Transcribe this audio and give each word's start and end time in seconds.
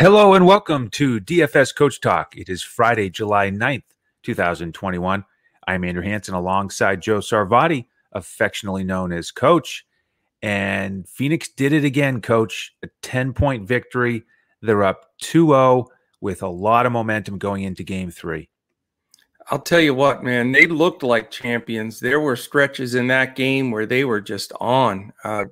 Hello 0.00 0.32
and 0.32 0.46
welcome 0.46 0.88
to 0.92 1.20
DFS 1.20 1.74
Coach 1.74 2.00
Talk. 2.00 2.34
It 2.34 2.48
is 2.48 2.62
Friday, 2.62 3.10
July 3.10 3.50
9th, 3.50 3.82
2021. 4.22 5.26
I'm 5.68 5.84
Andrew 5.84 6.02
Hanson 6.02 6.32
alongside 6.32 7.02
Joe 7.02 7.18
Sarvati, 7.18 7.84
affectionately 8.12 8.82
known 8.82 9.12
as 9.12 9.30
Coach. 9.30 9.84
And 10.40 11.06
Phoenix 11.06 11.48
did 11.50 11.74
it 11.74 11.84
again, 11.84 12.22
Coach. 12.22 12.74
A 12.82 12.88
10 13.02 13.34
point 13.34 13.68
victory. 13.68 14.22
They're 14.62 14.84
up 14.84 15.04
2 15.18 15.48
0 15.48 15.88
with 16.22 16.42
a 16.42 16.48
lot 16.48 16.86
of 16.86 16.92
momentum 16.92 17.36
going 17.36 17.64
into 17.64 17.82
game 17.82 18.10
three. 18.10 18.48
I'll 19.50 19.58
tell 19.58 19.80
you 19.80 19.92
what, 19.92 20.24
man, 20.24 20.50
they 20.50 20.66
looked 20.66 21.02
like 21.02 21.30
champions. 21.30 22.00
There 22.00 22.20
were 22.20 22.36
stretches 22.36 22.94
in 22.94 23.08
that 23.08 23.36
game 23.36 23.70
where 23.70 23.84
they 23.84 24.06
were 24.06 24.22
just 24.22 24.54
on. 24.60 25.12
Uh, 25.22 25.44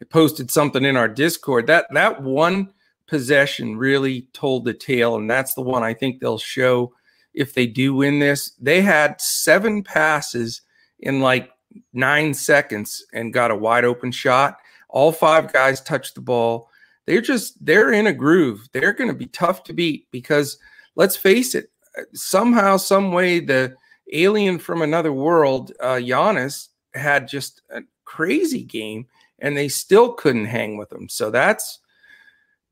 I 0.00 0.04
posted 0.10 0.50
something 0.50 0.84
in 0.84 0.96
our 0.96 1.06
Discord. 1.06 1.68
That 1.68 1.86
that 1.92 2.20
one 2.20 2.72
possession 3.12 3.76
really 3.76 4.22
told 4.32 4.64
the 4.64 4.72
tale, 4.72 5.16
and 5.16 5.30
that's 5.30 5.52
the 5.52 5.60
one 5.60 5.82
I 5.82 5.92
think 5.92 6.18
they'll 6.18 6.38
show 6.38 6.94
if 7.34 7.52
they 7.52 7.66
do 7.66 7.92
win 7.92 8.20
this. 8.20 8.52
They 8.58 8.80
had 8.80 9.20
seven 9.20 9.82
passes 9.84 10.62
in 11.00 11.20
like 11.20 11.50
nine 11.92 12.32
seconds 12.32 13.04
and 13.12 13.34
got 13.34 13.50
a 13.50 13.54
wide 13.54 13.84
open 13.84 14.12
shot. 14.12 14.56
All 14.88 15.12
five 15.12 15.52
guys 15.52 15.82
touched 15.82 16.14
the 16.14 16.22
ball. 16.22 16.70
They're 17.04 17.20
just 17.20 17.62
they're 17.62 17.92
in 17.92 18.06
a 18.06 18.14
groove. 18.14 18.66
They're 18.72 18.94
going 18.94 19.10
to 19.10 19.16
be 19.16 19.26
tough 19.26 19.62
to 19.64 19.74
beat 19.74 20.10
because 20.10 20.56
let's 20.94 21.14
face 21.14 21.54
it, 21.54 21.70
somehow, 22.14 22.78
some 22.78 23.12
way, 23.12 23.40
the 23.40 23.74
alien 24.10 24.58
from 24.58 24.80
another 24.80 25.12
world, 25.12 25.72
uh, 25.80 25.96
Giannis, 25.96 26.68
had 26.94 27.28
just 27.28 27.60
a 27.68 27.82
crazy 28.06 28.62
game, 28.62 29.06
and 29.38 29.54
they 29.54 29.68
still 29.68 30.14
couldn't 30.14 30.46
hang 30.46 30.78
with 30.78 30.90
him. 30.90 31.10
So 31.10 31.30
that's 31.30 31.78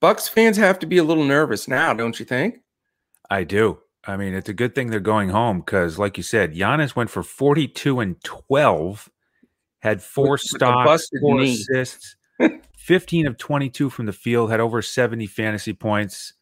Bucks 0.00 0.28
fans 0.28 0.56
have 0.56 0.78
to 0.80 0.86
be 0.86 0.96
a 0.98 1.04
little 1.04 1.24
nervous 1.24 1.68
now, 1.68 1.92
don't 1.92 2.18
you 2.18 2.24
think? 2.24 2.60
I 3.28 3.44
do. 3.44 3.78
I 4.06 4.16
mean, 4.16 4.34
it's 4.34 4.48
a 4.48 4.54
good 4.54 4.74
thing 4.74 4.90
they're 4.90 4.98
going 4.98 5.28
home 5.28 5.60
because, 5.60 5.98
like 5.98 6.16
you 6.16 6.22
said, 6.22 6.54
Giannis 6.54 6.96
went 6.96 7.10
for 7.10 7.22
42 7.22 8.00
and 8.00 8.22
12, 8.24 9.10
had 9.80 10.02
four 10.02 10.32
with, 10.32 10.40
stops, 10.40 11.08
with 11.12 11.20
four 11.20 11.40
knee. 11.40 11.52
assists, 11.52 12.16
15 12.76 13.26
of 13.26 13.36
22 13.36 13.90
from 13.90 14.06
the 14.06 14.12
field, 14.12 14.50
had 14.50 14.60
over 14.60 14.80
70 14.80 15.26
fantasy 15.26 15.74
points. 15.74 16.32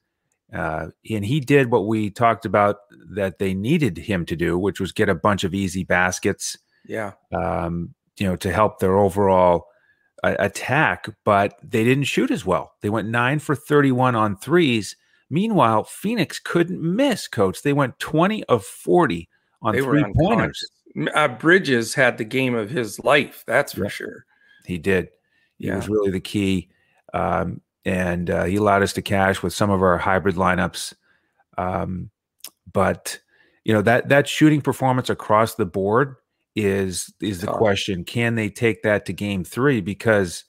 Uh, 0.53 0.87
and 1.11 1.25
he 1.25 1.41
did 1.41 1.71
what 1.71 1.87
we 1.87 2.11
talked 2.11 2.47
about 2.47 2.77
that 3.11 3.39
they 3.39 3.55
needed 3.55 3.99
him 3.99 4.25
to 4.27 4.37
do, 4.37 4.57
which 4.57 4.81
was 4.81 4.93
get 4.93 5.09
a 5.09 5.15
bunch 5.15 5.43
of 5.43 5.53
easy 5.53 5.83
baskets. 5.83 6.57
Yeah. 6.87 7.13
Um, 7.33 7.95
you 8.19 8.27
know, 8.27 8.37
to 8.37 8.53
help 8.53 8.79
their 8.79 8.97
overall 8.97 9.67
attack, 10.23 11.09
but 11.25 11.59
they 11.63 11.85
didn't 11.85 12.05
shoot 12.05 12.31
as 12.31 12.45
well. 12.45 12.73
They 12.81 12.91
went 12.91 13.09
nine 13.09 13.39
for 13.39 13.55
31 13.55 14.15
on 14.15 14.37
threes. 14.37 14.97
Meanwhile, 15.31 15.85
Phoenix 15.85 16.39
couldn't 16.39 16.81
miss, 16.81 17.29
coach. 17.29 17.63
They 17.63 17.73
went 17.73 17.99
20 17.99 18.45
of 18.45 18.65
40 18.65 19.29
on 19.63 19.75
they 19.75 19.83
three 19.83 20.05
pointers. 20.19 20.65
Uh, 21.15 21.29
Bridges 21.29 21.95
had 21.95 22.19
the 22.19 22.25
game 22.25 22.55
of 22.55 22.71
his 22.71 22.99
life. 23.01 23.45
That's 23.47 23.75
for 23.75 23.85
yeah. 23.85 23.91
sure. 23.91 24.25
He 24.65 24.79
did. 24.79 25.09
He 25.59 25.67
yeah. 25.67 25.77
was 25.77 25.89
really 25.89 26.11
the 26.11 26.21
key. 26.21 26.71
Um, 27.13 27.61
and 27.85 28.31
uh, 28.31 28.45
he 28.45 28.57
allowed 28.57 28.83
us 28.83 28.93
to 28.95 29.03
cash 29.03 29.43
with 29.43 29.53
some 29.53 29.71
of 29.71 29.83
our 29.83 29.99
hybrid 29.99 30.37
lineups. 30.37 30.95
Um, 31.57 32.11
but, 32.71 33.19
you 33.65 33.73
know, 33.73 33.83
that, 33.83 34.09
that 34.09 34.29
shooting 34.29 34.61
performance 34.61 35.11
across 35.11 35.55
the 35.55 35.67
board 35.67 36.17
is 36.59 37.13
is 37.21 37.41
the 37.41 37.47
question. 37.47 38.05
Can 38.05 38.35
they 38.35 38.51
take 38.51 38.83
that 38.83 39.07
to 39.07 39.13
game 39.13 39.45
three? 39.45 39.81
Because 39.81 40.45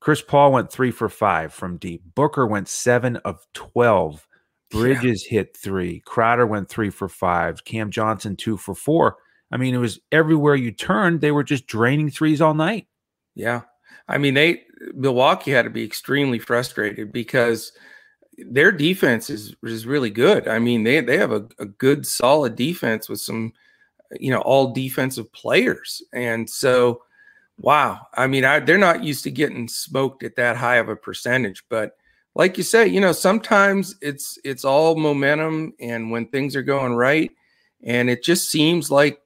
Chris 0.00 0.22
Paul 0.22 0.52
went 0.52 0.70
three 0.70 0.90
for 0.90 1.08
five 1.08 1.52
from 1.52 1.78
deep. 1.78 2.02
Booker 2.14 2.46
went 2.46 2.68
seven 2.68 3.16
of 3.18 3.44
twelve. 3.54 4.26
Bridges 4.70 5.26
yeah. 5.30 5.38
hit 5.38 5.56
three. 5.56 6.00
Crowder 6.04 6.46
went 6.46 6.68
three 6.68 6.90
for 6.90 7.08
five. 7.08 7.64
Cam 7.64 7.90
Johnson 7.90 8.36
two 8.36 8.56
for 8.56 8.74
four. 8.74 9.16
I 9.50 9.56
mean, 9.56 9.74
it 9.74 9.78
was 9.78 10.00
everywhere 10.10 10.56
you 10.56 10.72
turned, 10.72 11.20
they 11.20 11.30
were 11.30 11.44
just 11.44 11.66
draining 11.66 12.10
threes 12.10 12.40
all 12.40 12.54
night. 12.54 12.88
Yeah. 13.34 13.62
I 14.08 14.18
mean, 14.18 14.34
they 14.34 14.62
Milwaukee 14.94 15.52
had 15.52 15.62
to 15.62 15.70
be 15.70 15.84
extremely 15.84 16.38
frustrated 16.38 17.12
because 17.12 17.72
their 18.36 18.72
defense 18.72 19.30
is 19.30 19.54
is 19.62 19.86
really 19.86 20.10
good. 20.10 20.48
I 20.48 20.58
mean, 20.58 20.84
they 20.84 21.00
they 21.00 21.18
have 21.18 21.32
a, 21.32 21.46
a 21.58 21.66
good 21.66 22.06
solid 22.06 22.56
defense 22.56 23.08
with 23.08 23.20
some 23.20 23.52
you 24.18 24.30
know, 24.30 24.40
all 24.40 24.72
defensive 24.72 25.32
players. 25.32 26.02
And 26.12 26.48
so, 26.48 27.02
wow. 27.58 28.06
I 28.14 28.26
mean, 28.26 28.44
I, 28.44 28.60
they're 28.60 28.78
not 28.78 29.04
used 29.04 29.24
to 29.24 29.30
getting 29.30 29.68
smoked 29.68 30.22
at 30.22 30.36
that 30.36 30.56
high 30.56 30.76
of 30.76 30.88
a 30.88 30.96
percentage, 30.96 31.64
but 31.68 31.96
like 32.34 32.58
you 32.58 32.64
say, 32.64 32.86
you 32.86 33.00
know, 33.00 33.12
sometimes 33.12 33.94
it's 34.00 34.38
it's 34.44 34.64
all 34.64 34.96
momentum 34.96 35.72
and 35.78 36.10
when 36.10 36.26
things 36.26 36.56
are 36.56 36.62
going 36.62 36.94
right 36.94 37.30
and 37.84 38.10
it 38.10 38.24
just 38.24 38.50
seems 38.50 38.90
like 38.90 39.20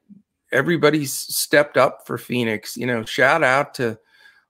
everybody's 0.51 1.13
stepped 1.13 1.77
up 1.77 2.05
for 2.05 2.17
Phoenix. 2.17 2.77
You 2.77 2.85
know, 2.85 3.03
shout 3.05 3.43
out 3.43 3.73
to 3.75 3.97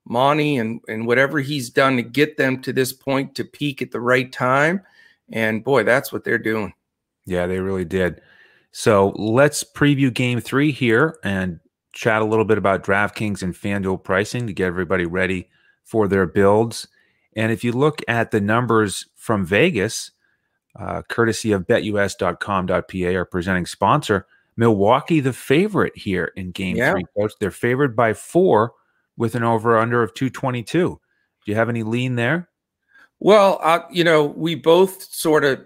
Monty 0.06 0.57
and 0.57 0.81
and 0.88 1.06
whatever 1.06 1.39
he's 1.39 1.69
done 1.69 1.95
to 1.97 2.03
get 2.03 2.35
them 2.35 2.62
to 2.63 2.73
this 2.73 2.91
point 2.91 3.35
to 3.35 3.45
peak 3.45 3.81
at 3.81 3.91
the 3.91 4.01
right 4.01 4.31
time. 4.31 4.81
And 5.31 5.63
boy, 5.63 5.84
that's 5.84 6.12
what 6.12 6.23
they're 6.23 6.39
doing. 6.39 6.73
Yeah, 7.25 7.45
they 7.45 7.59
really 7.59 7.85
did. 7.85 8.22
So 8.72 9.13
let's 9.16 9.63
preview 9.63 10.13
game 10.13 10.40
three 10.40 10.72
here 10.72 11.18
and 11.24 11.59
chat 11.91 12.22
a 12.22 12.25
little 12.25 12.46
bit 12.46 12.57
about 12.57 12.84
DraftKings 12.84 13.41
and 13.41 13.53
FanDuel 13.53 14.03
pricing 14.03 14.47
to 14.47 14.53
get 14.53 14.68
everybody 14.68 15.06
ready 15.06 15.50
for 15.84 16.07
their 16.07 16.25
builds. 16.25 16.88
And 17.35 17.52
if 17.52 17.63
you 17.63 17.72
look 17.72 18.02
at 18.07 18.31
the 18.31 18.41
numbers 18.41 19.07
from 19.16 19.46
Vegas, 19.46 20.12
uh, 20.80 21.02
courtesy 21.09 21.52
of 21.52 21.68
betus.com.pa, 21.68 23.16
our 23.16 23.25
presenting 23.25 23.66
sponsor, 23.66 24.28
Milwaukee 24.56 25.19
the 25.19 25.34
favorite 25.34 25.97
here 25.97 26.31
in 26.36 26.51
game 26.51 26.75
yeah. 26.75 26.91
three, 26.91 27.06
coach. 27.18 27.34
They're 27.40 27.50
favored 27.50 27.96
by 27.96 28.13
four 28.13 28.74
with 29.18 29.36
an 29.36 29.44
over 29.44 29.78
under 29.78 30.03
of 30.03 30.13
222. 30.13 31.00
Do 31.46 31.51
you 31.51 31.56
have 31.56 31.69
any 31.69 31.84
lean 31.84 32.16
there? 32.16 32.50
Well, 33.19 33.59
uh, 33.62 33.81
you 33.91 34.03
know, 34.03 34.25
we 34.25 34.56
both 34.56 35.03
sort 35.03 35.44
of 35.44 35.66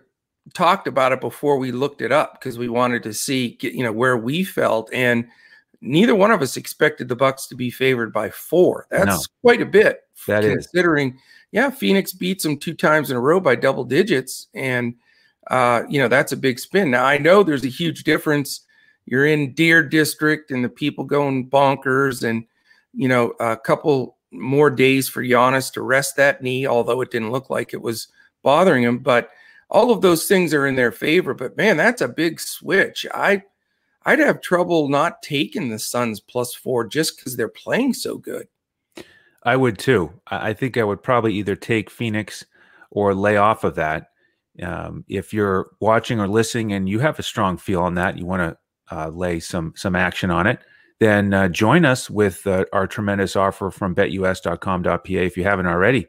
talked 0.54 0.88
about 0.88 1.12
it 1.14 1.22
before 1.22 1.58
we 1.58 1.72
looked 1.72 2.02
it 2.02 2.12
up 2.12 2.34
because 2.34 2.58
we 2.58 2.68
wanted 2.68 3.04
to 3.04 3.14
see 3.14 3.58
you 3.62 3.84
know 3.84 3.92
where 3.92 4.18
we 4.18 4.44
felt 4.44 4.90
and 4.94 5.28
neither 5.81 6.16
one 6.16 6.31
of 6.31 6.42
us 6.42 6.58
expected 6.58 7.08
the 7.08 7.16
bucks 7.16 7.48
to 7.48 7.56
be 7.56 7.70
favored 7.70 8.12
by 8.12 8.30
four 8.30 8.86
that's 8.92 9.28
no. 9.28 9.34
quite 9.42 9.62
a 9.62 9.66
bit 9.66 10.02
that 10.28 10.44
considering 10.44 11.14
is. 11.14 11.20
yeah 11.52 11.70
phoenix 11.70 12.12
beats 12.12 12.44
them 12.44 12.58
two 12.58 12.74
times 12.74 13.09
in 13.09 13.16
a 13.16 13.22
row 13.22 13.40
by 13.40 13.56
double 13.56 13.86
digits 13.86 14.48
and 14.53 14.96
uh, 15.52 15.84
you 15.90 16.00
know 16.00 16.08
that's 16.08 16.32
a 16.32 16.38
big 16.38 16.59
spin 16.59 16.92
now 16.92 17.06
i 17.06 17.18
know 17.18 17.42
there's 17.42 17.66
a 17.66 17.70
huge 17.70 18.03
difference 18.03 18.62
you're 19.06 19.26
in 19.26 19.53
deer 19.53 19.84
district 19.84 20.52
and 20.52 20.64
the 20.64 20.70
people 20.70 21.03
going 21.03 21.50
bonkers 21.50 22.28
and 22.28 22.46
you 22.94 23.08
know 23.08 23.34
a 23.40 23.56
couple 23.56 24.18
more 24.32 24.70
days 24.70 25.08
for 25.08 25.24
Giannis 25.24 25.72
to 25.72 25.82
rest 25.82 26.16
that 26.16 26.42
knee 26.42 26.66
although 26.66 27.02
it 27.02 27.12
didn't 27.12 27.32
look 27.32 27.50
like 27.50 27.74
it 27.74 27.82
was 27.82 28.08
bothering 28.42 28.84
him 28.84 29.00
but 29.00 29.30
all 29.73 29.91
of 29.91 30.01
those 30.01 30.28
things 30.28 30.53
are 30.53 30.67
in 30.67 30.75
their 30.75 30.91
favor. 30.91 31.34
But 31.34 31.57
man, 31.57 31.75
that's 31.75 32.01
a 32.01 32.07
big 32.07 32.39
switch. 32.39 33.06
I 33.13 33.44
I'd 34.06 34.19
have 34.19 34.41
trouble 34.41 34.88
not 34.88 35.22
taking 35.22 35.69
the 35.69 35.79
Suns 35.79 36.19
plus 36.19 36.53
four 36.53 36.85
just 36.85 37.17
because 37.17 37.35
they're 37.35 37.47
playing 37.47 37.94
so 37.94 38.17
good. 38.17 38.47
I 39.44 39.56
would 39.57 39.78
too. 39.78 40.14
I 40.28 40.53
think 40.53 40.78
I 40.78 40.84
would 40.84 41.03
probably 41.03 41.34
either 41.34 41.55
take 41.55 41.90
Phoenix 41.90 42.46
or 42.91 43.14
lay 43.14 43.35
off 43.35 43.64
of 43.64 43.75
that. 43.75 44.08
Um, 44.61 45.03
if 45.08 45.34
you're 45.34 45.72
watching 45.79 46.19
or 46.19 46.28
listening 46.28 46.73
and 46.73 46.87
you 46.87 46.99
have 46.99 47.17
a 47.17 47.23
strong 47.23 47.58
feel 47.58 47.81
on 47.81 47.96
that, 47.96 48.17
you 48.17 48.26
want 48.26 48.58
to 48.90 48.96
uh, 48.96 49.09
lay 49.09 49.40
some 49.40 49.73
some 49.76 49.96
action 49.96 50.29
on 50.29 50.47
it, 50.47 50.59
then 50.99 51.34
uh, 51.34 51.47
join 51.47 51.85
us 51.85 52.09
with 52.09 52.46
uh, 52.46 52.66
our 52.72 52.87
tremendous 52.87 53.35
offer 53.35 53.72
from 53.72 53.96
betus.com.pa. 53.96 54.99
If 55.08 55.37
you 55.37 55.43
haven't 55.43 55.67
already, 55.67 56.08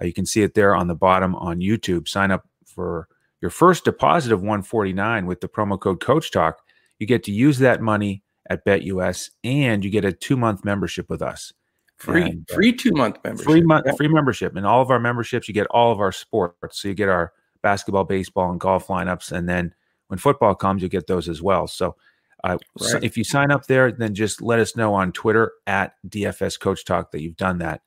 uh, 0.00 0.06
you 0.06 0.12
can 0.12 0.26
see 0.26 0.42
it 0.42 0.54
there 0.54 0.74
on 0.74 0.86
the 0.86 0.94
bottom 0.94 1.34
on 1.34 1.58
YouTube. 1.58 2.08
Sign 2.08 2.30
up 2.30 2.46
for 2.74 3.08
your 3.40 3.50
first 3.50 3.84
deposit 3.84 4.32
of 4.32 4.40
149 4.40 5.26
with 5.26 5.40
the 5.40 5.48
promo 5.48 5.78
code 5.78 6.00
coach 6.00 6.30
talk 6.30 6.62
you 7.02 7.06
get 7.06 7.24
to 7.24 7.32
use 7.32 7.58
that 7.58 7.82
money 7.82 8.22
at 8.48 8.64
betus 8.64 9.30
and 9.42 9.84
you 9.84 9.90
get 9.90 10.04
a 10.04 10.12
two 10.12 10.36
month 10.36 10.64
membership 10.64 11.10
with 11.10 11.20
us. 11.20 11.52
Free 11.96 12.22
and, 12.22 12.48
uh, 12.48 12.54
free 12.54 12.72
two 12.72 12.92
month 12.92 13.18
membership. 13.24 13.44
free 13.50 13.60
month 13.60 13.86
yeah. 13.86 13.94
free 13.96 14.06
membership. 14.06 14.54
And 14.54 14.64
all 14.64 14.80
of 14.80 14.90
our 14.90 15.00
memberships 15.00 15.48
you 15.48 15.54
get 15.54 15.66
all 15.68 15.90
of 15.90 15.98
our 15.98 16.12
sports. 16.12 16.80
So 16.80 16.86
you 16.86 16.94
get 16.94 17.08
our 17.08 17.32
basketball 17.60 18.04
baseball 18.04 18.52
and 18.52 18.60
golf 18.60 18.86
lineups. 18.86 19.32
And 19.32 19.48
then 19.48 19.74
when 20.06 20.18
football 20.18 20.54
comes 20.54 20.80
you 20.80 20.88
get 20.88 21.08
those 21.08 21.28
as 21.28 21.42
well. 21.42 21.66
So 21.66 21.96
uh, 22.44 22.58
right. 22.80 22.90
so 22.90 23.00
if 23.02 23.16
you 23.16 23.24
sign 23.24 23.50
up 23.50 23.66
there 23.66 23.90
then 23.90 24.14
just 24.14 24.40
let 24.40 24.60
us 24.60 24.76
know 24.76 24.94
on 24.94 25.12
twitter 25.12 25.52
at 25.66 25.94
dfs 26.08 26.58
coach 26.58 26.84
talk 26.84 27.10
that 27.10 27.20
you've 27.20 27.36
done 27.36 27.58
that. 27.58 27.82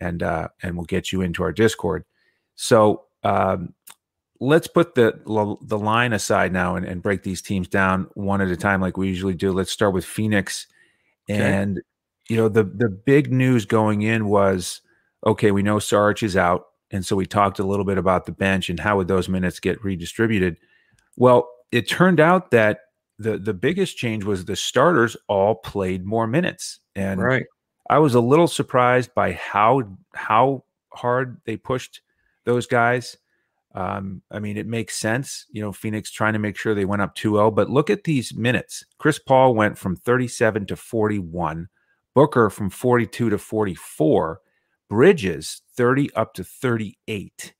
And 0.00 0.24
uh, 0.24 0.48
and 0.60 0.76
we'll 0.76 0.86
get 0.86 1.12
you 1.12 1.22
into 1.22 1.44
our 1.44 1.52
discord. 1.52 2.04
So 2.56 3.04
um, 3.22 3.74
let's 4.40 4.66
put 4.66 4.94
the 4.94 5.20
the 5.62 5.78
line 5.78 6.12
aside 6.12 6.52
now 6.52 6.76
and, 6.76 6.86
and, 6.86 7.02
break 7.02 7.22
these 7.22 7.42
teams 7.42 7.68
down 7.68 8.08
one 8.14 8.40
at 8.40 8.48
a 8.48 8.56
time 8.56 8.80
like 8.80 8.96
we 8.96 9.08
usually 9.08 9.34
do. 9.34 9.52
Let's 9.52 9.72
start 9.72 9.94
with 9.94 10.04
Phoenix. 10.04 10.66
Okay. 11.30 11.40
And 11.40 11.80
you 12.28 12.36
know, 12.36 12.48
the 12.48 12.64
the 12.64 12.88
big 12.88 13.32
news 13.32 13.64
going 13.64 14.02
in 14.02 14.26
was 14.28 14.80
okay, 15.26 15.50
we 15.50 15.62
know 15.62 15.78
Sarge 15.78 16.22
is 16.22 16.36
out. 16.36 16.66
And 16.90 17.04
so 17.04 17.16
we 17.16 17.26
talked 17.26 17.58
a 17.58 17.64
little 17.64 17.84
bit 17.84 17.98
about 17.98 18.26
the 18.26 18.32
bench 18.32 18.70
and 18.70 18.78
how 18.78 18.96
would 18.96 19.08
those 19.08 19.28
minutes 19.28 19.58
get 19.58 19.82
redistributed. 19.82 20.56
Well, 21.16 21.48
it 21.72 21.88
turned 21.88 22.20
out 22.20 22.50
that 22.52 22.80
the 23.18 23.38
the 23.38 23.54
biggest 23.54 23.96
change 23.96 24.24
was 24.24 24.44
the 24.44 24.56
starters 24.56 25.16
all 25.28 25.56
played 25.56 26.04
more 26.04 26.26
minutes. 26.26 26.80
And 26.94 27.20
right. 27.20 27.46
I 27.88 27.98
was 27.98 28.14
a 28.14 28.20
little 28.20 28.48
surprised 28.48 29.14
by 29.14 29.32
how 29.32 29.82
how 30.14 30.64
hard 30.92 31.40
they 31.44 31.56
pushed 31.56 32.00
those 32.44 32.66
guys. 32.66 33.16
Um, 33.76 34.22
I 34.30 34.38
mean, 34.38 34.56
it 34.56 34.66
makes 34.66 34.96
sense, 34.96 35.44
you 35.50 35.60
know, 35.60 35.70
Phoenix 35.70 36.10
trying 36.10 36.32
to 36.32 36.38
make 36.38 36.56
sure 36.56 36.74
they 36.74 36.86
went 36.86 37.02
up 37.02 37.14
2 37.14 37.32
0. 37.32 37.50
But 37.50 37.68
look 37.68 37.90
at 37.90 38.04
these 38.04 38.34
minutes. 38.34 38.82
Chris 38.98 39.18
Paul 39.18 39.54
went 39.54 39.76
from 39.76 39.96
37 39.96 40.64
to 40.66 40.76
41, 40.76 41.68
Booker 42.14 42.48
from 42.48 42.70
42 42.70 43.28
to 43.28 43.36
44, 43.36 44.40
Bridges 44.88 45.60
30 45.76 46.14
up 46.14 46.32
to 46.34 46.42
38. 46.42 47.52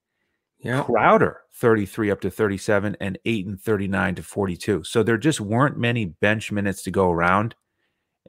Yeah. 0.58 0.82
Crowder 0.84 1.42
33 1.52 2.10
up 2.10 2.22
to 2.22 2.30
37 2.30 2.96
and 2.98 3.19
Ayton 3.26 3.58
39 3.58 4.14
to 4.14 4.22
42. 4.22 4.84
So 4.84 5.02
there 5.02 5.19
just 5.19 5.40
weren't 5.40 5.76
many 5.76 6.06
bench 6.06 6.50
minutes 6.50 6.82
to 6.84 6.90
go 6.90 7.10
around. 7.10 7.54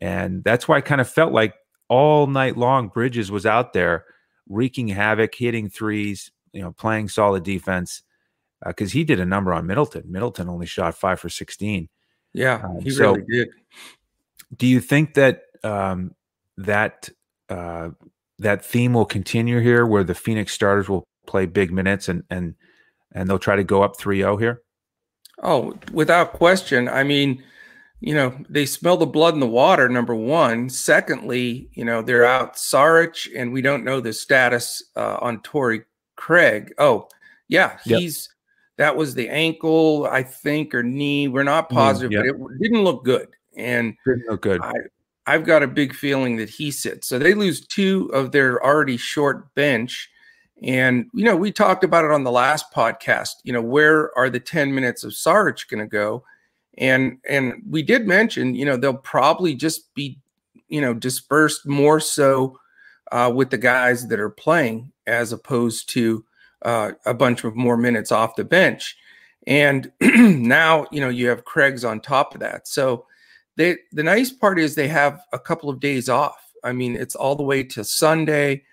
And 0.01 0.44
that's 0.44 0.68
why 0.68 0.78
I 0.78 0.81
kind 0.81 1.00
of 1.00 1.10
felt 1.10 1.31
like 1.31 1.54
all 1.88 2.28
night 2.28 2.57
long 2.57 2.90
Bridges 2.90 3.31
was 3.31 3.45
out 3.45 3.72
there 3.72 4.04
wreaking 4.50 4.90
havoc, 4.90 5.36
hitting 5.36 5.69
threes, 5.69 6.31
you 6.57 6.63
know, 6.63 6.71
playing 6.71 7.07
solid 7.07 7.44
defense 7.44 8.01
because 8.65 8.92
uh, 8.92 8.94
he 8.94 9.04
did 9.04 9.19
a 9.19 9.25
number 9.25 9.54
on 9.54 9.68
Middleton. 9.68 10.04
Middleton 10.07 10.50
only 10.50 10.65
shot 10.65 10.95
five 10.95 11.19
for 11.19 11.30
16. 11.30 11.88
Yeah, 12.33 12.62
um, 12.63 12.80
he 12.81 12.89
so 12.89 13.13
really 13.13 13.25
did. 13.30 13.50
Do 14.56 14.65
you 14.65 14.80
think 14.80 15.13
that 15.13 15.44
um, 15.63 16.15
that 16.57 17.09
uh, 17.48 17.89
that 18.39 18.65
theme 18.65 18.94
will 18.94 19.06
continue 19.06 19.59
here, 19.59 19.86
where 19.86 20.04
the 20.04 20.15
Phoenix 20.15 20.51
starters 20.51 20.89
will 20.89 21.04
play 21.27 21.45
big 21.45 21.71
minutes 21.71 22.09
and 22.09 22.24
and 22.31 22.56
and 23.12 23.30
they'll 23.30 23.38
try 23.38 23.56
to 23.56 23.63
go 23.63 23.83
up 23.83 23.95
3-0 23.95 24.39
here? 24.39 24.63
Oh, 25.44 25.77
without 25.92 26.33
question. 26.33 26.89
I 26.89 27.04
mean, 27.04 27.44
you 28.00 28.15
know, 28.15 28.36
they 28.50 28.65
smell 28.65 28.98
the 28.98 29.06
blood 29.06 29.36
in 29.36 29.39
the 29.39 29.48
water, 29.48 29.89
number 29.89 30.15
one. 30.15 30.69
Secondly, 30.69 31.69
you 31.74 31.86
know, 31.86 32.01
they're 32.01 32.25
out 32.25 32.56
Saric, 32.56 33.27
and 33.36 33.54
we 33.54 33.62
don't 33.62 33.83
know 33.83 34.01
the 34.01 34.13
status 34.13 34.81
uh, 34.95 35.18
on 35.21 35.42
Torrey 35.42 35.83
Craig. 36.18 36.74
Oh, 36.78 37.08
yeah, 37.48 37.78
he's 37.86 38.30
yep. 38.30 38.78
that 38.78 38.98
was 38.98 39.16
the 39.16 39.30
ankle, 39.30 40.08
I 40.12 40.24
think, 40.24 40.75
or 40.75 40.84
knee. 40.84 41.30
We're 41.30 41.44
not 41.44 41.69
positive, 41.69 42.12
mm, 42.12 42.25
yep. 42.25 42.36
but 42.38 42.52
it 42.52 42.62
didn't 42.62 42.84
look 42.84 43.06
good. 43.06 43.30
And 43.56 43.96
didn't 44.06 44.30
look 44.30 44.42
good. 44.42 44.62
I, 44.62 44.74
I've 45.25 45.46
got 45.46 45.64
a 45.64 45.68
big 45.68 45.94
feeling 45.94 46.38
that 46.38 46.50
he 46.50 46.72
sits. 46.72 47.08
So 47.08 47.18
they 47.18 47.34
lose 47.34 47.66
two 47.66 48.10
of 48.14 48.31
their 48.31 48.64
already 48.64 48.98
short 48.98 49.54
bench. 49.56 50.10
And, 50.62 51.06
you 51.14 51.24
know, 51.25 51.36
we 51.36 51.52
talked 51.52 51.84
about 51.84 52.06
it 52.06 52.12
on 52.12 52.24
the 52.24 52.31
last 52.31 52.74
podcast. 52.74 53.30
You 53.44 53.54
know, 53.54 53.62
where 53.62 54.16
are 54.18 54.30
the 54.30 54.40
10 54.40 54.74
minutes 54.74 55.04
of 55.04 55.12
Saric 55.12 55.68
going 55.69 55.80
to 55.80 55.88
go? 55.88 56.24
And 56.78 57.18
and 57.28 57.64
we 57.68 57.81
did 57.81 58.08
mention, 58.08 58.54
you 58.54 58.64
know, 58.64 58.78
they'll 58.78 58.94
probably 58.94 59.56
just 59.56 59.94
be, 59.96 60.19
you 60.68 60.80
know, 60.80 60.94
dispersed 60.94 61.66
more 61.66 62.00
so 62.00 62.60
uh, 63.12 63.31
with 63.34 63.50
the 63.50 63.58
guys 63.58 64.08
that 64.08 64.19
are 64.19 64.30
playing 64.30 64.92
as 65.07 65.31
opposed 65.31 65.89
to 65.89 66.24
uh, 66.63 66.92
a 67.06 67.13
bunch 67.13 67.44
of 67.44 67.56
more 67.56 67.77
minutes 67.77 68.12
off 68.12 68.36
the 68.36 68.44
bench. 68.44 68.95
And 69.48 69.92
now, 70.01 70.86
you 70.92 71.00
know, 71.00 71.09
you 71.09 71.30
have 71.30 71.45
Craig's 71.45 71.86
on 71.86 72.01
top 72.01 72.33
of 72.33 72.42
that. 72.42 72.68
So 72.68 73.06
they, 73.56 73.77
the 73.92 74.04
nice 74.04 74.31
part 74.31 74.59
is 74.59 74.75
they 74.75 74.89
have 74.89 75.21
a 75.33 75.39
couple 75.39 75.69
of 75.69 75.80
days 75.80 76.09
off. 76.09 76.38
I 76.63 76.74
mean, 76.74 76.95
it's 76.95 77.15
all 77.15 77.36
the 77.36 77.44
way 77.44 77.63
to 77.63 77.83
Sunday. 77.83 78.63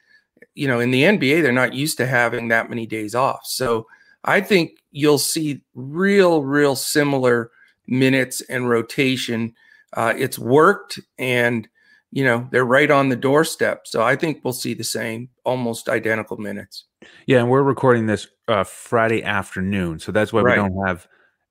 You 0.55 0.69
know, 0.69 0.81
in 0.81 0.91
the 0.91 1.05
NBA, 1.05 1.43
they're 1.43 1.53
not 1.53 1.75
used 1.75 1.97
to 1.99 2.07
having 2.07 2.49
that 2.49 2.69
many 2.69 2.87
days 2.87 3.15
off. 3.15 3.43
So 3.45 3.87
I 4.25 4.41
think 4.41 4.73
you'll 4.91 5.19
see 5.19 5.63
real, 5.75 6.43
real 6.43 6.77
similar 6.77 7.51
minutes 7.87 8.41
and 8.43 8.69
rotation. 8.69 9.55
Uh, 9.93 10.15
it's 10.17 10.39
worked, 10.39 10.99
and 11.19 11.69
you 12.15 12.23
know, 12.23 12.47
they're 12.53 12.65
right 12.65 12.93
on 12.93 13.09
the 13.09 13.17
doorstep. 13.17 13.89
So 13.89 14.01
I 14.01 14.15
think 14.15 14.45
we'll 14.45 14.53
see 14.53 14.73
the 14.73 14.85
same, 14.85 15.31
almost 15.45 15.89
identical 15.89 16.37
minutes. 16.37 16.85
Yeah, 17.27 17.41
and 17.41 17.51
we're 17.51 17.65
recording 17.65 18.07
this 18.07 18.29
uh, 18.47 18.63
Friday 18.63 19.25
afternoon, 19.25 19.99
so 19.99 20.13
that's 20.13 20.33
why 20.33 20.43
right. 20.43 20.63
we 20.63 20.69
don't 20.69 20.87
have 20.87 21.09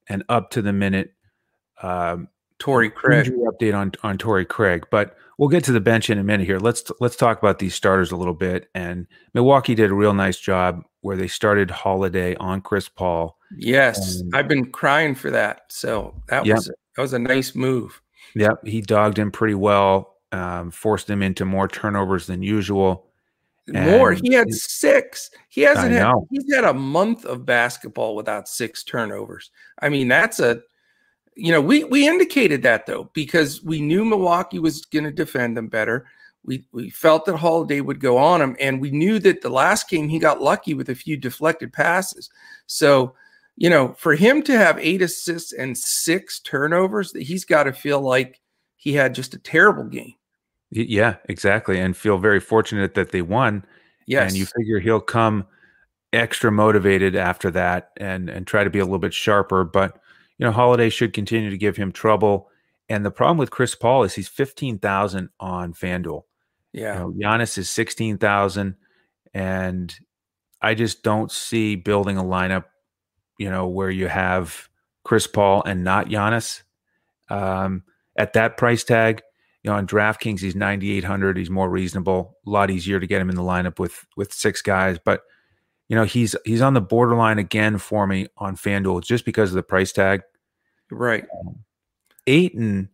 an 0.08 0.24
up 0.30 0.52
to 0.52 0.62
the 0.62 0.72
minute 0.72 1.16
um, 1.82 2.30
Torrey 2.60 2.90
Craig 2.90 3.30
update 3.30 3.78
on 3.78 3.92
on 4.04 4.18
Torrey 4.18 4.46
Craig. 4.46 4.86
But 4.90 5.18
we'll 5.38 5.50
get 5.50 5.66
to 5.66 5.74
the 5.74 5.82
bench 5.82 6.10
in 6.10 6.18
a 6.18 6.24
minute 6.24 6.48
here. 6.48 6.60
Let's 6.60 6.90
let's 7.02 7.18
talk 7.18 7.40
about 7.40 7.60
these 7.60 7.76
starters 7.76 8.14
a 8.14 8.16
little 8.16 8.34
bit. 8.34 8.70
And 8.74 9.06
Milwaukee 9.34 9.76
did 9.76 9.92
a 9.92 9.96
real 9.96 10.14
nice 10.14 10.40
job 10.40 10.82
where 11.02 11.18
they 11.18 11.28
started 11.28 11.72
Holiday 11.72 12.36
on 12.38 12.62
Chris 12.62 12.88
Paul. 12.88 13.38
Yes, 13.58 14.22
and, 14.22 14.34
I've 14.34 14.48
been 14.48 14.72
crying 14.72 15.14
for 15.14 15.30
that. 15.30 15.64
So 15.68 16.16
that 16.30 16.48
was 16.48 16.72
that 16.96 17.02
was 17.02 17.12
a 17.12 17.20
nice 17.20 17.54
move. 17.54 18.02
Yep, 18.36 18.66
he 18.66 18.82
dogged 18.82 19.20
him 19.20 19.30
pretty 19.30 19.56
well 19.56 20.13
um, 20.34 20.72
forced 20.72 21.10
him 21.10 21.22
into 21.22 21.46
more 21.46 21.68
turnovers 21.68 22.26
than 22.28 22.42
usual. 22.42 23.06
More. 23.68 24.12
he 24.12 24.34
had 24.34 24.52
six. 24.52 25.30
He 25.48 25.62
hasn't 25.62 25.94
had. 25.94 26.12
He's 26.30 26.54
had 26.54 26.66
a 26.66 26.74
month 26.74 27.24
of 27.24 27.46
basketball 27.46 28.16
without 28.16 28.50
six 28.50 28.84
turnovers. 28.84 29.52
I 29.80 29.88
mean, 29.88 30.10
that's 30.10 30.40
a. 30.42 30.62
You 31.36 31.52
know, 31.52 31.62
we 31.62 31.84
we 31.86 32.08
indicated 32.08 32.62
that 32.64 32.86
though 32.86 33.10
because 33.14 33.64
we 33.64 33.82
knew 33.82 34.04
Milwaukee 34.04 34.60
was 34.60 34.84
going 34.86 35.06
to 35.06 35.12
defend 35.12 35.56
them 35.56 35.68
better. 35.68 36.08
We 36.44 36.66
we 36.74 36.90
felt 36.90 37.26
that 37.26 37.38
Holiday 37.38 37.80
would 37.80 38.02
go 38.02 38.18
on 38.18 38.42
him, 38.42 38.58
and 38.60 38.82
we 38.82 38.92
knew 38.92 39.18
that 39.20 39.42
the 39.42 39.50
last 39.50 39.90
game 39.90 40.10
he 40.10 40.20
got 40.20 40.42
lucky 40.42 40.74
with 40.74 40.90
a 40.90 40.96
few 40.96 41.16
deflected 41.16 41.72
passes. 41.72 42.30
So, 42.68 43.16
you 43.56 43.70
know, 43.70 43.94
for 43.98 44.14
him 44.14 44.44
to 44.44 44.58
have 44.58 44.78
eight 44.78 45.02
assists 45.02 45.54
and 45.54 45.78
six 45.78 46.40
turnovers, 46.42 47.14
that 47.14 47.24
he's 47.24 47.46
got 47.46 47.64
to 47.64 47.74
feel 47.74 48.02
like 48.02 48.42
he 48.76 48.92
had 48.92 49.16
just 49.16 49.34
a 49.34 49.40
terrible 49.40 49.86
game. 49.86 50.16
Yeah, 50.76 51.18
exactly. 51.30 51.80
And 51.80 51.96
feel 51.96 52.18
very 52.18 52.40
fortunate 52.40 52.96
that 52.96 53.12
they 53.12 53.22
won. 53.22 53.64
Yes. 54.08 54.32
And 54.32 54.38
you 54.38 54.46
figure 54.46 54.80
he'll 54.80 55.00
come 55.00 55.46
extra 56.12 56.52
motivated 56.52 57.16
after 57.16 57.52
that 57.52 57.92
and 57.98 58.30
and 58.30 58.46
try 58.46 58.64
to 58.64 58.70
be 58.70 58.80
a 58.80 58.84
little 58.84 59.00
bit 59.00 59.14
sharper. 59.14 59.64
But 59.64 60.00
you 60.38 60.46
know, 60.46 60.52
Holiday 60.52 60.90
should 60.90 61.14
continue 61.14 61.52
to 61.52 61.58
give 61.58 61.78
him 61.78 61.92
trouble. 61.92 62.50
And 62.90 63.06
the 63.06 63.12
problem 63.12 63.38
with 63.38 63.52
Chris 63.52 63.76
Paul 63.76 64.04
is 64.04 64.16
he's 64.16 64.28
fifteen 64.28 64.80
thousand 64.80 65.30
on 65.40 65.74
FanDuel. 65.74 66.24
Yeah. 66.72 66.94
You 66.94 67.00
know, 67.00 67.12
Giannis 67.12 67.58
is 67.58 67.70
sixteen 67.70 68.18
thousand. 68.18 68.76
And 69.36 69.96
I 70.62 70.74
just 70.74 71.04
don't 71.04 71.32
see 71.32 71.76
building 71.76 72.18
a 72.18 72.24
lineup, 72.24 72.66
you 73.38 73.50
know, 73.50 73.68
where 73.68 73.92
you 73.92 74.08
have 74.08 74.70
Chris 75.04 75.28
Paul 75.28 75.64
and 75.66 75.84
not 75.84 76.08
Giannis. 76.08 76.64
Um, 77.30 77.84
at 78.16 78.34
that 78.34 78.58
price 78.58 78.84
tag, 78.84 79.22
you 79.64 79.72
know, 79.72 79.78
on 79.78 79.88
DraftKings, 79.88 80.42
he's 80.42 80.56
9,800. 80.56 81.38
He's 81.38 81.50
more 81.50 81.70
reasonable. 81.70 82.38
A 82.46 82.50
lot 82.50 82.70
easier 82.70 83.00
to 83.00 83.08
get 83.08 83.22
him 83.22 83.30
in 83.30 83.36
the 83.36 83.42
lineup 83.42 83.80
with 83.80 84.06
with 84.18 84.34
six 84.34 84.62
guys. 84.62 85.00
But 85.04 85.22
you 85.88 85.96
know, 85.96 86.04
he's 86.04 86.36
he's 86.46 86.62
on 86.62 86.74
the 86.74 86.82
borderline 86.82 87.40
again 87.40 87.78
for 87.78 88.06
me 88.06 88.28
on 88.38 88.58
FanDuel 88.58 89.04
just 89.04 89.26
because 89.26 89.52
of 89.52 89.56
the 89.56 89.64
price 89.64 89.94
tag. 89.94 90.22
Right. 90.92 91.26
Um, 91.46 91.64
Ayton, 92.28 92.90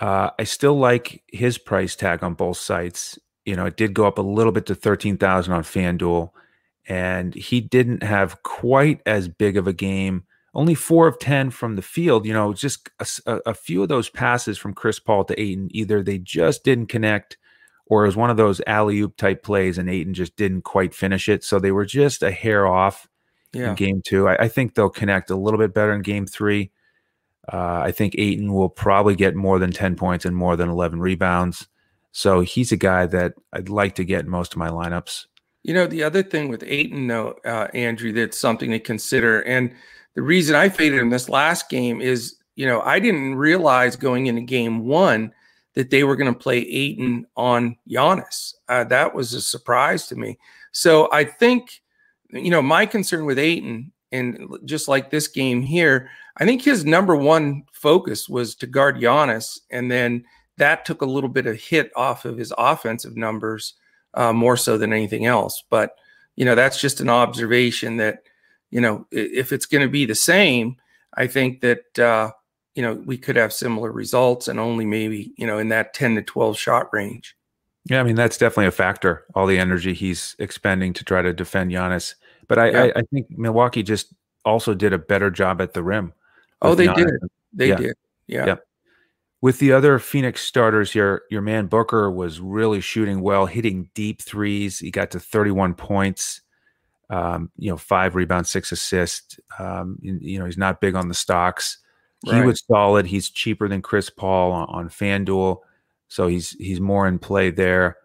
uh, 0.00 0.30
I 0.38 0.44
still 0.44 0.78
like 0.78 1.22
his 1.28 1.58
price 1.58 1.94
tag 1.94 2.24
on 2.24 2.34
both 2.34 2.56
sites. 2.56 3.18
You 3.44 3.56
know, 3.56 3.66
it 3.66 3.76
did 3.76 3.94
go 3.94 4.06
up 4.06 4.18
a 4.18 4.22
little 4.22 4.52
bit 4.52 4.66
to 4.66 4.74
thirteen 4.74 5.16
thousand 5.16 5.52
on 5.52 5.62
FanDuel, 5.62 6.30
and 6.88 7.34
he 7.34 7.60
didn't 7.60 8.02
have 8.02 8.42
quite 8.42 9.00
as 9.06 9.28
big 9.28 9.56
of 9.56 9.68
a 9.68 9.72
game 9.72 10.24
only 10.54 10.74
four 10.74 11.06
of 11.06 11.18
10 11.18 11.50
from 11.50 11.76
the 11.76 11.82
field. 11.82 12.26
You 12.26 12.32
know, 12.32 12.52
just 12.52 12.88
a, 13.26 13.40
a, 13.46 13.54
few 13.54 13.82
of 13.82 13.88
those 13.88 14.08
passes 14.08 14.58
from 14.58 14.74
Chris 14.74 14.98
Paul 14.98 15.24
to 15.24 15.40
Ayton, 15.40 15.68
either 15.70 16.02
they 16.02 16.18
just 16.18 16.64
didn't 16.64 16.86
connect 16.86 17.38
or 17.86 18.04
it 18.04 18.08
was 18.08 18.16
one 18.16 18.30
of 18.30 18.36
those 18.36 18.60
alley 18.66 19.00
oop 19.00 19.16
type 19.16 19.42
plays 19.42 19.76
and 19.76 19.90
Ayton 19.90 20.14
just 20.14 20.36
didn't 20.36 20.62
quite 20.62 20.94
finish 20.94 21.28
it. 21.28 21.44
So 21.44 21.58
they 21.58 21.72
were 21.72 21.84
just 21.84 22.22
a 22.22 22.30
hair 22.30 22.66
off 22.66 23.08
yeah. 23.52 23.70
in 23.70 23.74
game 23.74 24.02
two. 24.04 24.28
I, 24.28 24.44
I, 24.44 24.48
think 24.48 24.74
they'll 24.74 24.88
connect 24.88 25.30
a 25.30 25.36
little 25.36 25.58
bit 25.58 25.74
better 25.74 25.92
in 25.92 26.02
game 26.02 26.26
three. 26.26 26.70
Uh, 27.52 27.82
I 27.84 27.92
think 27.92 28.14
Ayton 28.16 28.52
will 28.52 28.68
probably 28.68 29.16
get 29.16 29.34
more 29.34 29.58
than 29.58 29.72
10 29.72 29.96
points 29.96 30.24
and 30.24 30.36
more 30.36 30.56
than 30.56 30.68
11 30.68 31.00
rebounds. 31.00 31.66
So 32.12 32.40
he's 32.40 32.70
a 32.70 32.76
guy 32.76 33.06
that 33.06 33.34
I'd 33.52 33.68
like 33.68 33.96
to 33.96 34.04
get 34.04 34.24
in 34.24 34.30
most 34.30 34.52
of 34.52 34.58
my 34.58 34.68
lineups. 34.68 35.26
You 35.62 35.74
know, 35.74 35.86
the 35.86 36.04
other 36.04 36.22
thing 36.22 36.48
with 36.48 36.62
Ayton, 36.66 37.06
though, 37.08 37.36
uh, 37.44 37.68
Andrew, 37.74 38.12
that's 38.12 38.38
something 38.38 38.70
to 38.70 38.78
consider. 38.78 39.40
And 39.40 39.74
the 40.20 40.26
reason 40.26 40.54
I 40.54 40.68
faded 40.68 40.98
him 40.98 41.08
this 41.08 41.30
last 41.30 41.70
game 41.70 42.02
is, 42.02 42.36
you 42.54 42.66
know, 42.66 42.82
I 42.82 42.98
didn't 42.98 43.36
realize 43.36 43.96
going 43.96 44.26
into 44.26 44.42
game 44.42 44.84
one 44.84 45.32
that 45.72 45.88
they 45.88 46.04
were 46.04 46.14
going 46.14 46.30
to 46.30 46.38
play 46.38 46.58
Ayton 46.58 47.24
on 47.38 47.74
Giannis. 47.88 48.52
Uh, 48.68 48.84
that 48.84 49.14
was 49.14 49.32
a 49.32 49.40
surprise 49.40 50.08
to 50.08 50.16
me. 50.16 50.38
So 50.72 51.08
I 51.10 51.24
think, 51.24 51.80
you 52.28 52.50
know, 52.50 52.60
my 52.60 52.84
concern 52.84 53.24
with 53.24 53.38
Ayton, 53.38 53.92
and 54.12 54.58
just 54.66 54.88
like 54.88 55.08
this 55.08 55.26
game 55.26 55.62
here, 55.62 56.10
I 56.36 56.44
think 56.44 56.60
his 56.60 56.84
number 56.84 57.16
one 57.16 57.62
focus 57.72 58.28
was 58.28 58.54
to 58.56 58.66
guard 58.66 58.96
Giannis, 58.96 59.58
and 59.70 59.90
then 59.90 60.22
that 60.58 60.84
took 60.84 61.00
a 61.00 61.06
little 61.06 61.30
bit 61.30 61.46
of 61.46 61.58
hit 61.58 61.90
off 61.96 62.26
of 62.26 62.36
his 62.36 62.52
offensive 62.58 63.16
numbers 63.16 63.72
uh, 64.12 64.34
more 64.34 64.58
so 64.58 64.76
than 64.76 64.92
anything 64.92 65.24
else. 65.24 65.64
But 65.70 65.94
you 66.36 66.44
know, 66.44 66.54
that's 66.54 66.78
just 66.78 67.00
an 67.00 67.08
observation 67.08 67.96
that, 67.96 68.24
you 68.70 68.80
know, 68.80 69.06
if 69.10 69.52
it's 69.52 69.66
going 69.66 69.82
to 69.82 69.90
be 69.90 70.06
the 70.06 70.14
same, 70.14 70.76
I 71.14 71.26
think 71.26 71.60
that, 71.60 71.98
uh, 71.98 72.30
you 72.74 72.82
know, 72.82 72.94
we 72.94 73.18
could 73.18 73.36
have 73.36 73.52
similar 73.52 73.90
results 73.92 74.48
and 74.48 74.60
only 74.60 74.86
maybe, 74.86 75.32
you 75.36 75.46
know, 75.46 75.58
in 75.58 75.68
that 75.70 75.94
10 75.94 76.14
to 76.16 76.22
12 76.22 76.56
shot 76.56 76.92
range. 76.92 77.36
Yeah, 77.84 78.00
I 78.00 78.02
mean, 78.02 78.16
that's 78.16 78.36
definitely 78.36 78.66
a 78.66 78.72
factor, 78.72 79.24
all 79.34 79.46
the 79.46 79.58
energy 79.58 79.94
he's 79.94 80.36
expending 80.38 80.92
to 80.94 81.04
try 81.04 81.22
to 81.22 81.32
defend 81.32 81.70
Giannis. 81.70 82.14
But 82.46 82.58
I, 82.58 82.70
yeah. 82.70 82.82
I, 82.82 82.92
I, 82.96 83.02
think 83.12 83.26
Milwaukee 83.30 83.82
just 83.82 84.12
also 84.44 84.74
did 84.74 84.92
a 84.92 84.98
better 84.98 85.30
job 85.30 85.60
at 85.60 85.72
the 85.72 85.82
rim. 85.82 86.12
Oh, 86.62 86.74
they 86.74 86.86
Giannis. 86.86 86.96
did. 86.96 87.30
They 87.52 87.68
yeah. 87.68 87.76
did. 87.76 87.96
Yeah. 88.26 88.46
yeah. 88.46 88.56
With 89.42 89.58
the 89.58 89.72
other 89.72 89.98
Phoenix 89.98 90.42
starters 90.42 90.92
here, 90.92 91.22
your 91.30 91.40
man 91.40 91.66
Booker 91.66 92.10
was 92.10 92.40
really 92.40 92.82
shooting 92.82 93.22
well, 93.22 93.46
hitting 93.46 93.88
deep 93.94 94.20
threes. 94.20 94.78
He 94.78 94.90
got 94.90 95.10
to 95.12 95.20
31 95.20 95.74
points, 95.74 96.42
um, 97.10 97.50
you 97.58 97.70
know, 97.70 97.76
five 97.76 98.14
rebounds, 98.14 98.50
six 98.50 98.72
assists. 98.72 99.38
Um, 99.58 99.98
you 100.00 100.38
know, 100.38 100.46
he's 100.46 100.56
not 100.56 100.80
big 100.80 100.94
on 100.94 101.08
the 101.08 101.14
stocks. 101.14 101.78
He 102.24 102.40
was 102.42 102.62
solid. 102.66 103.06
He's 103.06 103.30
cheaper 103.30 103.66
than 103.66 103.80
Chris 103.80 104.10
Paul 104.10 104.52
on, 104.52 104.68
on 104.68 104.88
FanDuel, 104.90 105.58
so 106.08 106.26
he's 106.26 106.50
he's 106.50 106.80
more 106.80 107.08
in 107.08 107.18
play 107.18 107.50
there. 107.50 107.96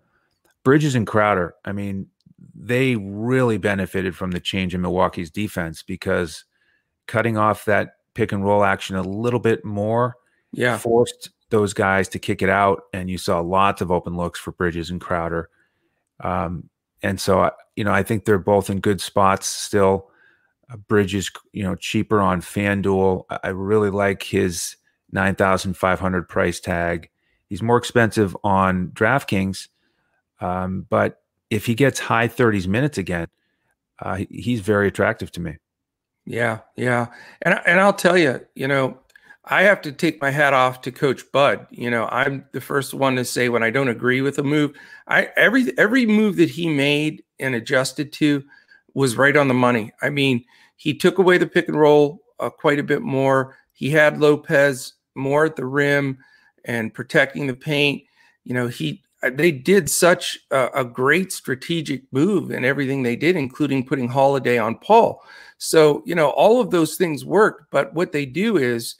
Bridges 0.63 0.95
and 0.95 1.05
Crowder, 1.05 1.53
I 1.65 1.73
mean, 1.73 2.07
they 2.55 2.95
really 2.95 3.57
benefited 3.57 4.15
from 4.15 4.31
the 4.31 4.39
change 4.39 4.73
in 4.73 4.81
Milwaukee's 4.81 5.29
defense 5.29 5.83
because 5.83 6.45
cutting 7.07 7.37
off 7.37 7.65
that 7.65 7.97
pick 8.13 8.31
and 8.31 8.43
roll 8.43 8.63
action 8.63 8.95
a 8.95 9.03
little 9.03 9.41
bit 9.41 9.65
more 9.65 10.15
yeah. 10.53 10.77
forced 10.77 11.29
those 11.49 11.73
guys 11.73 12.07
to 12.09 12.19
kick 12.19 12.41
it 12.41 12.49
out, 12.49 12.83
and 12.93 13.09
you 13.09 13.17
saw 13.17 13.39
lots 13.41 13.81
of 13.81 13.91
open 13.91 14.15
looks 14.15 14.39
for 14.39 14.51
Bridges 14.53 14.89
and 14.89 15.01
Crowder. 15.01 15.49
Um, 16.21 16.69
and 17.03 17.19
so, 17.19 17.51
you 17.75 17.83
know, 17.83 17.91
I 17.91 18.03
think 18.03 18.25
they're 18.25 18.37
both 18.37 18.69
in 18.69 18.79
good 18.79 19.01
spots 19.01 19.47
still. 19.47 20.09
Uh, 20.69 20.77
Bridges, 20.77 21.29
you 21.53 21.63
know, 21.63 21.75
cheaper 21.75 22.19
on 22.19 22.41
FanDuel. 22.41 23.25
I 23.43 23.49
really 23.49 23.91
like 23.91 24.23
his 24.23 24.77
nine 25.11 25.35
thousand 25.35 25.77
five 25.77 25.99
hundred 25.99 26.27
price 26.27 26.59
tag. 26.59 27.09
He's 27.47 27.61
more 27.61 27.77
expensive 27.77 28.35
on 28.43 28.87
DraftKings, 28.89 29.67
um, 30.41 30.87
but 30.89 31.21
if 31.51 31.67
he 31.67 31.75
gets 31.75 31.99
high 31.99 32.27
thirties 32.27 32.67
minutes 32.67 32.97
again, 32.97 33.27
uh, 33.99 34.21
he's 34.29 34.61
very 34.61 34.87
attractive 34.87 35.31
to 35.33 35.39
me. 35.39 35.57
Yeah, 36.25 36.61
yeah, 36.75 37.07
and 37.43 37.59
and 37.67 37.79
I'll 37.79 37.93
tell 37.93 38.17
you, 38.17 38.43
you 38.55 38.67
know, 38.67 38.97
I 39.47 39.61
have 39.63 39.81
to 39.83 39.91
take 39.91 40.21
my 40.21 40.31
hat 40.31 40.53
off 40.53 40.81
to 40.81 40.91
Coach 40.91 41.23
Bud. 41.31 41.67
You 41.69 41.91
know, 41.91 42.07
I'm 42.07 42.45
the 42.51 42.61
first 42.61 42.93
one 42.93 43.15
to 43.15 43.25
say 43.25 43.49
when 43.49 43.63
I 43.63 43.69
don't 43.69 43.89
agree 43.89 44.21
with 44.21 44.39
a 44.39 44.43
move, 44.43 44.73
I 45.07 45.29
every 45.37 45.77
every 45.77 46.05
move 46.05 46.37
that 46.37 46.49
he 46.49 46.67
made 46.67 47.23
and 47.39 47.53
adjusted 47.53 48.11
to 48.13 48.43
was 48.95 49.17
right 49.17 49.37
on 49.37 49.47
the 49.47 49.53
money. 49.53 49.91
I 50.01 50.09
mean, 50.09 50.43
he 50.77 50.93
took 50.93 51.19
away 51.19 51.37
the 51.37 51.47
pick 51.47 51.67
and 51.67 51.79
roll 51.79 52.21
uh, 52.39 52.49
quite 52.49 52.79
a 52.79 52.83
bit 52.83 53.01
more. 53.01 53.55
He 53.73 53.89
had 53.89 54.19
Lopez 54.19 54.93
more 55.15 55.45
at 55.45 55.55
the 55.55 55.65
rim 55.65 56.17
and 56.63 56.93
protecting 56.93 57.45
the 57.45 57.53
paint. 57.53 58.03
You 58.45 58.55
know, 58.55 58.67
he 58.67 59.03
uh, 59.21 59.29
they 59.31 59.51
did 59.51 59.89
such 59.91 60.39
a, 60.49 60.69
a 60.73 60.85
great 60.85 61.31
strategic 61.31 62.01
move 62.11 62.49
and 62.49 62.65
everything 62.65 63.03
they 63.03 63.15
did, 63.15 63.35
including 63.35 63.85
putting 63.85 64.07
Holiday 64.07 64.57
on 64.57 64.79
Paul. 64.79 65.21
So, 65.59 66.01
you 66.05 66.15
know, 66.15 66.29
all 66.31 66.59
of 66.59 66.71
those 66.71 66.95
things 66.95 67.23
worked. 67.23 67.69
But 67.69 67.93
what 67.93 68.11
they 68.11 68.25
do 68.25 68.57
is 68.57 68.95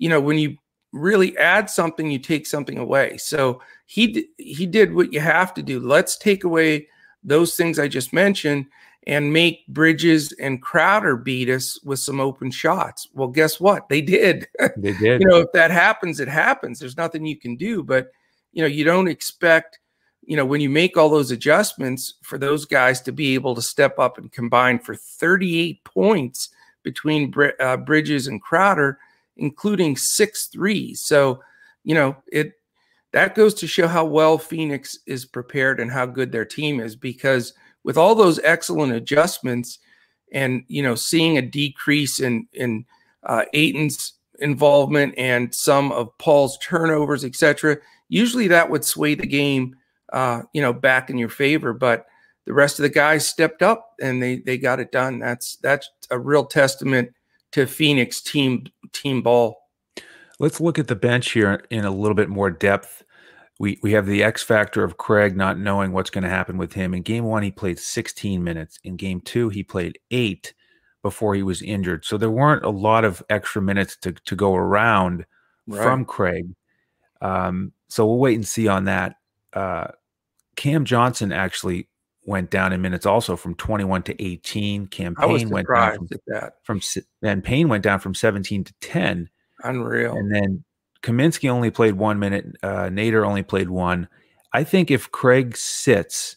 you 0.00 0.08
know, 0.08 0.20
when 0.20 0.38
you 0.38 0.56
really 0.92 1.36
add 1.36 1.70
something, 1.70 2.10
you 2.10 2.18
take 2.18 2.46
something 2.46 2.78
away. 2.78 3.18
So 3.18 3.60
he 3.86 4.28
he 4.38 4.66
did 4.66 4.92
what 4.92 5.12
you 5.12 5.20
have 5.20 5.54
to 5.54 5.62
do. 5.62 5.78
Let's 5.78 6.16
take 6.16 6.42
away 6.42 6.88
those 7.22 7.54
things 7.54 7.78
I 7.78 7.86
just 7.86 8.12
mentioned 8.12 8.66
and 9.06 9.32
make 9.32 9.66
Bridges 9.68 10.32
and 10.40 10.60
Crowder 10.60 11.16
beat 11.16 11.48
us 11.50 11.78
with 11.84 11.98
some 11.98 12.18
open 12.18 12.50
shots. 12.50 13.08
Well, 13.14 13.28
guess 13.28 13.60
what? 13.60 13.88
They 13.88 14.00
did. 14.00 14.48
They 14.76 14.92
did. 14.94 15.20
you 15.20 15.26
know, 15.28 15.38
if 15.38 15.52
that 15.52 15.70
happens, 15.70 16.18
it 16.18 16.28
happens. 16.28 16.78
There's 16.78 16.96
nothing 16.96 17.26
you 17.26 17.36
can 17.36 17.56
do. 17.56 17.82
But 17.82 18.10
you 18.52 18.62
know, 18.62 18.68
you 18.68 18.84
don't 18.84 19.08
expect. 19.08 19.78
You 20.24 20.36
know, 20.36 20.46
when 20.46 20.60
you 20.60 20.70
make 20.70 20.96
all 20.96 21.10
those 21.10 21.30
adjustments 21.30 22.14
for 22.22 22.38
those 22.38 22.64
guys 22.64 23.00
to 23.02 23.12
be 23.12 23.34
able 23.34 23.54
to 23.54 23.62
step 23.62 23.98
up 23.98 24.16
and 24.16 24.32
combine 24.32 24.78
for 24.78 24.94
38 24.94 25.82
points 25.84 26.50
between 26.82 27.34
uh, 27.58 27.76
Bridges 27.78 28.28
and 28.28 28.40
Crowder, 28.40 28.98
including 29.40 29.96
six 29.96 30.46
threes. 30.46 31.00
So, 31.00 31.42
you 31.82 31.94
know, 31.94 32.16
it 32.30 32.52
that 33.12 33.34
goes 33.34 33.54
to 33.54 33.66
show 33.66 33.88
how 33.88 34.04
well 34.04 34.38
Phoenix 34.38 34.98
is 35.06 35.24
prepared 35.24 35.80
and 35.80 35.90
how 35.90 36.06
good 36.06 36.30
their 36.30 36.44
team 36.44 36.78
is 36.78 36.94
because 36.94 37.52
with 37.82 37.98
all 37.98 38.14
those 38.14 38.38
excellent 38.44 38.92
adjustments 38.92 39.78
and 40.32 40.62
you 40.68 40.82
know 40.82 40.94
seeing 40.94 41.38
a 41.38 41.42
decrease 41.42 42.20
in 42.20 42.46
in 42.52 42.84
uh, 43.24 43.44
Ayton's 43.52 44.14
involvement 44.38 45.14
and 45.18 45.54
some 45.54 45.92
of 45.92 46.16
Paul's 46.18 46.58
turnovers, 46.58 47.24
etc. 47.24 47.78
Usually 48.08 48.48
that 48.48 48.70
would 48.70 48.84
sway 48.84 49.14
the 49.14 49.26
game, 49.26 49.76
uh, 50.12 50.42
you 50.52 50.62
know, 50.62 50.72
back 50.72 51.10
in 51.10 51.18
your 51.18 51.28
favor. 51.28 51.72
But 51.72 52.06
the 52.46 52.54
rest 52.54 52.78
of 52.78 52.84
the 52.84 52.88
guys 52.88 53.26
stepped 53.26 53.62
up 53.62 53.94
and 54.00 54.22
they 54.22 54.38
they 54.38 54.58
got 54.58 54.80
it 54.80 54.92
done. 54.92 55.18
That's 55.18 55.56
that's 55.56 55.90
a 56.10 56.18
real 56.18 56.44
testament 56.44 57.12
to 57.52 57.66
Phoenix 57.66 58.20
team 58.20 58.66
team 58.92 59.22
ball. 59.22 59.58
Let's 60.38 60.60
look 60.60 60.78
at 60.78 60.88
the 60.88 60.96
bench 60.96 61.32
here 61.32 61.62
in 61.70 61.84
a 61.84 61.90
little 61.90 62.14
bit 62.14 62.28
more 62.28 62.50
depth. 62.50 63.04
We 63.58 63.78
we 63.82 63.92
have 63.92 64.06
the 64.06 64.22
X 64.22 64.42
factor 64.42 64.82
of 64.82 64.96
Craig 64.96 65.36
not 65.36 65.58
knowing 65.58 65.92
what's 65.92 66.10
going 66.10 66.24
to 66.24 66.30
happen 66.30 66.56
with 66.56 66.72
him. 66.72 66.94
In 66.94 67.02
game 67.02 67.24
1 67.24 67.42
he 67.42 67.50
played 67.50 67.78
16 67.78 68.42
minutes. 68.42 68.78
In 68.84 68.96
game 68.96 69.20
2 69.20 69.50
he 69.50 69.62
played 69.62 69.98
8 70.10 70.54
before 71.02 71.34
he 71.34 71.42
was 71.42 71.60
injured. 71.60 72.04
So 72.04 72.16
there 72.16 72.30
weren't 72.30 72.64
a 72.64 72.70
lot 72.70 73.04
of 73.04 73.22
extra 73.28 73.60
minutes 73.60 73.96
to 73.98 74.12
to 74.12 74.36
go 74.36 74.54
around 74.54 75.26
right. 75.66 75.82
from 75.82 76.04
Craig. 76.06 76.54
Um, 77.20 77.72
so 77.88 78.06
we'll 78.06 78.18
wait 78.18 78.36
and 78.36 78.48
see 78.48 78.66
on 78.66 78.84
that. 78.84 79.16
Uh, 79.52 79.88
Cam 80.56 80.84
Johnson 80.84 81.32
actually 81.32 81.88
went 82.24 82.50
down 82.50 82.72
in 82.72 82.80
minutes 82.80 83.06
also 83.06 83.36
from 83.36 83.54
21 83.54 84.02
to 84.04 84.22
18. 84.22 84.86
Cam 84.88 85.14
Payne 85.14 85.50
went 85.50 85.68
down 85.68 85.96
from, 85.96 86.08
that. 86.26 86.54
from 86.62 86.80
and 87.22 87.42
Payne 87.42 87.68
went 87.68 87.82
down 87.82 87.98
from 87.98 88.14
17 88.14 88.64
to 88.64 88.74
10. 88.80 89.28
Unreal. 89.64 90.16
And 90.16 90.34
then 90.34 90.64
Kaminsky 91.02 91.48
only 91.48 91.70
played 91.70 91.94
one 91.94 92.18
minute. 92.18 92.56
Uh, 92.62 92.84
Nader 92.84 93.26
only 93.26 93.42
played 93.42 93.70
one. 93.70 94.08
I 94.52 94.64
think 94.64 94.90
if 94.90 95.10
Craig 95.10 95.56
sits, 95.56 96.36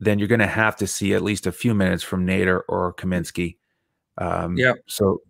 then 0.00 0.18
you're 0.18 0.28
going 0.28 0.40
to 0.40 0.46
have 0.46 0.76
to 0.76 0.86
see 0.86 1.14
at 1.14 1.22
least 1.22 1.46
a 1.46 1.52
few 1.52 1.74
minutes 1.74 2.02
from 2.02 2.26
Nader 2.26 2.62
or 2.68 2.92
Kaminsky. 2.94 3.56
Um, 4.18 4.56
yeah. 4.56 4.74
So, 4.86 5.22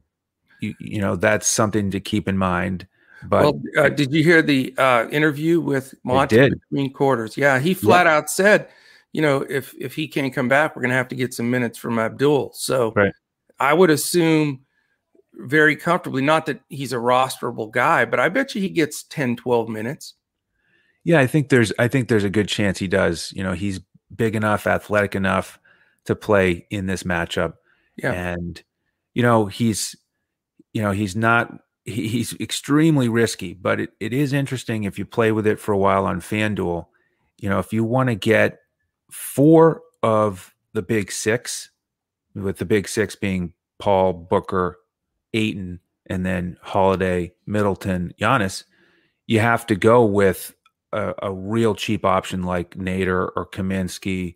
you, 0.60 0.74
you 0.80 1.00
know, 1.00 1.16
that's 1.16 1.46
something 1.46 1.90
to 1.92 2.00
keep 2.00 2.28
in 2.28 2.36
mind. 2.36 2.88
But 3.26 3.44
well, 3.44 3.62
uh, 3.78 3.88
did 3.88 4.12
you 4.12 4.22
hear 4.22 4.42
the 4.42 4.74
uh, 4.76 5.08
interview 5.10 5.60
with 5.60 5.94
Monty 6.04 6.50
between 6.50 6.92
quarters? 6.92 7.36
Yeah, 7.36 7.58
he 7.58 7.72
flat 7.72 8.06
out 8.06 8.28
said– 8.28 8.68
you 9.14 9.22
know, 9.22 9.46
if 9.48 9.72
if 9.78 9.94
he 9.94 10.08
can't 10.08 10.34
come 10.34 10.48
back, 10.48 10.74
we're 10.74 10.82
going 10.82 10.90
to 10.90 10.96
have 10.96 11.08
to 11.08 11.14
get 11.14 11.32
some 11.32 11.48
minutes 11.48 11.78
from 11.78 12.00
Abdel. 12.00 12.50
So 12.52 12.92
right. 12.96 13.12
I 13.60 13.72
would 13.72 13.88
assume 13.88 14.64
very 15.34 15.76
comfortably, 15.76 16.20
not 16.20 16.46
that 16.46 16.60
he's 16.68 16.92
a 16.92 16.96
rosterable 16.96 17.70
guy, 17.70 18.04
but 18.06 18.18
I 18.18 18.28
bet 18.28 18.56
you 18.56 18.60
he 18.60 18.68
gets 18.68 19.04
10, 19.04 19.36
12 19.36 19.68
minutes. 19.68 20.14
Yeah, 21.04 21.20
I 21.20 21.28
think 21.28 21.48
there's 21.48 21.72
I 21.78 21.86
think 21.86 22.08
there's 22.08 22.24
a 22.24 22.30
good 22.30 22.48
chance 22.48 22.78
he 22.78 22.88
does. 22.88 23.32
You 23.36 23.44
know, 23.44 23.52
he's 23.52 23.80
big 24.14 24.34
enough, 24.34 24.66
athletic 24.66 25.14
enough 25.14 25.60
to 26.06 26.16
play 26.16 26.66
in 26.70 26.86
this 26.86 27.04
matchup. 27.04 27.54
Yeah. 27.96 28.12
And 28.12 28.60
you 29.12 29.22
know, 29.22 29.46
he's 29.46 29.94
you 30.72 30.82
know, 30.82 30.90
he's 30.90 31.14
not 31.14 31.60
he, 31.84 32.08
he's 32.08 32.34
extremely 32.40 33.08
risky, 33.08 33.54
but 33.54 33.78
it, 33.78 33.90
it 34.00 34.12
is 34.12 34.32
interesting 34.32 34.82
if 34.82 34.98
you 34.98 35.04
play 35.04 35.30
with 35.30 35.46
it 35.46 35.60
for 35.60 35.70
a 35.70 35.78
while 35.78 36.04
on 36.04 36.20
FanDuel. 36.20 36.86
You 37.38 37.48
know, 37.48 37.60
if 37.60 37.72
you 37.72 37.84
want 37.84 38.08
to 38.08 38.16
get 38.16 38.58
four 39.14 39.82
of 40.02 40.52
the 40.72 40.82
big 40.82 41.12
six, 41.12 41.70
with 42.34 42.58
the 42.58 42.64
big 42.64 42.88
six 42.88 43.14
being 43.14 43.52
Paul, 43.78 44.12
Booker, 44.12 44.80
Ayton, 45.32 45.80
and 46.06 46.26
then 46.26 46.58
Holiday, 46.62 47.32
Middleton, 47.46 48.12
Giannis, 48.20 48.64
you 49.26 49.38
have 49.38 49.66
to 49.66 49.76
go 49.76 50.04
with 50.04 50.54
a, 50.92 51.14
a 51.22 51.32
real 51.32 51.74
cheap 51.74 52.04
option 52.04 52.42
like 52.42 52.76
Nader 52.76 53.30
or 53.36 53.48
Kaminsky 53.50 54.34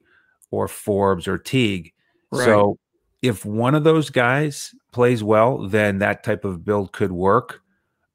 or 0.50 0.68
Forbes 0.68 1.26
or 1.28 1.38
Teague. 1.38 1.92
Right. 2.30 2.44
So 2.44 2.78
if 3.20 3.44
one 3.44 3.74
of 3.74 3.84
those 3.84 4.10
guys 4.10 4.74
plays 4.92 5.24
well, 5.24 5.68
then 5.68 5.98
that 5.98 6.22
type 6.22 6.44
of 6.44 6.64
build 6.64 6.92
could 6.92 7.12
work. 7.12 7.60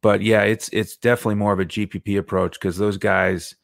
But 0.01 0.22
yeah, 0.22 0.41
it's 0.43 0.70
it's 0.70 0.98
definitely 0.98 1.36
more 1.36 1.53
of 1.53 1.60
a 1.60 1.65
GPP 1.65 2.17
approach 2.17 2.53
because 2.53 2.77
those 2.77 2.98
guys 2.98 3.55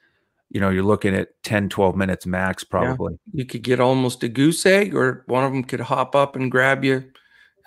you 0.50 0.60
know, 0.60 0.70
you're 0.70 0.84
looking 0.84 1.16
at 1.16 1.30
10, 1.44 1.70
12 1.70 1.96
minutes 1.96 2.26
max, 2.26 2.64
probably. 2.64 3.14
Yeah. 3.14 3.40
You 3.40 3.46
could 3.46 3.62
get 3.62 3.80
almost 3.80 4.24
a 4.24 4.28
goose 4.28 4.66
egg, 4.66 4.96
or 4.96 5.24
one 5.28 5.44
of 5.44 5.52
them 5.52 5.64
could 5.64 5.80
hop 5.80 6.16
up 6.16 6.36
and 6.36 6.52
grab 6.52 6.84
you 6.84 7.04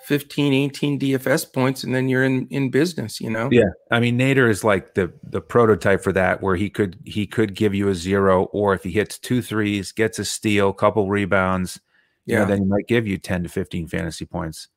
15, 0.05 0.53
18 0.53 0.99
DFS 0.99 1.53
points, 1.53 1.83
and 1.83 1.95
then 1.95 2.09
you're 2.09 2.25
in, 2.25 2.47
in 2.49 2.69
business, 2.69 3.21
you 3.21 3.29
know? 3.29 3.47
Yeah. 3.51 3.69
I 3.89 4.01
mean, 4.01 4.19
Nader 4.19 4.49
is 4.49 4.63
like 4.63 4.95
the 4.95 5.13
the 5.23 5.39
prototype 5.39 6.03
for 6.03 6.11
that, 6.11 6.41
where 6.41 6.57
he 6.57 6.69
could 6.69 6.99
he 7.05 7.25
could 7.25 7.55
give 7.55 7.73
you 7.73 7.87
a 7.87 7.95
zero, 7.95 8.45
or 8.45 8.73
if 8.73 8.83
he 8.83 8.91
hits 8.91 9.17
two 9.17 9.41
threes, 9.41 9.93
gets 9.93 10.19
a 10.19 10.25
steal, 10.25 10.73
couple 10.73 11.07
rebounds, 11.09 11.79
yeah, 12.25 12.39
know, 12.39 12.45
then 12.45 12.59
he 12.59 12.65
might 12.65 12.87
give 12.87 13.07
you 13.07 13.17
10 13.17 13.43
to 13.43 13.49
15 13.49 13.87
fantasy 13.87 14.25
points. 14.25 14.67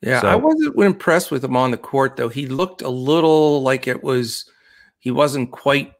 Yeah, 0.00 0.20
so, 0.20 0.28
I 0.28 0.34
wasn't 0.34 0.78
impressed 0.78 1.30
with 1.30 1.44
him 1.44 1.56
on 1.56 1.70
the 1.70 1.76
court 1.76 2.16
though. 2.16 2.28
He 2.28 2.46
looked 2.46 2.82
a 2.82 2.90
little 2.90 3.62
like 3.62 3.86
it 3.86 4.02
was 4.02 4.50
he 4.98 5.10
wasn't 5.10 5.50
quite 5.50 5.92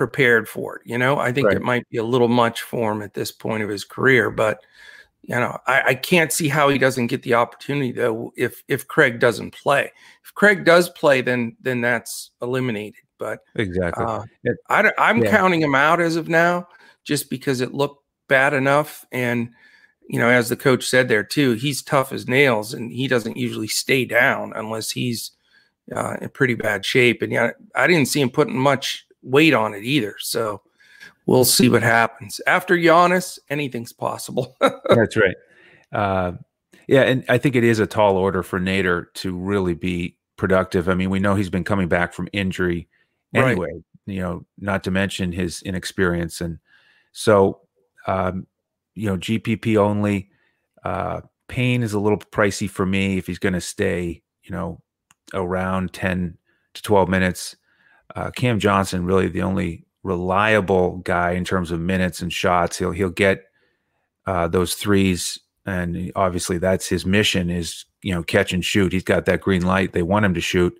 prepared 0.00 0.48
for 0.48 0.76
it. 0.76 0.82
You 0.86 0.96
know, 0.96 1.18
I 1.18 1.30
think 1.30 1.48
right. 1.48 1.58
it 1.58 1.62
might 1.62 1.86
be 1.90 1.98
a 1.98 2.02
little 2.02 2.26
much 2.26 2.62
for 2.62 2.90
him 2.90 3.02
at 3.02 3.12
this 3.12 3.30
point 3.30 3.62
of 3.62 3.68
his 3.68 3.84
career, 3.84 4.30
but 4.30 4.64
you 5.20 5.34
know, 5.34 5.58
I, 5.66 5.82
I, 5.88 5.94
can't 5.94 6.32
see 6.32 6.48
how 6.48 6.70
he 6.70 6.78
doesn't 6.78 7.08
get 7.08 7.22
the 7.22 7.34
opportunity 7.34 7.92
though 7.92 8.32
if 8.38 8.62
if 8.66 8.88
Craig 8.88 9.20
doesn't 9.20 9.50
play. 9.50 9.92
If 10.24 10.32
Craig 10.34 10.64
does 10.64 10.88
play, 10.88 11.20
then 11.20 11.54
then 11.60 11.82
that's 11.82 12.30
eliminated. 12.40 13.02
But 13.18 13.40
exactly, 13.56 14.02
uh, 14.02 14.22
it, 14.42 14.56
I, 14.70 14.90
I'm 14.96 15.22
yeah. 15.22 15.30
counting 15.30 15.60
him 15.60 15.74
out 15.74 16.00
as 16.00 16.16
of 16.16 16.30
now, 16.30 16.66
just 17.04 17.28
because 17.28 17.60
it 17.60 17.74
looked 17.74 18.02
bad 18.26 18.54
enough. 18.54 19.04
And 19.12 19.50
you 20.08 20.18
know, 20.18 20.30
as 20.30 20.48
the 20.48 20.56
coach 20.56 20.88
said 20.88 21.08
there 21.08 21.24
too, 21.24 21.52
he's 21.52 21.82
tough 21.82 22.10
as 22.10 22.26
nails, 22.26 22.72
and 22.72 22.90
he 22.90 23.06
doesn't 23.06 23.36
usually 23.36 23.68
stay 23.68 24.06
down 24.06 24.54
unless 24.56 24.92
he's 24.92 25.32
uh, 25.94 26.16
in 26.22 26.30
pretty 26.30 26.54
bad 26.54 26.86
shape. 26.86 27.20
And 27.20 27.30
yeah, 27.30 27.50
I 27.74 27.86
didn't 27.86 28.08
see 28.08 28.22
him 28.22 28.30
putting 28.30 28.58
much 28.58 29.06
weight 29.22 29.54
on 29.54 29.74
it 29.74 29.84
either. 29.84 30.16
So 30.18 30.62
we'll 31.26 31.44
see 31.44 31.68
what 31.68 31.82
happens. 31.82 32.40
After 32.46 32.76
Giannis, 32.76 33.38
anything's 33.48 33.92
possible. 33.92 34.56
That's 34.60 35.16
right. 35.16 35.36
Uh, 35.92 36.32
yeah, 36.88 37.02
and 37.02 37.24
I 37.28 37.38
think 37.38 37.54
it 37.54 37.64
is 37.64 37.78
a 37.78 37.86
tall 37.86 38.16
order 38.16 38.42
for 38.42 38.58
Nader 38.58 39.06
to 39.14 39.36
really 39.36 39.74
be 39.74 40.16
productive. 40.36 40.88
I 40.88 40.94
mean, 40.94 41.10
we 41.10 41.20
know 41.20 41.34
he's 41.34 41.50
been 41.50 41.64
coming 41.64 41.88
back 41.88 42.12
from 42.12 42.28
injury 42.32 42.88
anyway. 43.34 43.68
Right. 43.72 43.82
You 44.06 44.20
know, 44.20 44.46
not 44.58 44.82
to 44.84 44.90
mention 44.90 45.30
his 45.30 45.62
inexperience, 45.62 46.40
and 46.40 46.58
so 47.12 47.60
um, 48.06 48.46
you 48.94 49.06
know, 49.06 49.16
GPP 49.16 49.76
only. 49.76 50.30
Uh, 50.82 51.20
Payne 51.46 51.82
is 51.82 51.92
a 51.92 52.00
little 52.00 52.18
pricey 52.18 52.68
for 52.68 52.86
me 52.86 53.18
if 53.18 53.26
he's 53.26 53.38
going 53.38 53.52
to 53.52 53.60
stay. 53.60 54.22
You 54.42 54.50
know, 54.50 54.80
around 55.32 55.92
ten 55.92 56.38
to 56.74 56.82
twelve 56.82 57.08
minutes. 57.08 57.56
Uh, 58.14 58.30
Cam 58.30 58.58
Johnson 58.58 59.04
really 59.04 59.28
the 59.28 59.42
only 59.42 59.84
reliable 60.02 60.98
guy 60.98 61.32
in 61.32 61.44
terms 61.44 61.70
of 61.70 61.80
minutes 61.80 62.22
and 62.22 62.32
shots. 62.32 62.78
He'll 62.78 62.92
he'll 62.92 63.10
get 63.10 63.44
uh, 64.26 64.48
those 64.48 64.74
threes, 64.74 65.38
and 65.66 66.12
obviously 66.16 66.58
that's 66.58 66.88
his 66.88 67.04
mission 67.04 67.50
is 67.50 67.84
you 68.02 68.14
know 68.14 68.22
catch 68.22 68.52
and 68.52 68.64
shoot. 68.64 68.92
He's 68.92 69.04
got 69.04 69.26
that 69.26 69.40
green 69.40 69.62
light. 69.62 69.92
They 69.92 70.02
want 70.02 70.24
him 70.24 70.34
to 70.34 70.40
shoot, 70.40 70.78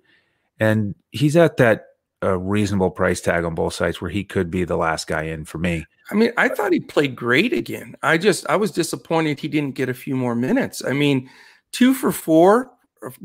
and 0.59 0.95
he's 1.11 1.35
at 1.35 1.57
that 1.57 1.85
uh, 2.23 2.37
reasonable 2.37 2.91
price 2.91 3.21
tag 3.21 3.43
on 3.43 3.55
both 3.55 3.73
sides 3.73 4.01
where 4.01 4.11
he 4.11 4.23
could 4.23 4.51
be 4.51 4.63
the 4.63 4.77
last 4.77 5.07
guy 5.07 5.23
in 5.23 5.45
for 5.45 5.57
me. 5.57 5.85
I 6.11 6.15
mean, 6.15 6.31
I 6.37 6.49
thought 6.49 6.73
he 6.73 6.79
played 6.79 7.15
great 7.15 7.53
again. 7.53 7.95
I 8.03 8.17
just 8.17 8.47
I 8.49 8.55
was 8.57 8.71
disappointed 8.71 9.39
he 9.39 9.47
didn't 9.47 9.75
get 9.75 9.89
a 9.89 9.93
few 9.93 10.15
more 10.15 10.35
minutes. 10.35 10.83
I 10.83 10.93
mean, 10.93 11.29
two 11.71 11.93
for 11.93 12.11
four 12.11 12.71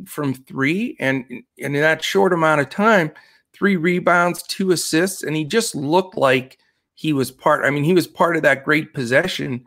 from 0.07 0.33
three, 0.33 0.97
and, 0.99 1.25
and 1.29 1.45
in 1.77 1.83
that 1.83 2.03
short 2.03 2.33
amount 2.33 2.61
of 2.61 2.71
time 2.71 3.13
three 3.57 3.77
rebounds, 3.77 4.43
two 4.43 4.71
assists, 4.73 5.23
and 5.23 5.37
he 5.37 5.45
just 5.45 5.75
looked 5.75 6.17
like 6.17 6.59
he 6.95 7.13
was 7.13 7.31
part. 7.31 7.65
I 7.65 7.71
mean, 7.71 7.85
he 7.85 7.95
was 7.95 8.07
part 8.07 8.37
of 8.37 8.43
that 8.43 8.65
great 8.65 8.93
possession 8.95 9.65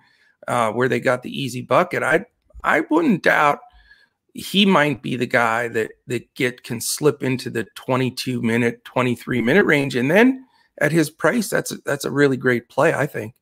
uh, 0.47 0.71
where 0.71 0.87
they 0.87 0.99
got 0.99 1.23
the 1.23 1.41
easy 1.41 1.61
bucket. 1.61 2.03
I 2.03 2.25
I 2.63 2.81
wouldn't 2.81 3.23
doubt 3.23 3.59
he 4.33 4.65
might 4.65 5.01
be 5.01 5.15
the 5.15 5.25
guy 5.25 5.67
that 5.69 5.91
that 6.07 6.33
get 6.35 6.63
can 6.63 6.81
slip 6.81 7.23
into 7.23 7.49
the 7.49 7.65
22 7.75 8.41
minute, 8.41 8.83
23 8.85 9.41
minute 9.41 9.65
range, 9.65 9.95
and 9.95 10.09
then 10.11 10.45
at 10.79 10.91
his 10.91 11.09
price, 11.09 11.49
that's 11.49 11.71
a, 11.71 11.77
that's 11.85 12.05
a 12.05 12.11
really 12.11 12.37
great 12.37 12.69
play. 12.69 12.93
I 12.93 13.05
think. 13.05 13.35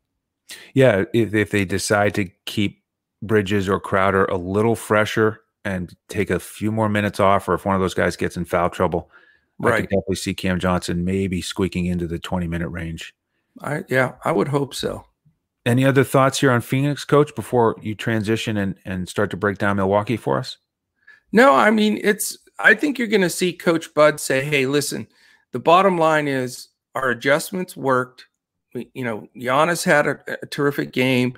Yeah, 0.74 1.04
if 1.14 1.34
if 1.34 1.52
they 1.52 1.66
decide 1.66 2.14
to 2.16 2.30
keep 2.46 2.82
Bridges 3.22 3.68
or 3.68 3.80
Crowder 3.80 4.26
a 4.26 4.38
little 4.38 4.76
fresher 4.76 5.42
and 5.66 5.94
take 6.08 6.30
a 6.30 6.40
few 6.40 6.72
more 6.72 6.90
minutes 6.90 7.20
off, 7.20 7.48
or 7.50 7.54
if 7.54 7.66
one 7.66 7.76
of 7.76 7.82
those 7.82 7.94
guys 7.94 8.16
gets 8.16 8.38
in 8.38 8.46
foul 8.46 8.70
trouble, 8.70 9.12
Right. 9.60 9.74
I 9.74 9.82
could 9.82 9.90
definitely 9.90 10.16
see 10.16 10.34
Cam 10.34 10.60
Johnson 10.60 11.04
maybe 11.04 11.42
squeaking 11.42 11.86
into 11.86 12.08
the 12.08 12.20
20 12.20 12.48
minute 12.48 12.70
range. 12.70 13.14
I 13.62 13.84
yeah, 13.90 14.14
I 14.24 14.32
would 14.32 14.50
hope 14.50 14.76
so. 14.76 15.06
Any 15.66 15.84
other 15.84 16.04
thoughts 16.04 16.40
here 16.40 16.52
on 16.52 16.62
Phoenix, 16.62 17.04
coach, 17.04 17.36
before 17.36 17.76
you 17.82 17.96
transition 17.96 18.58
and, 18.58 18.76
and 18.86 19.10
start 19.10 19.32
to 19.32 19.38
break 19.38 19.58
down 19.58 19.78
Milwaukee 19.78 20.16
for 20.16 20.38
us? 20.38 20.58
No, 21.32 21.56
I 21.56 21.72
mean 21.72 22.00
it's 22.04 22.38
I 22.60 22.76
think 22.76 22.98
you're 22.98 23.08
gonna 23.08 23.30
see 23.30 23.52
Coach 23.54 23.94
Bud 23.94 24.20
say, 24.20 24.44
Hey, 24.44 24.68
listen, 24.68 25.08
the 25.52 25.60
bottom 25.60 25.98
line 25.98 26.28
is 26.28 26.70
our 26.94 27.10
adjustments 27.10 27.76
worked. 27.76 28.28
We, 28.74 28.90
you 28.94 29.04
know, 29.04 29.28
Giannis 29.36 29.84
had 29.84 30.08
a, 30.08 30.20
a 30.42 30.46
terrific 30.46 30.92
game. 30.92 31.38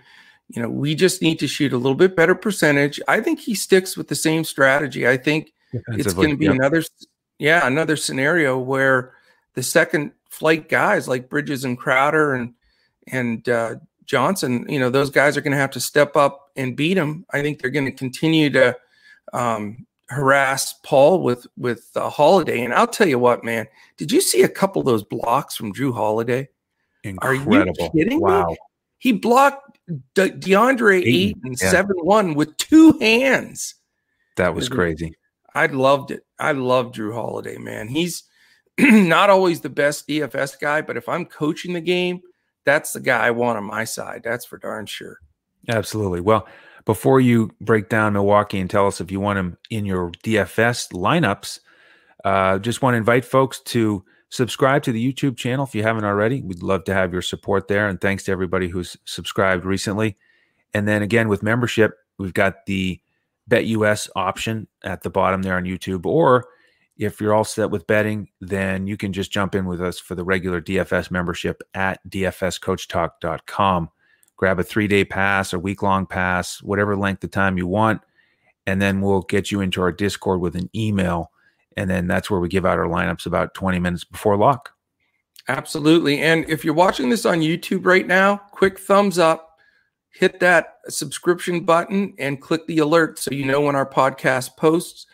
You 0.49 0.61
know, 0.61 0.69
we 0.69 0.95
just 0.95 1.21
need 1.21 1.39
to 1.39 1.47
shoot 1.47 1.73
a 1.73 1.77
little 1.77 1.95
bit 1.95 2.15
better 2.15 2.35
percentage. 2.35 2.99
I 3.07 3.21
think 3.21 3.39
he 3.39 3.53
sticks 3.53 3.95
with 3.95 4.07
the 4.07 4.15
same 4.15 4.43
strategy. 4.43 5.07
I 5.07 5.15
think 5.15 5.53
it's 5.89 6.13
going 6.13 6.31
to 6.31 6.37
be 6.37 6.45
yep. 6.45 6.55
another 6.55 6.83
yeah, 7.39 7.65
another 7.65 7.95
scenario 7.95 8.59
where 8.59 9.13
the 9.55 9.63
second 9.63 10.11
flight 10.29 10.69
guys 10.69 11.07
like 11.07 11.29
Bridges 11.29 11.63
and 11.63 11.77
Crowder 11.77 12.35
and 12.35 12.53
and 13.07 13.47
uh, 13.49 13.75
Johnson, 14.05 14.65
you 14.69 14.79
know, 14.79 14.89
those 14.89 15.09
guys 15.09 15.35
are 15.37 15.41
going 15.41 15.53
to 15.53 15.57
have 15.57 15.71
to 15.71 15.79
step 15.79 16.15
up 16.15 16.51
and 16.55 16.75
beat 16.75 16.97
him. 16.97 17.25
I 17.31 17.41
think 17.41 17.59
they're 17.59 17.71
going 17.71 17.85
to 17.85 17.91
continue 17.91 18.49
to 18.51 18.77
um, 19.33 19.85
harass 20.09 20.73
Paul 20.83 21.23
with 21.23 21.47
with 21.57 21.89
uh, 21.95 22.09
Holiday. 22.09 22.63
And 22.63 22.73
I'll 22.73 22.87
tell 22.87 23.07
you 23.07 23.19
what, 23.19 23.43
man, 23.43 23.67
did 23.97 24.11
you 24.11 24.21
see 24.21 24.43
a 24.43 24.49
couple 24.49 24.81
of 24.81 24.85
those 24.85 25.03
blocks 25.03 25.55
from 25.55 25.73
Jrue 25.73 25.93
Holiday? 25.93 26.49
Incredible! 27.03 27.53
Are 27.53 27.63
you 27.63 27.89
kidding 27.91 28.19
wow. 28.19 28.47
me? 28.47 28.57
He 28.97 29.13
blocked 29.13 29.79
De- 30.13 30.31
DeAndre 30.31 30.99
eight, 30.99 31.07
eight 31.07 31.37
and 31.43 31.57
yeah. 31.59 31.71
seven 31.71 31.95
one 32.01 32.33
with 32.33 32.55
two 32.57 32.97
hands. 32.99 33.75
That 34.35 34.53
was 34.53 34.69
crazy. 34.69 35.15
I 35.55 35.65
loved 35.67 36.11
it. 36.11 36.25
I 36.37 36.51
love 36.53 36.91
Jrue 36.91 37.13
Holiday, 37.13 37.57
man. 37.57 37.87
He's 37.87 38.23
not 38.79 39.29
always 39.29 39.61
the 39.61 39.69
best 39.69 40.07
DFS 40.07 40.59
guy, 40.59 40.81
but 40.81 40.97
if 40.97 41.09
I'm 41.09 41.25
coaching 41.25 41.73
the 41.73 41.81
game, 41.81 42.21
that's 42.65 42.93
the 42.93 42.99
guy 42.99 43.27
I 43.27 43.31
want 43.31 43.57
on 43.57 43.63
my 43.63 43.83
side. 43.83 44.21
That's 44.23 44.45
for 44.45 44.57
darn 44.57 44.85
sure. 44.85 45.19
Absolutely. 45.67 46.21
Well, 46.21 46.47
before 46.85 47.19
you 47.19 47.51
break 47.61 47.89
down 47.89 48.13
Milwaukee 48.13 48.59
and 48.59 48.69
tell 48.69 48.87
us 48.87 49.01
if 49.01 49.11
you 49.11 49.19
want 49.19 49.39
him 49.39 49.57
in 49.69 49.85
your 49.85 50.11
DFS 50.23 50.91
lineups, 50.91 51.59
uh, 52.23 52.59
just 52.59 52.81
want 52.81 52.93
to 52.93 52.97
invite 52.97 53.25
folks 53.25 53.59
to 53.61 54.03
subscribe 54.29 54.83
to 54.83 54.91
the 54.91 55.13
YouTube 55.13 55.37
channel 55.37 55.65
if 55.65 55.75
you 55.75 55.83
haven't 55.83 56.05
already. 56.05 56.41
We'd 56.41 56.63
love 56.63 56.83
to 56.85 56.93
have 56.93 57.11
your 57.11 57.21
support 57.21 57.67
there. 57.67 57.87
And 57.87 57.99
thanks 57.99 58.23
to 58.23 58.31
everybody 58.31 58.69
who's 58.69 58.95
subscribed 59.05 59.65
recently. 59.65 60.17
And 60.73 60.87
then 60.87 61.01
again, 61.01 61.27
with 61.27 61.43
membership, 61.43 61.97
we've 62.17 62.33
got 62.33 62.65
the 62.65 62.99
BetUS 63.49 64.09
option 64.15 64.67
at 64.83 65.01
the 65.01 65.09
bottom 65.09 65.41
there 65.41 65.57
on 65.57 65.63
YouTube. 65.63 66.05
Or 66.05 66.45
if 66.97 67.19
you're 67.19 67.33
all 67.33 67.43
set 67.43 67.71
with 67.71 67.87
betting, 67.87 68.29
then 68.41 68.85
you 68.85 68.97
can 68.97 69.13
just 69.13 69.31
jump 69.31 69.55
in 69.55 69.65
with 69.65 69.81
us 69.81 69.99
for 69.99 70.15
the 70.15 70.23
regular 70.23 70.61
DFS 70.61 71.09
membership 71.09 71.61
at 71.73 71.99
dfscoachtalk.com. 72.09 73.89
Grab 74.35 74.59
a 74.59 74.63
three 74.63 74.87
day 74.87 75.03
pass, 75.03 75.53
a 75.53 75.59
week 75.59 75.81
long 75.81 76.05
pass, 76.05 76.61
whatever 76.61 76.95
length 76.95 77.23
of 77.23 77.31
time 77.31 77.57
you 77.57 77.67
want. 77.67 78.01
And 78.67 78.81
then 78.81 79.01
we'll 79.01 79.21
get 79.21 79.51
you 79.51 79.61
into 79.61 79.81
our 79.81 79.91
Discord 79.91 80.41
with 80.41 80.55
an 80.55 80.69
email. 80.75 81.31
And 81.75 81.89
then 81.89 82.07
that's 82.07 82.29
where 82.29 82.39
we 82.39 82.49
give 82.49 82.65
out 82.65 82.77
our 82.77 82.87
lineups 82.87 83.25
about 83.25 83.53
20 83.53 83.79
minutes 83.79 84.03
before 84.03 84.37
lock. 84.37 84.73
Absolutely. 85.47 86.19
And 86.19 86.47
if 86.49 86.63
you're 86.63 86.73
watching 86.73 87.09
this 87.09 87.25
on 87.25 87.39
YouTube 87.39 87.85
right 87.85 88.05
now, 88.05 88.37
quick 88.51 88.77
thumbs 88.77 89.17
up 89.17 89.48
hit 90.11 90.39
that 90.39 90.79
subscription 90.87 91.61
button 91.61 92.13
and 92.17 92.41
click 92.41 92.65
the 92.67 92.79
alert 92.79 93.19
so 93.19 93.31
you 93.31 93.45
know 93.45 93.61
when 93.61 93.75
our 93.75 93.89
podcast 93.89 94.57
posts. 94.57 95.05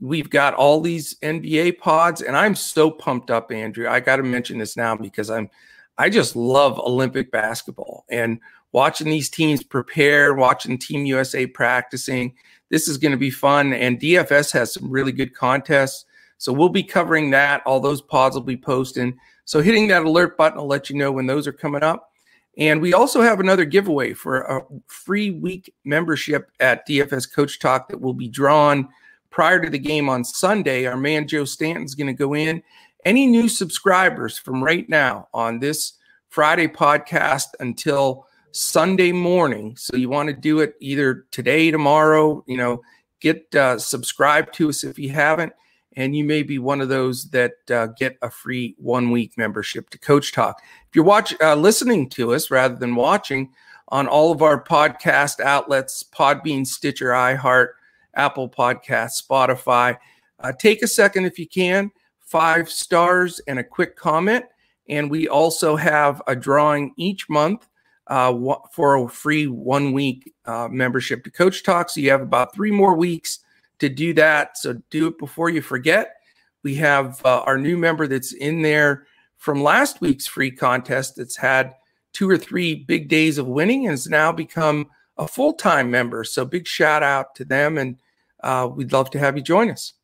We've 0.00 0.30
got 0.30 0.54
all 0.54 0.80
these 0.80 1.14
NBA 1.20 1.78
pods, 1.78 2.22
and 2.22 2.36
I'm 2.36 2.54
so 2.54 2.90
pumped 2.90 3.30
up, 3.30 3.52
Andrew. 3.52 3.88
I 3.88 4.00
got 4.00 4.16
to 4.16 4.22
mention 4.22 4.58
this 4.58 4.76
now 4.76 4.96
because 4.96 5.30
I'm, 5.30 5.50
I 5.98 6.08
just 6.08 6.36
love 6.36 6.78
Olympic 6.78 7.30
basketball 7.30 8.04
and 8.08 8.40
watching 8.72 9.10
these 9.10 9.28
teams 9.28 9.62
prepare, 9.62 10.34
watching 10.34 10.78
Team 10.78 11.04
USA 11.06 11.46
practicing. 11.46 12.34
This 12.70 12.88
is 12.88 12.98
going 12.98 13.12
to 13.12 13.18
be 13.18 13.30
fun, 13.30 13.72
and 13.72 14.00
DFS 14.00 14.52
has 14.52 14.72
some 14.72 14.90
really 14.90 15.12
good 15.12 15.34
contests. 15.34 16.04
So 16.38 16.52
we'll 16.52 16.70
be 16.70 16.82
covering 16.82 17.30
that. 17.30 17.62
All 17.66 17.80
those 17.80 18.00
pods 18.00 18.34
will 18.34 18.42
be 18.42 18.56
posting. 18.56 19.18
So 19.44 19.60
hitting 19.60 19.88
that 19.88 20.04
alert 20.04 20.38
button 20.38 20.58
will 20.58 20.66
let 20.66 20.88
you 20.88 20.96
know 20.96 21.12
when 21.12 21.26
those 21.26 21.46
are 21.46 21.52
coming 21.52 21.82
up. 21.82 22.09
And 22.58 22.80
we 22.80 22.92
also 22.92 23.22
have 23.22 23.40
another 23.40 23.64
giveaway 23.64 24.12
for 24.12 24.40
a 24.42 24.62
free 24.86 25.30
week 25.30 25.72
membership 25.84 26.50
at 26.60 26.86
DFS 26.86 27.32
Coach 27.32 27.58
Talk 27.58 27.88
that 27.88 28.00
will 28.00 28.14
be 28.14 28.28
drawn 28.28 28.88
prior 29.30 29.60
to 29.60 29.70
the 29.70 29.78
game 29.78 30.08
on 30.08 30.24
Sunday. 30.24 30.86
Our 30.86 30.96
man 30.96 31.28
Joe 31.28 31.44
Stanton's 31.44 31.94
going 31.94 32.08
to 32.08 32.12
go 32.12 32.34
in. 32.34 32.62
Any 33.04 33.26
new 33.26 33.48
subscribers 33.48 34.36
from 34.36 34.62
right 34.62 34.88
now 34.88 35.28
on 35.32 35.60
this 35.60 35.94
Friday 36.28 36.68
podcast 36.68 37.46
until 37.60 38.26
Sunday 38.52 39.12
morning. 39.12 39.76
So 39.76 39.96
you 39.96 40.08
want 40.08 40.28
to 40.28 40.34
do 40.34 40.60
it 40.60 40.74
either 40.80 41.26
today, 41.30 41.70
tomorrow, 41.70 42.44
you 42.46 42.56
know, 42.56 42.82
get 43.20 43.54
uh, 43.54 43.78
subscribed 43.78 44.54
to 44.54 44.68
us 44.68 44.84
if 44.84 44.98
you 44.98 45.10
haven't 45.10 45.52
and 45.96 46.14
you 46.14 46.24
may 46.24 46.42
be 46.42 46.58
one 46.58 46.80
of 46.80 46.88
those 46.88 47.30
that 47.30 47.54
uh, 47.70 47.88
get 47.98 48.16
a 48.22 48.30
free 48.30 48.74
one 48.78 49.10
week 49.10 49.36
membership 49.36 49.90
to 49.90 49.98
Coach 49.98 50.32
Talk. 50.32 50.62
If 50.88 50.94
you're 50.94 51.04
watching, 51.04 51.38
uh, 51.42 51.56
listening 51.56 52.08
to 52.10 52.34
us 52.34 52.50
rather 52.50 52.76
than 52.76 52.94
watching 52.94 53.52
on 53.88 54.06
all 54.06 54.30
of 54.30 54.42
our 54.42 54.62
podcast 54.62 55.40
outlets 55.40 56.04
Podbean, 56.04 56.66
Stitcher, 56.66 57.10
iHeart, 57.10 57.70
Apple 58.14 58.48
Podcasts, 58.48 59.22
Spotify. 59.22 59.96
Uh, 60.38 60.52
take 60.58 60.82
a 60.82 60.86
second 60.86 61.26
if 61.26 61.38
you 61.38 61.46
can, 61.46 61.90
five 62.20 62.70
stars 62.70 63.40
and 63.46 63.58
a 63.58 63.64
quick 63.64 63.96
comment. 63.96 64.44
And 64.88 65.10
we 65.10 65.28
also 65.28 65.76
have 65.76 66.22
a 66.26 66.34
drawing 66.34 66.92
each 66.96 67.28
month 67.28 67.66
uh, 68.06 68.34
for 68.72 68.96
a 68.96 69.08
free 69.08 69.46
one 69.46 69.92
week 69.92 70.32
uh, 70.44 70.68
membership 70.68 71.22
to 71.24 71.30
Coach 71.30 71.62
Talk. 71.62 71.90
So 71.90 72.00
you 72.00 72.10
have 72.10 72.22
about 72.22 72.54
three 72.54 72.72
more 72.72 72.94
weeks 72.94 73.40
to 73.80 73.88
do 73.88 74.14
that. 74.14 74.56
So 74.56 74.80
do 74.90 75.08
it 75.08 75.18
before 75.18 75.50
you 75.50 75.62
forget. 75.62 76.16
We 76.62 76.74
have 76.76 77.24
uh, 77.24 77.40
our 77.40 77.58
new 77.58 77.76
member 77.76 78.06
that's 78.06 78.32
in 78.32 78.62
there 78.62 79.06
from 79.36 79.62
last 79.62 80.00
week's 80.00 80.26
free 80.26 80.50
contest 80.50 81.16
that's 81.16 81.36
had 81.36 81.74
two 82.12 82.28
or 82.28 82.36
three 82.36 82.74
big 82.74 83.08
days 83.08 83.38
of 83.38 83.46
winning 83.46 83.86
and 83.86 83.92
has 83.92 84.06
now 84.06 84.32
become 84.32 84.88
a 85.16 85.26
full 85.26 85.54
time 85.54 85.90
member. 85.90 86.24
So 86.24 86.44
big 86.44 86.66
shout 86.66 87.02
out 87.02 87.34
to 87.36 87.44
them. 87.44 87.78
And 87.78 87.96
uh, 88.42 88.68
we'd 88.72 88.92
love 88.92 89.10
to 89.10 89.18
have 89.18 89.36
you 89.36 89.42
join 89.42 89.70
us. 89.70 89.94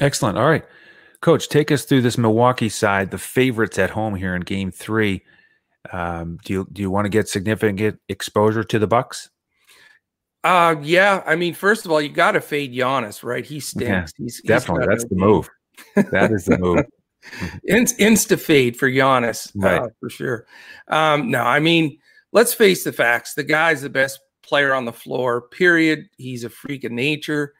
Excellent. 0.00 0.38
All 0.38 0.48
right. 0.48 0.64
Coach, 1.20 1.48
take 1.48 1.70
us 1.70 1.84
through 1.84 2.00
this 2.00 2.16
Milwaukee 2.16 2.70
side, 2.70 3.10
the 3.10 3.18
favorites 3.18 3.78
at 3.78 3.90
home 3.90 4.14
here 4.14 4.34
in 4.34 4.40
game 4.40 4.70
three. 4.70 5.22
Um, 5.92 6.38
do 6.44 6.52
you 6.52 6.68
do 6.72 6.82
you 6.82 6.90
want 6.90 7.06
to 7.06 7.10
get 7.10 7.28
significant 7.28 8.00
exposure 8.08 8.64
to 8.64 8.78
the 8.78 8.86
Bucks? 8.86 9.30
Uh 10.42 10.76
yeah. 10.82 11.22
I 11.26 11.36
mean, 11.36 11.54
first 11.54 11.84
of 11.84 11.92
all, 11.92 12.00
you 12.00 12.08
got 12.08 12.32
to 12.32 12.40
fade 12.40 12.72
Giannis, 12.72 13.22
right? 13.22 13.44
He 13.44 13.60
stinks. 13.60 14.12
Yeah, 14.18 14.24
he's, 14.24 14.40
definitely 14.42 14.82
he's 14.82 15.02
that's 15.02 15.10
the 15.10 15.16
move. 15.16 15.50
That 15.96 16.32
is 16.32 16.46
the 16.46 16.58
move. 16.58 16.84
Insta 17.68 18.38
fade 18.38 18.78
for 18.78 18.90
Giannis, 18.90 19.48
uh, 19.56 19.60
right. 19.60 19.82
Uh, 19.82 19.88
for 19.98 20.10
sure. 20.10 20.46
Um, 20.88 21.30
no, 21.30 21.42
I 21.42 21.60
mean, 21.60 21.98
let's 22.32 22.54
face 22.54 22.84
the 22.84 22.92
facts. 22.92 23.34
The 23.34 23.44
guy's 23.44 23.82
the 23.82 23.90
best 23.90 24.20
player 24.42 24.74
on 24.74 24.84
the 24.84 24.92
floor. 24.92 25.42
Period. 25.42 26.06
He's 26.16 26.44
a 26.44 26.50
freak 26.50 26.84
of 26.84 26.92
nature. 26.92 27.54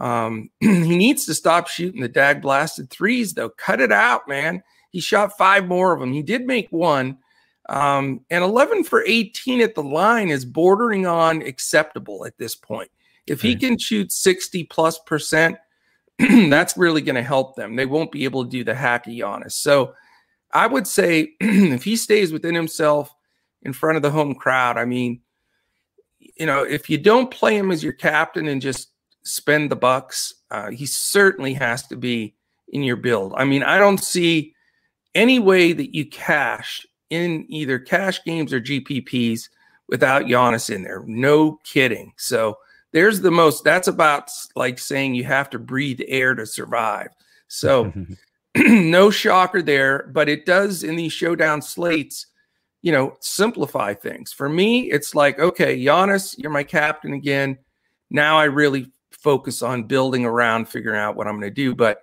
Um, 0.00 0.50
he 0.60 0.96
needs 0.96 1.26
to 1.26 1.34
stop 1.34 1.68
shooting 1.68 2.00
the 2.00 2.08
dag 2.08 2.42
blasted 2.42 2.90
threes, 2.90 3.34
though. 3.34 3.50
Cut 3.50 3.80
it 3.80 3.92
out, 3.92 4.28
man. 4.28 4.62
He 4.90 5.00
shot 5.00 5.36
five 5.38 5.66
more 5.66 5.92
of 5.92 6.00
them. 6.00 6.12
He 6.12 6.22
did 6.22 6.46
make 6.46 6.68
one. 6.70 7.18
Um, 7.68 8.20
and 8.30 8.44
11 8.44 8.84
for 8.84 9.04
18 9.06 9.60
at 9.60 9.74
the 9.74 9.82
line 9.82 10.28
is 10.28 10.44
bordering 10.44 11.06
on 11.06 11.42
acceptable 11.42 12.26
at 12.26 12.36
this 12.38 12.54
point. 12.54 12.90
If 13.26 13.40
he 13.40 13.56
can 13.56 13.78
shoot 13.78 14.12
60 14.12 14.64
plus 14.64 14.98
percent, 14.98 15.56
that's 16.18 16.76
really 16.76 17.00
going 17.00 17.14
to 17.14 17.22
help 17.22 17.56
them. 17.56 17.74
They 17.74 17.86
won't 17.86 18.12
be 18.12 18.24
able 18.24 18.44
to 18.44 18.50
do 18.50 18.64
the 18.64 18.74
hacky 18.74 19.18
Giannis. 19.18 19.52
So 19.52 19.94
I 20.52 20.66
would 20.66 20.86
say 20.86 21.32
if 21.40 21.84
he 21.84 21.96
stays 21.96 22.32
within 22.32 22.54
himself 22.54 23.14
in 23.62 23.72
front 23.72 23.96
of 23.96 24.02
the 24.02 24.10
home 24.10 24.34
crowd, 24.34 24.76
I 24.76 24.84
mean, 24.84 25.22
you 26.18 26.46
know, 26.46 26.64
if 26.64 26.90
you 26.90 26.98
don't 26.98 27.30
play 27.30 27.56
him 27.56 27.70
as 27.70 27.82
your 27.82 27.92
captain 27.92 28.46
and 28.46 28.60
just 28.60 28.90
spend 29.24 29.70
the 29.70 29.76
bucks, 29.76 30.34
uh, 30.50 30.70
he 30.70 30.86
certainly 30.86 31.54
has 31.54 31.86
to 31.86 31.96
be 31.96 32.34
in 32.68 32.82
your 32.82 32.96
build. 32.96 33.32
I 33.36 33.44
mean, 33.44 33.62
I 33.62 33.78
don't 33.78 34.02
see 34.02 34.54
any 35.14 35.38
way 35.38 35.72
that 35.72 35.94
you 35.94 36.06
cash 36.06 36.86
in 37.10 37.44
either 37.48 37.78
cash 37.78 38.22
games 38.24 38.52
or 38.52 38.60
GPPs 38.60 39.48
without 39.88 40.24
Giannis 40.24 40.74
in 40.74 40.82
there. 40.82 41.02
No 41.06 41.58
kidding. 41.64 42.12
So 42.16 42.58
there's 42.92 43.20
the 43.20 43.30
most, 43.30 43.64
that's 43.64 43.88
about 43.88 44.30
like 44.56 44.78
saying 44.78 45.14
you 45.14 45.24
have 45.24 45.50
to 45.50 45.58
breathe 45.58 46.00
air 46.06 46.34
to 46.34 46.46
survive. 46.46 47.08
So 47.48 47.92
no 48.56 49.10
shocker 49.10 49.62
there, 49.62 50.10
but 50.12 50.28
it 50.28 50.46
does 50.46 50.84
in 50.84 50.94
these 50.94 51.12
showdown 51.12 51.60
slates, 51.60 52.26
you 52.82 52.92
know, 52.92 53.16
simplify 53.20 53.94
things. 53.94 54.32
For 54.32 54.48
me, 54.48 54.90
it's 54.92 55.14
like, 55.14 55.40
okay, 55.40 55.76
Giannis, 55.76 56.36
you're 56.38 56.52
my 56.52 56.62
captain 56.62 57.14
again. 57.14 57.58
Now 58.10 58.38
I 58.38 58.44
really 58.44 58.92
focus 59.10 59.62
on 59.62 59.84
building 59.84 60.24
around 60.24 60.68
figuring 60.68 61.00
out 61.00 61.16
what 61.16 61.26
I'm 61.26 61.40
going 61.40 61.50
to 61.50 61.54
do. 61.54 61.74
But 61.74 62.02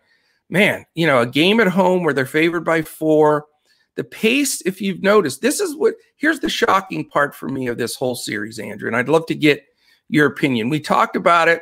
man, 0.50 0.86
you 0.94 1.08
know, 1.08 1.22
a 1.22 1.28
game 1.28 1.62
at 1.62 1.68
home 1.68 2.04
where 2.04 2.14
they're 2.14 2.26
favored 2.26 2.66
by 2.66 2.82
four, 2.82 3.46
the 3.96 4.04
pace, 4.04 4.62
if 4.62 4.82
you've 4.82 5.04
noticed, 5.04 5.42
this 5.42 5.60
is 5.60 5.76
what 5.76 5.96
here's 6.16 6.40
the 6.40 6.50
shocking 6.50 7.08
part 7.08 7.36
for 7.36 7.50
me 7.50 7.68
of 7.68 7.78
this 7.78 7.96
whole 7.96 8.16
series, 8.16 8.60
Andrew. 8.60 8.88
And 8.88 8.96
I'd 8.96 9.10
love 9.10 9.26
to 9.28 9.36
get 9.36 9.66
your 10.08 10.28
opinion. 10.28 10.70
We 10.70 10.80
talked 10.80 11.16
about 11.16 11.48
it, 11.48 11.62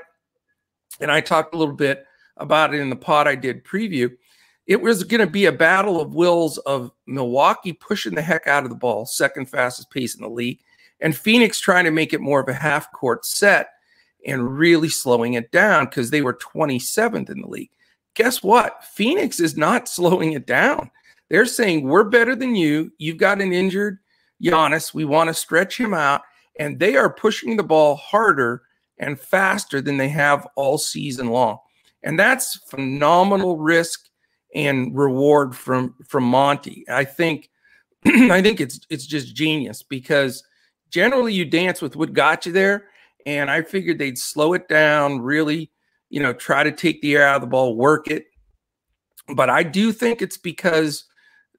and 1.00 1.12
I 1.12 1.22
talked 1.22 1.54
a 1.54 1.58
little 1.58 1.76
bit 1.76 2.06
about 2.38 2.74
it 2.74 2.80
in 2.80 2.90
the 2.90 2.96
pod 2.96 3.28
I 3.28 3.36
did 3.36 3.64
preview. 3.64 4.12
It 4.68 4.82
was 4.82 5.04
going 5.04 5.22
to 5.22 5.32
be 5.32 5.46
a 5.46 5.52
battle 5.52 6.00
of 6.00 6.14
wills 6.14 6.60
of 6.60 6.92
Milwaukee 7.08 7.74
pushing 7.74 8.14
the 8.14 8.22
heck 8.22 8.46
out 8.46 8.64
of 8.64 8.70
the 8.70 8.76
ball, 8.76 9.06
second 9.06 9.48
fastest 9.48 9.90
pace 9.90 10.16
in 10.16 10.22
the 10.22 10.30
league, 10.30 10.60
and 11.00 11.18
Phoenix 11.18 11.60
trying 11.60 11.86
to 11.86 11.92
make 11.92 12.14
it 12.14 12.22
more 12.22 12.40
of 12.40 12.48
a 12.48 12.54
half 12.54 12.92
court 12.92 13.26
set 13.26 13.70
and 14.26 14.58
really 14.58 14.90
slowing 14.90 15.34
it 15.34 15.52
down 15.52 15.86
because 15.86 16.12
they 16.12 16.22
were 16.22 16.34
27th 16.34 17.30
in 17.30 17.42
the 17.42 17.48
league. 17.48 17.72
Guess 18.16 18.44
what? 18.44 18.84
Phoenix 18.84 19.40
is 19.40 19.58
not 19.58 19.88
slowing 19.90 20.34
it 20.34 20.46
down. 20.46 20.92
They're 21.30 21.46
saying 21.46 21.84
we're 21.84 22.06
better 22.06 22.36
than 22.36 22.56
you. 22.56 22.92
You've 22.98 23.18
got 23.18 23.42
an 23.42 23.54
injured 23.54 24.00
Giannis. 24.44 24.94
We 24.94 25.06
want 25.06 25.28
to 25.30 25.34
stretch 25.34 25.80
him 25.80 25.94
out. 25.94 26.22
And 26.60 26.80
they 26.80 26.96
are 26.98 27.14
pushing 27.14 27.56
the 27.56 27.64
ball 27.64 27.96
harder 27.96 28.64
and 28.98 29.20
faster 29.20 29.82
than 29.82 29.98
they 29.98 30.10
have 30.10 30.48
all 30.56 30.78
season 30.78 31.30
long. 31.30 31.58
And 32.04 32.20
that's 32.20 32.60
phenomenal 32.70 33.58
risk 33.58 34.10
and 34.56 34.98
reward 34.98 35.56
from 35.56 35.96
from 36.08 36.24
Monty. 36.24 36.86
I 36.90 37.04
think 37.04 37.50
I 38.06 38.42
think 38.42 38.60
it's 38.60 38.80
it's 38.90 39.06
just 39.06 39.36
genius 39.36 39.84
because 39.84 40.44
generally 40.90 41.34
you 41.34 41.46
dance 41.46 41.82
with 41.82 41.96
what 41.96 42.14
got 42.14 42.46
you 42.46 42.52
there. 42.52 42.88
And 43.26 43.52
I 43.52 43.62
figured 43.62 44.00
they'd 44.00 44.18
slow 44.18 44.54
it 44.54 44.68
down, 44.70 45.20
really, 45.20 45.72
you 46.10 46.22
know, 46.22 46.34
try 46.34 46.64
to 46.64 46.72
take 46.72 47.02
the 47.02 47.16
air 47.16 47.28
out 47.28 47.36
of 47.36 47.42
the 47.42 47.48
ball, 47.48 47.76
work 47.76 48.08
it. 48.08 48.26
But 49.36 49.50
I 49.50 49.62
do 49.64 49.92
think 49.92 50.22
it's 50.22 50.38
because 50.38 51.06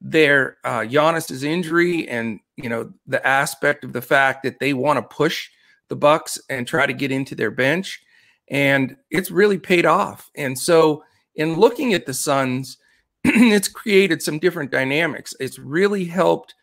their 0.01 0.57
uh, 0.63 0.79
Giannis's 0.79 1.43
injury 1.43 2.09
and 2.09 2.39
you 2.57 2.67
know 2.67 2.91
the 3.05 3.25
aspect 3.25 3.83
of 3.83 3.93
the 3.93 4.01
fact 4.01 4.43
that 4.43 4.59
they 4.59 4.73
want 4.73 4.97
to 4.97 5.15
push 5.15 5.49
the 5.89 5.95
Bucks 5.95 6.39
and 6.49 6.67
try 6.67 6.85
to 6.85 6.93
get 6.93 7.11
into 7.11 7.35
their 7.35 7.51
bench, 7.51 8.01
and 8.49 8.97
it's 9.11 9.29
really 9.29 9.59
paid 9.59 9.85
off. 9.85 10.31
And 10.35 10.57
so, 10.57 11.03
in 11.35 11.55
looking 11.55 11.93
at 11.93 12.05
the 12.05 12.13
Suns, 12.13 12.77
it's 13.23 13.67
created 13.67 14.21
some 14.21 14.39
different 14.39 14.71
dynamics. 14.71 15.35
It's 15.39 15.59
really 15.59 16.05
helped 16.05 16.55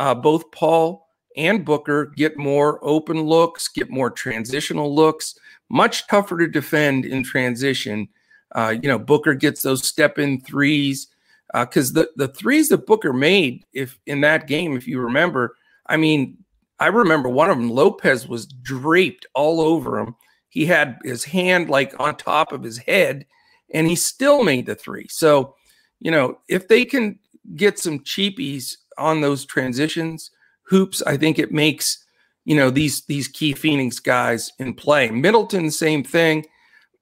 uh, 0.00 0.14
both 0.14 0.50
Paul 0.50 1.06
and 1.36 1.64
Booker 1.64 2.06
get 2.16 2.38
more 2.38 2.78
open 2.82 3.22
looks, 3.22 3.68
get 3.68 3.90
more 3.90 4.10
transitional 4.10 4.94
looks. 4.94 5.38
Much 5.68 6.06
tougher 6.06 6.38
to 6.38 6.46
defend 6.46 7.04
in 7.04 7.22
transition. 7.22 8.08
Uh, 8.54 8.74
you 8.80 8.88
know, 8.88 8.98
Booker 8.98 9.34
gets 9.34 9.62
those 9.62 9.86
step 9.86 10.18
in 10.18 10.40
threes 10.40 11.08
because 11.52 11.96
uh, 11.96 12.00
the 12.00 12.26
the 12.26 12.28
threes 12.28 12.68
that 12.68 12.86
Booker 12.86 13.12
made, 13.12 13.64
if 13.72 13.98
in 14.06 14.20
that 14.22 14.46
game, 14.46 14.76
if 14.76 14.86
you 14.86 15.00
remember, 15.00 15.56
I 15.86 15.96
mean, 15.96 16.38
I 16.78 16.88
remember 16.88 17.28
one 17.28 17.50
of 17.50 17.56
them. 17.56 17.70
Lopez 17.70 18.28
was 18.28 18.46
draped 18.46 19.26
all 19.34 19.60
over 19.60 19.98
him. 19.98 20.14
He 20.48 20.66
had 20.66 20.98
his 21.04 21.24
hand 21.24 21.70
like 21.70 21.94
on 22.00 22.16
top 22.16 22.52
of 22.52 22.62
his 22.62 22.78
head, 22.78 23.26
and 23.72 23.86
he 23.86 23.96
still 23.96 24.42
made 24.42 24.66
the 24.66 24.74
three. 24.74 25.06
So, 25.08 25.54
you 26.00 26.10
know, 26.10 26.38
if 26.48 26.68
they 26.68 26.84
can 26.84 27.18
get 27.54 27.78
some 27.78 28.00
cheapies 28.00 28.74
on 28.98 29.20
those 29.20 29.44
transitions 29.44 30.30
hoops, 30.62 31.02
I 31.02 31.16
think 31.16 31.38
it 31.38 31.52
makes 31.52 32.04
you 32.44 32.56
know 32.56 32.70
these 32.70 33.04
these 33.06 33.28
key 33.28 33.52
Phoenix 33.52 33.98
guys 33.98 34.52
in 34.58 34.74
play. 34.74 35.10
Middleton, 35.10 35.70
same 35.70 36.04
thing, 36.04 36.46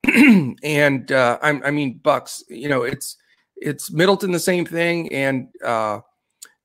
and 0.63 1.11
uh, 1.11 1.39
I, 1.43 1.51
I 1.65 1.71
mean 1.71 2.01
Bucks. 2.03 2.45
You 2.49 2.69
know, 2.69 2.83
it's 2.83 3.17
it's 3.65 3.91
Middleton 3.91 4.31
the 4.31 4.39
same 4.39 4.67
thing, 4.67 5.13
and 5.13 5.49
uh, 5.65 6.01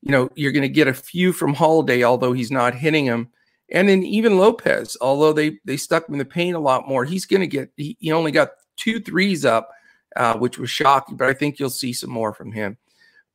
you 0.02 0.12
know 0.12 0.30
you're 0.36 0.52
going 0.52 0.64
to 0.64 0.70
get 0.70 0.88
a 0.88 0.94
few 0.94 1.32
from 1.34 1.54
Holiday, 1.54 2.04
although 2.04 2.34
he's 2.34 2.52
not 2.52 2.76
hitting 2.76 3.06
him, 3.06 3.30
and 3.72 3.88
then 3.88 4.04
even 4.04 4.38
Lopez, 4.38 4.98
although 5.02 5.34
they 5.34 5.60
they 5.66 5.78
stuck 5.78 6.08
him 6.08 6.16
in 6.16 6.20
the 6.20 6.26
paint 6.26 6.56
a 6.56 6.60
lot 6.60 6.88
more, 6.88 7.06
he's 7.06 7.26
going 7.26 7.42
to 7.42 7.48
get 7.48 7.72
he, 7.78 7.98
he, 8.00 8.12
only 8.12 8.32
got 8.32 8.50
two 8.76 9.00
threes 9.00 9.46
up, 9.46 9.70
uh, 10.16 10.38
which 10.38 10.60
was 10.60 10.70
shocking, 10.70 11.18
but 11.18 11.28
I 11.28 11.34
think 11.34 11.60
you'll 11.60 11.70
see 11.70 11.94
some 11.94 12.10
more 12.10 12.34
from 12.34 12.52
him. 12.52 12.78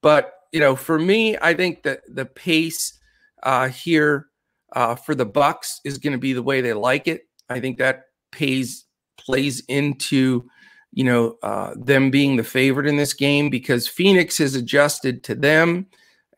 But 0.03 0.33
you 0.53 0.61
know, 0.61 0.77
for 0.77 0.99
me, 0.99 1.37
I 1.41 1.55
think 1.55 1.83
that 1.83 2.03
the 2.09 2.27
pace 2.27 2.99
uh, 3.43 3.69
here 3.69 4.27
uh, 4.75 4.95
for 4.95 5.15
the 5.15 5.27
Bucks 5.27 5.81
is 5.85 5.99
going 5.99 6.13
to 6.13 6.19
be 6.19 6.33
the 6.33 6.43
way 6.43 6.61
they 6.61 6.75
like 6.75 7.09
it. 7.09 7.23
I 7.49 7.61
think 7.61 7.79
that 7.79 8.05
pays 8.31 8.85
plays 9.17 9.63
into 9.69 10.49
you 10.95 11.03
know, 11.03 11.37
uh, 11.43 11.75
them 11.77 12.09
being 12.11 12.37
the 12.37 12.45
favorite 12.45 12.87
in 12.87 12.97
this 12.97 13.13
game 13.13 13.51
because 13.51 13.89
Phoenix 13.89 14.39
has 14.39 14.55
adjusted 14.55 15.25
to 15.25 15.35
them. 15.35 15.87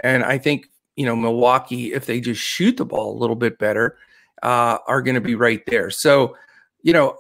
And 0.00 0.24
I 0.24 0.38
think, 0.38 0.70
you 0.96 1.04
know, 1.04 1.14
Milwaukee, 1.14 1.92
if 1.92 2.06
they 2.06 2.20
just 2.20 2.40
shoot 2.40 2.78
the 2.78 2.86
ball 2.86 3.14
a 3.14 3.20
little 3.20 3.36
bit 3.36 3.58
better, 3.58 3.98
uh, 4.42 4.78
are 4.86 5.02
going 5.02 5.14
to 5.14 5.20
be 5.20 5.34
right 5.34 5.62
there. 5.66 5.90
So, 5.90 6.36
you 6.82 6.94
know, 6.94 7.18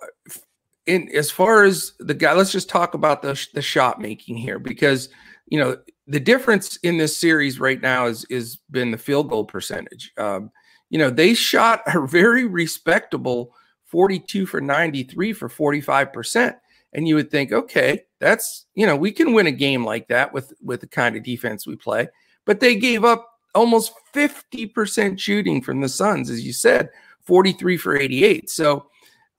in 0.86 1.10
as 1.14 1.30
far 1.30 1.64
as 1.64 1.92
the 1.98 2.14
guy, 2.14 2.32
let's 2.32 2.52
just 2.52 2.70
talk 2.70 2.94
about 2.94 3.20
the, 3.20 3.46
the 3.52 3.62
shot 3.62 4.00
making 4.00 4.38
here 4.38 4.58
because, 4.58 5.10
you 5.46 5.60
know, 5.60 5.76
the 6.06 6.20
difference 6.20 6.76
in 6.78 6.96
this 6.96 7.16
series 7.16 7.60
right 7.60 7.82
now 7.82 8.06
is 8.06 8.24
is 8.30 8.56
been 8.70 8.92
the 8.92 8.98
field 8.98 9.28
goal 9.28 9.44
percentage. 9.44 10.10
Um, 10.16 10.50
you 10.88 10.98
know, 10.98 11.10
they 11.10 11.34
shot 11.34 11.82
a 11.94 12.06
very 12.06 12.46
respectable 12.46 13.54
42 13.84 14.46
for 14.46 14.60
93 14.62 15.34
for 15.34 15.48
45%. 15.50 16.56
And 16.96 17.06
you 17.06 17.14
would 17.14 17.30
think, 17.30 17.52
okay, 17.52 18.02
that's, 18.18 18.66
you 18.74 18.86
know, 18.86 18.96
we 18.96 19.12
can 19.12 19.32
win 19.32 19.46
a 19.46 19.52
game 19.52 19.84
like 19.84 20.08
that 20.08 20.32
with 20.32 20.52
with 20.60 20.80
the 20.80 20.88
kind 20.88 21.14
of 21.14 21.22
defense 21.22 21.66
we 21.66 21.76
play. 21.76 22.08
But 22.44 22.58
they 22.58 22.74
gave 22.74 23.04
up 23.04 23.28
almost 23.54 23.92
50% 24.14 25.18
shooting 25.18 25.62
from 25.62 25.80
the 25.80 25.88
Suns, 25.88 26.30
as 26.30 26.44
you 26.44 26.52
said, 26.52 26.90
43 27.22 27.76
for 27.76 27.96
88. 27.96 28.50
So 28.50 28.86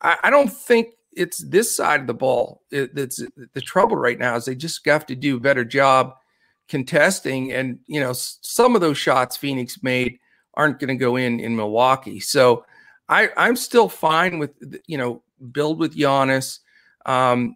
I, 0.01 0.17
I 0.23 0.29
don't 0.29 0.51
think 0.51 0.93
it's 1.13 1.39
this 1.39 1.75
side 1.75 2.01
of 2.01 2.07
the 2.07 2.13
ball 2.13 2.61
that's 2.71 3.23
the 3.53 3.61
trouble 3.61 3.97
right 3.97 4.19
now 4.19 4.35
is 4.35 4.45
they 4.45 4.55
just 4.55 4.85
have 4.85 5.05
to 5.07 5.15
do 5.15 5.37
a 5.37 5.39
better 5.39 5.65
job 5.65 6.13
contesting 6.69 7.51
and 7.53 7.79
you 7.87 7.99
know 7.99 8.11
some 8.13 8.75
of 8.75 8.81
those 8.81 8.99
shots 8.99 9.35
phoenix 9.35 9.81
made 9.81 10.19
aren't 10.53 10.79
going 10.79 10.89
to 10.89 10.95
go 10.95 11.15
in 11.15 11.39
in 11.39 11.55
milwaukee 11.55 12.19
so 12.19 12.63
i 13.09 13.29
i'm 13.35 13.55
still 13.55 13.89
fine 13.89 14.37
with 14.37 14.51
you 14.85 14.97
know 14.97 15.23
build 15.51 15.79
with 15.79 15.95
Giannis. 15.95 16.59
Um, 17.07 17.55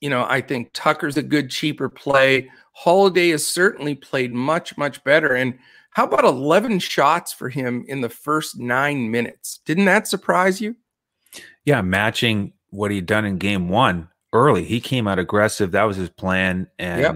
you 0.00 0.08
know 0.08 0.24
i 0.28 0.40
think 0.40 0.70
tucker's 0.72 1.16
a 1.16 1.22
good 1.24 1.50
cheaper 1.50 1.88
play 1.88 2.48
holiday 2.72 3.30
has 3.30 3.44
certainly 3.44 3.96
played 3.96 4.32
much 4.32 4.78
much 4.78 5.02
better 5.02 5.34
and 5.34 5.58
how 5.90 6.04
about 6.04 6.24
11 6.24 6.78
shots 6.78 7.32
for 7.32 7.48
him 7.48 7.84
in 7.88 8.00
the 8.00 8.08
first 8.08 8.56
nine 8.60 9.10
minutes 9.10 9.58
didn't 9.64 9.86
that 9.86 10.06
surprise 10.06 10.60
you 10.60 10.76
yeah 11.64 11.82
matching 11.82 12.52
what 12.70 12.92
he'd 12.92 13.06
done 13.06 13.24
in 13.24 13.38
game 13.38 13.68
one 13.68 14.08
early. 14.32 14.64
He 14.64 14.80
came 14.80 15.08
out 15.08 15.18
aggressive. 15.18 15.72
That 15.72 15.84
was 15.84 15.96
his 15.96 16.10
plan. 16.10 16.68
And 16.78 17.00
yep. 17.00 17.14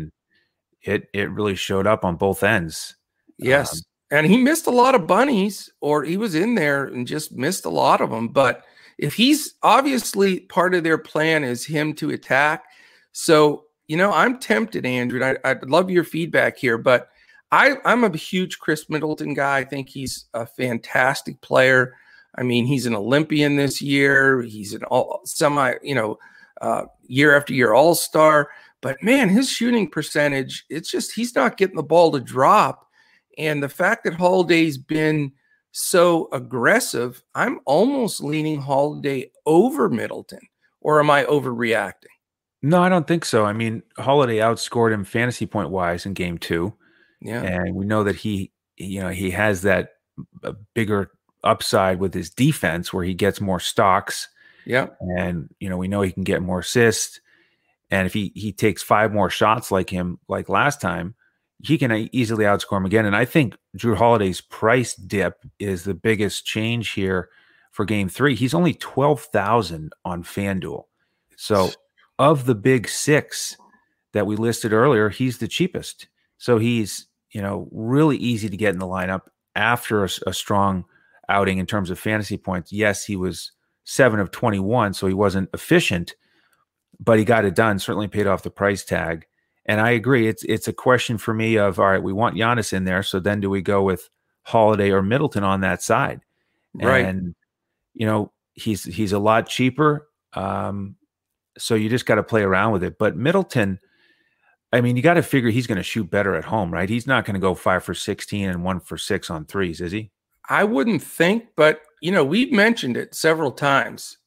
it 0.83 1.09
it 1.13 1.31
really 1.31 1.55
showed 1.55 1.87
up 1.87 2.05
on 2.05 2.17
both 2.17 2.43
ends. 2.43 2.97
Yes. 3.39 3.75
Um, 3.75 3.81
and 4.11 4.27
he 4.27 4.37
missed 4.37 4.67
a 4.67 4.71
lot 4.71 4.95
of 4.95 5.07
bunnies, 5.07 5.71
or 5.81 6.05
he 6.05 6.19
was 6.19 6.35
in 6.35 6.55
there 6.55 6.85
and 6.85 7.07
just 7.07 7.33
missed 7.33 7.65
a 7.65 7.71
lot 7.71 8.03
of 8.03 8.11
them. 8.11 8.29
But 8.29 8.65
if 9.03 9.15
he's 9.15 9.55
obviously 9.65 10.41
part 10.41 10.77
of 10.77 10.85
their 10.85 10.97
plan 10.97 11.43
is 11.43 11.67
him 11.67 11.93
to 11.95 12.11
attack. 12.11 12.63
So, 13.11 13.65
you 13.89 13.97
know, 13.97 14.13
I'm 14.13 14.39
tempted, 14.39 14.87
Andrew. 14.87 15.25
I, 15.25 15.37
I'd 15.45 15.69
love 15.69 15.91
your 15.91 16.05
feedback 16.05 16.57
here, 16.57 16.79
but 16.79 17.09
I, 17.51 17.79
I'm 17.85 18.05
a 18.05 18.17
huge 18.17 18.61
Khris 18.61 18.89
Middleton 18.89 19.35
guy. 19.35 19.59
I 19.59 19.65
think 19.65 19.89
he's 19.89 20.27
a 20.35 20.47
fantastic 20.47 21.41
player. 21.41 21.97
I 22.37 22.45
mean, 22.45 22.65
he's 22.65 22.87
an 22.87 22.95
Olympian 22.95 23.57
this 23.57 23.83
year. 23.83 24.41
He's 24.43 24.73
an 24.73 24.85
all 24.85 25.21
semi, 25.25 25.75
you 25.83 25.97
know, 25.97 26.17
uh, 26.61 26.85
year 27.09 27.37
after 27.37 27.53
year 27.53 27.75
All 27.75 27.97
Star. 27.97 28.51
But 28.83 29.03
man, 29.03 29.29
his 29.29 29.51
shooting 29.51 29.91
percentage, 29.91 30.65
it's 30.71 30.89
just 30.89 31.13
he's 31.13 31.35
not 31.35 31.57
getting 31.57 31.77
the 31.77 31.83
ball 31.83 32.13
to 32.13 32.21
drop. 32.21 32.87
And 33.37 33.61
the 33.61 33.69
fact 33.69 34.05
that 34.05 34.15
Holiday's 34.15 34.79
been 34.79 35.33
so 35.73 36.29
aggressive, 36.33 37.23
I'm 37.35 37.61
almost 37.65 38.23
leaning 38.23 38.61
Holiday 38.61 39.31
over 39.45 39.89
Middleton. 39.89 40.41
Or 40.81 40.99
am 40.99 41.11
I 41.11 41.25
overreacting? 41.25 42.11
No, 42.63 42.83
I 42.83 42.89
don't 42.89 43.07
think 43.07 43.25
so. 43.25 43.45
I 43.45 43.53
mean, 43.53 43.83
Holiday 43.99 44.39
outscored 44.39 44.93
him 44.93 45.05
fantasy 45.05 45.47
point 45.47 45.71
wise 45.71 46.07
in 46.07 46.13
game 46.13 46.39
two. 46.39 46.75
Yeah. 47.21 47.43
And 47.43 47.75
we 47.75 47.87
know 47.87 48.05
that 48.05 48.17
he, 48.17 48.53
you 48.77 49.01
know, 49.01 49.11
he 49.11 49.31
has 49.31 49.63
that 49.63 49.91
bigger 50.75 51.13
upside 51.45 51.99
with 51.99 52.15
his 52.15 52.31
defense 52.31 52.93
where 52.93 53.05
he 53.05 53.15
gets 53.15 53.41
more 53.41 53.61
stocks. 53.61 54.29
Yeah. 54.65 54.89
And 55.19 55.49
you 55.61 55.69
know, 55.69 55.77
we 55.77 55.89
know 55.89 56.03
he 56.03 56.13
can 56.13 56.25
get 56.25 56.43
more 56.43 56.61
assists. 56.61 57.21
And 57.91 58.07
if 58.07 58.13
he 58.13 58.33
he 58.35 58.53
takes 58.53 58.83
five 58.83 59.13
more 59.13 59.31
shots 59.31 59.71
like 59.71 59.91
him 59.91 60.19
like 60.29 60.49
last 60.49 60.81
time, 60.81 61.15
he 61.63 61.79
can 61.79 62.09
easily 62.13 62.45
outscore 62.45 62.77
him 62.77 62.85
again. 62.85 63.07
And 63.07 63.17
I 63.17 63.25
think 63.25 63.57
Jrue 63.77 63.97
Holiday's 63.97 64.41
price 64.41 64.95
dip 64.95 65.45
is 65.59 65.85
the 65.85 65.95
biggest 65.95 66.45
change 66.45 66.91
here 66.93 67.31
for 67.71 67.85
game 67.85 68.09
three. 68.09 68.35
He's 68.35 68.55
only 68.55 68.75
12,000 68.75 69.93
on 70.05 70.25
FanDuel. 70.25 70.85
So 71.37 71.71
of 72.19 72.47
the 72.47 72.57
big 72.57 72.89
six 72.89 73.57
that 74.13 74.27
we 74.27 74.37
listed 74.37 74.73
earlier, 74.73 75.09
he's 75.09 75.39
the 75.39 75.49
cheapest. 75.49 76.09
So 76.37 76.59
he's, 76.59 77.07
you 77.31 77.41
know, 77.41 77.69
really 77.71 78.17
easy 78.17 78.49
to 78.49 78.57
get 78.57 78.75
in 78.75 78.81
the 78.81 78.87
lineup 78.87 79.23
after 79.55 80.05
a, 80.05 80.09
a 80.27 80.33
strong 80.33 80.85
outing 81.29 81.59
in 81.59 81.67
terms 81.67 81.91
of 81.91 81.99
fantasy 81.99 82.37
points. 82.37 82.73
Yes, 82.73 83.05
he 83.05 83.15
was 83.15 83.53
seven 83.85 84.19
of 84.19 84.33
21, 84.33 84.95
so 84.95 85.07
he 85.07 85.15
wasn't 85.15 85.49
efficient, 85.55 86.17
but 86.99 87.19
he 87.19 87.25
got 87.25 87.45
it 87.45 87.55
done, 87.55 87.79
certainly 87.79 88.09
paid 88.09 88.27
off 88.27 88.43
the 88.43 88.51
price 88.51 88.85
tag. 88.85 89.27
And 89.67 89.81
I 89.81 89.91
agree. 89.91 90.27
It's 90.27 90.43
it's 90.45 90.69
a 90.69 90.73
question 90.73 91.19
for 91.19 91.33
me 91.33 91.57
of 91.57 91.79
all 91.79 91.87
right, 91.87 92.03
we 92.03 92.13
want 92.13 92.37
Giannis 92.37 92.73
in 92.73 92.85
there. 92.85 93.03
So 93.03 93.21
then 93.21 93.41
do 93.41 93.49
we 93.49 93.63
go 93.63 93.83
with 93.83 94.09
Holiday 94.43 94.91
or 94.91 95.03
Middleton 95.03 95.45
on 95.45 95.61
that 95.61 95.83
side? 95.83 96.21
Right. 96.75 97.05
And 97.05 97.35
you 97.95 98.07
know, 98.07 98.33
he's 98.55 98.85
he's 98.85 99.13
a 99.13 99.19
lot 99.19 99.49
cheaper. 99.49 100.09
Um, 100.33 100.97
so 101.59 101.75
you 101.75 101.89
just 101.89 102.07
got 102.07 102.17
to 102.17 102.23
play 102.23 102.43
around 102.43 102.73
with 102.73 102.83
it. 102.83 102.99
But 102.99 103.17
Middleton, 103.17 103.79
I 104.73 104.81
mean, 104.81 104.97
you 104.97 105.03
got 105.03 105.15
to 105.15 105.23
figure 105.23 105.51
he's 105.51 105.67
going 105.67 105.77
to 105.77 105.83
shoot 105.83 106.11
better 106.11 106.35
at 106.35 106.45
home, 106.45 106.73
right? 106.73 106.89
He's 106.89 107.07
not 107.07 107.25
going 107.25 107.35
to 107.35 107.41
go 107.41 107.55
five 107.55 107.85
for 107.85 107.95
16 107.95 108.49
and 108.49 108.65
one 108.65 108.81
for 108.81 108.97
six 108.97 109.29
on 109.31 109.45
threes, 109.45 109.81
is 109.81 109.93
he? 109.93 110.11
I 110.49 110.65
wouldn't 110.65 111.03
think, 111.03 111.49
but 111.57 111.83
you 112.01 112.11
know, 112.11 112.25
we've 112.25 112.53
mentioned 112.53 112.97
it 112.97 113.15
several 113.15 113.53
times. 113.53 114.19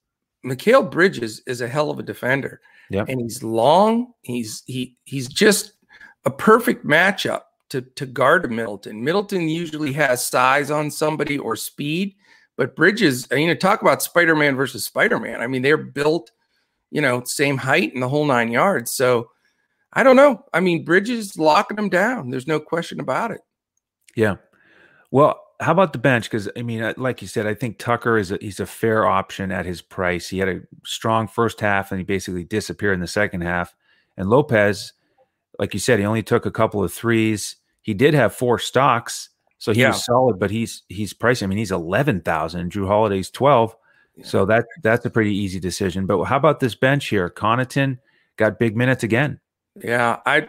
Mikal 0.45 0.89
Bridges 0.89 1.41
is 1.47 1.61
a 1.61 1.67
hell 1.67 1.89
of 1.89 1.99
a 1.99 2.03
defender. 2.03 2.61
Yep. 2.89 3.09
And 3.09 3.21
he's 3.21 3.43
long. 3.43 4.13
He's 4.21 4.63
he 4.65 4.97
he's 5.05 5.27
just 5.27 5.73
a 6.25 6.31
perfect 6.31 6.85
matchup 6.85 7.41
to 7.69 7.81
to 7.81 8.05
guard 8.05 8.49
Middleton. 8.51 9.03
Middleton 9.03 9.49
usually 9.49 9.93
has 9.93 10.25
size 10.25 10.69
on 10.71 10.91
somebody 10.91 11.37
or 11.37 11.55
speed, 11.55 12.15
but 12.57 12.75
Bridges, 12.75 13.27
uh, 13.31 13.35
you 13.35 13.47
know, 13.47 13.55
talk 13.55 13.81
about 13.81 14.03
Spider-Man 14.03 14.55
versus 14.55 14.85
Spider-Man. 14.85 15.41
I 15.41 15.47
mean, 15.47 15.61
they're 15.61 15.77
built, 15.77 16.31
you 16.91 17.01
know, 17.01 17.23
same 17.23 17.57
height 17.57 17.93
and 17.93 18.03
the 18.03 18.09
whole 18.09 18.25
nine 18.25 18.51
yards. 18.51 18.91
So 18.91 19.29
I 19.93 20.03
don't 20.03 20.15
know. 20.15 20.43
I 20.53 20.59
mean, 20.59 20.85
Bridges 20.85 21.37
locking 21.37 21.77
them 21.77 21.89
down. 21.89 22.29
There's 22.29 22.47
no 22.47 22.59
question 22.59 22.99
about 22.99 23.31
it. 23.31 23.41
Yeah. 24.15 24.35
Well, 25.11 25.41
how 25.59 25.71
about 25.71 25.93
the 25.93 25.99
bench? 25.99 26.29
Because 26.29 26.49
I 26.57 26.61
mean, 26.61 26.81
uh, 26.81 26.93
like 26.97 27.21
you 27.21 27.27
said, 27.27 27.47
I 27.47 27.53
think 27.53 27.77
Tucker 27.77 28.17
is 28.17 28.31
a, 28.31 28.37
he's 28.41 28.59
a 28.59 28.65
fair 28.65 29.05
option 29.05 29.51
at 29.51 29.65
his 29.65 29.81
price. 29.81 30.27
He 30.27 30.39
had 30.39 30.49
a 30.49 30.61
strong 30.83 31.27
first 31.27 31.61
half, 31.61 31.91
and 31.91 31.99
he 31.99 32.03
basically 32.03 32.43
disappeared 32.43 32.95
in 32.95 32.99
the 32.99 33.07
second 33.07 33.41
half. 33.41 33.73
And 34.17 34.29
Lopez, 34.29 34.93
like 35.59 35.73
you 35.73 35.79
said, 35.79 35.99
he 35.99 36.05
only 36.05 36.23
took 36.23 36.45
a 36.45 36.51
couple 36.51 36.83
of 36.83 36.93
threes. 36.93 37.57
He 37.81 37.93
did 37.93 38.13
have 38.13 38.35
four 38.35 38.59
stocks, 38.59 39.29
so 39.57 39.73
he 39.73 39.81
yeah. 39.81 39.89
was 39.89 40.03
solid. 40.03 40.39
But 40.39 40.51
he's 40.51 40.83
he's 40.89 41.13
pricing. 41.13 41.45
I 41.45 41.49
mean, 41.49 41.57
he's 41.57 41.71
eleven 41.71 42.21
thousand. 42.21 42.71
Jrue 42.71 42.87
Holiday's 42.87 43.29
twelve. 43.29 43.75
Yeah. 44.15 44.25
So 44.25 44.45
that 44.45 44.65
that's 44.83 45.05
a 45.05 45.09
pretty 45.09 45.35
easy 45.35 45.59
decision. 45.59 46.05
But 46.05 46.23
how 46.25 46.37
about 46.37 46.59
this 46.59 46.75
bench 46.75 47.07
here? 47.07 47.29
Connaughton 47.29 47.99
got 48.37 48.59
big 48.59 48.75
minutes 48.75 49.03
again. 49.03 49.39
Yeah, 49.81 50.19
I 50.25 50.47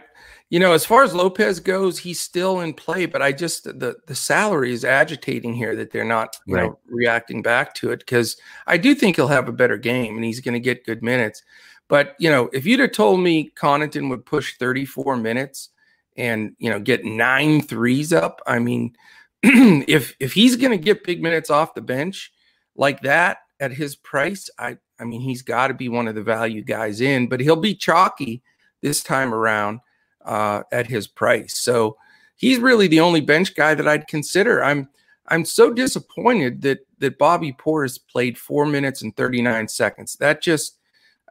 you 0.49 0.59
know, 0.59 0.71
as 0.71 0.85
far 0.85 1.03
as 1.03 1.13
Lopez 1.13 1.59
goes, 1.59 1.99
he's 1.99 2.21
still 2.21 2.61
in 2.61 2.73
play, 2.73 3.05
but 3.05 3.21
I 3.21 3.33
just 3.33 3.65
the 3.65 3.97
the 4.05 4.15
salary 4.15 4.71
is 4.71 4.85
agitating 4.85 5.53
here 5.53 5.75
that 5.75 5.91
they're 5.91 6.05
not 6.05 6.37
you 6.45 6.55
right. 6.55 6.69
know 6.69 6.79
reacting 6.87 7.41
back 7.41 7.73
to 7.75 7.91
it 7.91 7.99
because 7.99 8.37
I 8.65 8.77
do 8.77 8.95
think 8.95 9.17
he'll 9.17 9.27
have 9.27 9.49
a 9.49 9.53
better 9.53 9.77
game 9.77 10.15
and 10.15 10.23
he's 10.23 10.39
going 10.39 10.53
to 10.53 10.59
get 10.59 10.85
good 10.85 11.03
minutes. 11.03 11.43
But 11.89 12.15
you 12.17 12.29
know, 12.29 12.49
if 12.53 12.65
you'd 12.65 12.79
have 12.79 12.93
told 12.93 13.19
me 13.19 13.51
Connaughton 13.59 14.09
would 14.09 14.25
push 14.25 14.57
34 14.57 15.17
minutes 15.17 15.69
and 16.15 16.55
you 16.59 16.69
know 16.69 16.79
get 16.79 17.03
nine 17.03 17.61
threes 17.61 18.13
up, 18.13 18.41
I 18.47 18.59
mean, 18.59 18.95
if 19.43 20.15
if 20.21 20.31
he's 20.31 20.55
going 20.55 20.71
to 20.71 20.83
get 20.83 21.03
big 21.03 21.21
minutes 21.21 21.49
off 21.49 21.73
the 21.73 21.81
bench 21.81 22.31
like 22.77 23.01
that 23.01 23.39
at 23.59 23.73
his 23.73 23.97
price, 23.97 24.49
I 24.57 24.77
I 24.97 25.03
mean 25.03 25.19
he's 25.19 25.41
got 25.41 25.67
to 25.67 25.73
be 25.73 25.89
one 25.89 26.07
of 26.07 26.15
the 26.15 26.23
value 26.23 26.63
guys 26.63 27.01
in, 27.01 27.27
but 27.27 27.41
he'll 27.41 27.57
be 27.57 27.75
chalky 27.75 28.43
this 28.81 29.03
time 29.03 29.33
around 29.33 29.81
uh, 30.27 30.63
at 30.71 30.85
his 30.85 31.07
price. 31.07 31.57
So 31.57 31.97
he's 32.35 32.59
really 32.59 32.87
the 32.87 32.99
only 32.99 33.21
bench 33.21 33.55
guy 33.55 33.73
that 33.73 33.87
I'd 33.87 34.07
consider. 34.07 34.63
I'm 34.63 34.89
I'm 35.29 35.43
so 35.43 35.73
disappointed 35.73 36.61
that 36.61 36.79
that 36.99 37.17
Bobby 37.17 37.53
Portis 37.53 37.99
played 38.11 38.37
four 38.37 38.65
minutes 38.65 39.01
and 39.01 39.15
39 39.15 39.67
seconds. 39.67 40.15
That 40.17 40.41
just 40.41 40.77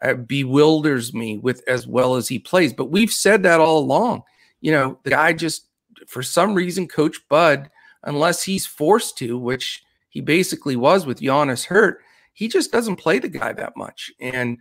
uh, 0.03 0.15
bewilders 0.15 1.15
me 1.15 1.39
with 1.39 1.63
as 1.69 1.87
well 1.87 2.17
as 2.17 2.29
he 2.29 2.39
plays. 2.39 2.73
But 2.73 2.91
we've 2.91 3.13
said 3.13 3.43
that 3.45 3.61
all 3.61 3.79
along. 3.79 4.23
You 4.61 4.73
know, 4.73 4.99
the 5.05 5.11
guy 5.11 5.33
just 5.33 5.67
for 6.07 6.23
some 6.23 6.55
reason, 6.55 6.89
Coach 6.89 7.19
Bud, 7.29 7.71
unless 8.03 8.43
he's 8.43 8.67
forced 8.67 9.17
to, 9.19 9.39
which 9.39 9.85
he 10.09 10.21
basically 10.21 10.77
was 10.77 11.07
with 11.07 11.21
Giannis 11.21 11.67
hurt, 11.67 12.01
he 12.33 12.49
just 12.49 12.73
doesn't 12.73 12.97
play 12.97 13.19
the 13.19 13.29
guy 13.29 13.53
that 13.53 13.77
much. 13.77 14.13
And 14.21 14.59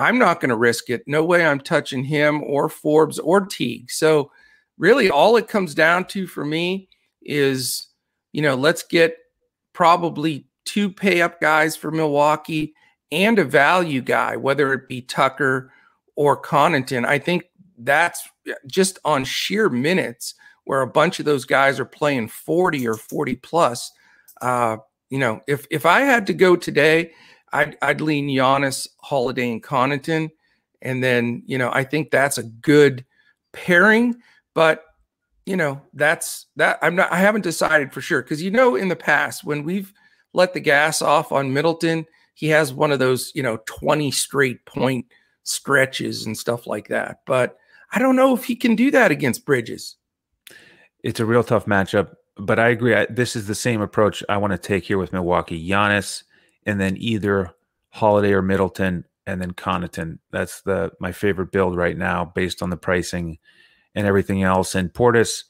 I'm 0.00 0.18
not 0.18 0.40
going 0.40 0.48
to 0.48 0.56
risk 0.56 0.88
it. 0.90 1.02
No 1.06 1.24
way 1.24 1.44
I'm 1.44 1.60
touching 1.60 2.04
him 2.04 2.42
or 2.44 2.68
Forbes 2.68 3.18
or 3.18 3.42
Teague. 3.42 3.90
So, 3.90 4.30
really, 4.78 5.10
all 5.10 5.36
it 5.36 5.46
comes 5.46 5.74
down 5.74 6.06
to 6.06 6.26
for 6.26 6.44
me 6.44 6.88
is, 7.22 7.88
you 8.32 8.40
know, 8.40 8.54
let's 8.54 8.82
get 8.82 9.16
probably 9.74 10.46
two 10.64 10.90
pay 10.90 11.20
up 11.20 11.40
guys 11.40 11.76
for 11.76 11.90
Milwaukee 11.90 12.74
and 13.12 13.38
a 13.38 13.44
value 13.44 14.00
guy, 14.00 14.36
whether 14.36 14.72
it 14.72 14.88
be 14.88 15.02
Tucker 15.02 15.72
or 16.16 16.40
Connaughton. 16.40 17.04
I 17.06 17.18
think 17.18 17.44
that's 17.78 18.28
just 18.66 18.98
on 19.04 19.24
sheer 19.24 19.68
minutes 19.68 20.34
where 20.64 20.82
a 20.82 20.86
bunch 20.86 21.18
of 21.18 21.26
those 21.26 21.44
guys 21.44 21.80
are 21.80 21.84
playing 21.84 22.28
40 22.28 22.86
or 22.86 22.94
40 22.94 23.36
plus. 23.36 23.90
Uh, 24.40 24.78
you 25.08 25.18
know, 25.18 25.40
if 25.48 25.66
if 25.70 25.84
I 25.84 26.00
had 26.02 26.26
to 26.28 26.32
go 26.32 26.56
today, 26.56 27.12
I'd, 27.52 27.76
I'd 27.82 28.00
lean 28.00 28.28
Giannis, 28.28 28.88
Holiday, 28.98 29.50
and 29.50 29.62
Connaughton, 29.62 30.30
and 30.82 31.02
then 31.02 31.42
you 31.46 31.58
know 31.58 31.70
I 31.72 31.84
think 31.84 32.10
that's 32.10 32.38
a 32.38 32.44
good 32.44 33.04
pairing. 33.52 34.16
But 34.54 34.84
you 35.46 35.56
know 35.56 35.80
that's 35.94 36.46
that 36.56 36.78
I'm 36.82 36.94
not 36.94 37.12
I 37.12 37.18
haven't 37.18 37.42
decided 37.42 37.92
for 37.92 38.00
sure 38.00 38.22
because 38.22 38.42
you 38.42 38.50
know 38.50 38.76
in 38.76 38.88
the 38.88 38.96
past 38.96 39.44
when 39.44 39.64
we've 39.64 39.92
let 40.32 40.54
the 40.54 40.60
gas 40.60 41.02
off 41.02 41.32
on 41.32 41.52
Middleton, 41.52 42.06
he 42.34 42.48
has 42.48 42.72
one 42.72 42.92
of 42.92 42.98
those 42.98 43.32
you 43.34 43.42
know 43.42 43.58
20 43.66 44.10
straight 44.10 44.64
point 44.64 45.06
stretches 45.42 46.26
and 46.26 46.36
stuff 46.36 46.66
like 46.66 46.88
that. 46.88 47.20
But 47.26 47.56
I 47.92 47.98
don't 47.98 48.16
know 48.16 48.34
if 48.34 48.44
he 48.44 48.54
can 48.54 48.76
do 48.76 48.90
that 48.92 49.10
against 49.10 49.44
Bridges. 49.44 49.96
It's 51.02 51.20
a 51.20 51.26
real 51.26 51.42
tough 51.42 51.66
matchup, 51.66 52.14
but 52.36 52.58
I 52.58 52.68
agree. 52.68 52.94
I, 52.94 53.06
this 53.06 53.34
is 53.34 53.46
the 53.46 53.54
same 53.54 53.80
approach 53.80 54.22
I 54.28 54.36
want 54.36 54.52
to 54.52 54.58
take 54.58 54.84
here 54.84 54.98
with 54.98 55.12
Milwaukee. 55.12 55.68
Giannis, 55.68 56.22
and 56.70 56.80
then 56.80 56.96
either 56.98 57.50
Holiday 57.90 58.32
or 58.32 58.42
Middleton, 58.42 59.04
and 59.26 59.40
then 59.42 59.52
Connaughton. 59.52 60.18
That's 60.30 60.62
the 60.62 60.92
my 61.00 61.12
favorite 61.12 61.52
build 61.52 61.76
right 61.76 61.98
now, 61.98 62.24
based 62.24 62.62
on 62.62 62.70
the 62.70 62.76
pricing 62.76 63.38
and 63.94 64.06
everything 64.06 64.42
else. 64.42 64.74
And 64.74 64.92
Portis, 64.92 65.44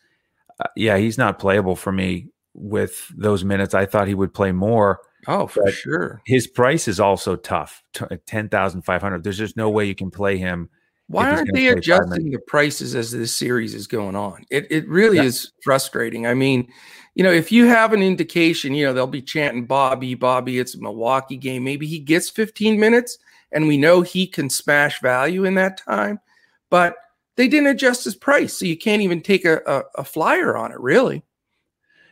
uh, 0.59 0.69
yeah, 0.75 0.97
he's 0.97 1.19
not 1.19 1.39
playable 1.39 1.77
for 1.77 1.93
me 1.93 2.29
with 2.55 3.13
those 3.17 3.45
minutes. 3.45 3.75
I 3.75 3.87
thought 3.87 4.09
he 4.09 4.15
would 4.15 4.35
play 4.35 4.53
more. 4.53 5.01
Oh, 5.29 5.47
for 5.47 5.71
sure. 5.71 6.23
His 6.25 6.47
price 6.47 6.89
is 6.89 6.99
also 6.99 7.37
tough. 7.37 7.83
Ten 8.27 8.49
thousand 8.49 8.83
five 8.83 9.03
hundred. 9.03 9.23
There's 9.23 9.39
just 9.39 9.57
no 9.57 9.69
way 9.69 9.85
you 9.85 9.95
can 9.95 10.11
play 10.11 10.39
him. 10.39 10.71
Why 11.11 11.29
aren't 11.29 11.53
they 11.53 11.67
adjusting 11.67 12.31
the 12.31 12.39
prices 12.47 12.95
as 12.95 13.11
this 13.11 13.35
series 13.35 13.75
is 13.75 13.89
going 13.89 14.15
on? 14.15 14.45
It 14.49 14.69
it 14.71 14.89
really 14.89 15.17
yeah. 15.17 15.25
is 15.25 15.51
frustrating. 15.65 16.25
I 16.25 16.35
mean, 16.35 16.73
you 17.17 17.25
know, 17.25 17.33
if 17.33 17.51
you 17.51 17.67
have 17.67 17.93
an 17.93 18.01
indication, 18.01 18.75
you 18.75 18.87
know, 18.87 18.93
they'll 18.93 19.09
be 19.09 19.21
chanting 19.21 19.67
Bobby, 19.67 20.15
Bobby, 20.15 20.61
it's 20.61 20.77
a 20.77 20.81
Milwaukee 20.81 21.37
game. 21.37 21.65
Maybe 21.65 21.89
he 21.89 21.99
gets 21.99 22.31
15 22.31 22.79
minutes 22.79 23.19
and 23.51 23.67
we 23.67 23.77
know 23.77 24.03
he 24.03 24.25
can 24.25 24.49
smash 24.49 25.01
value 25.01 25.45
in 25.45 25.57
that 25.57 25.79
time. 25.79 26.21
But 26.71 26.95
they 27.35 27.49
didn't 27.49 27.71
adjust 27.71 28.05
his 28.05 28.15
price. 28.15 28.57
So 28.57 28.65
you 28.65 28.77
can't 28.77 29.03
even 29.03 29.21
take 29.21 29.45
a, 29.45 29.61
a, 29.67 29.83
a 29.97 30.05
flyer 30.05 30.57
on 30.57 30.71
it, 30.71 30.79
really. 30.79 31.25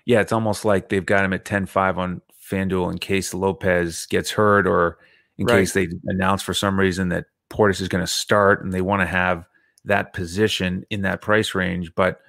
Yeah, 0.06 0.20
it's 0.20 0.32
almost 0.32 0.64
like 0.64 0.88
they've 0.88 1.06
got 1.06 1.24
him 1.24 1.32
at 1.32 1.44
10 1.44 1.66
5 1.66 1.98
on 1.98 2.22
FanDuel 2.50 2.90
in 2.90 2.98
case 2.98 3.32
Lopez 3.32 4.06
gets 4.06 4.32
hurt 4.32 4.66
or 4.66 4.98
in 5.37 5.46
right. 5.46 5.61
case 5.61 5.72
they 5.72 5.87
announce 6.06 6.42
for 6.42 6.54
some 6.54 6.80
reason 6.80 7.11
that 7.11 7.26
Portis 7.50 7.80
is 7.80 7.88
going 7.88 8.02
to 8.02 8.11
start 8.11 8.62
and 8.62 8.72
they 8.72 8.80
want 8.80 9.02
to 9.02 9.06
have 9.06 9.46
that 9.84 10.12
position 10.12 10.84
in 10.90 11.02
that 11.02 11.20
price 11.20 11.54
range. 11.54 11.94
But 11.94 12.20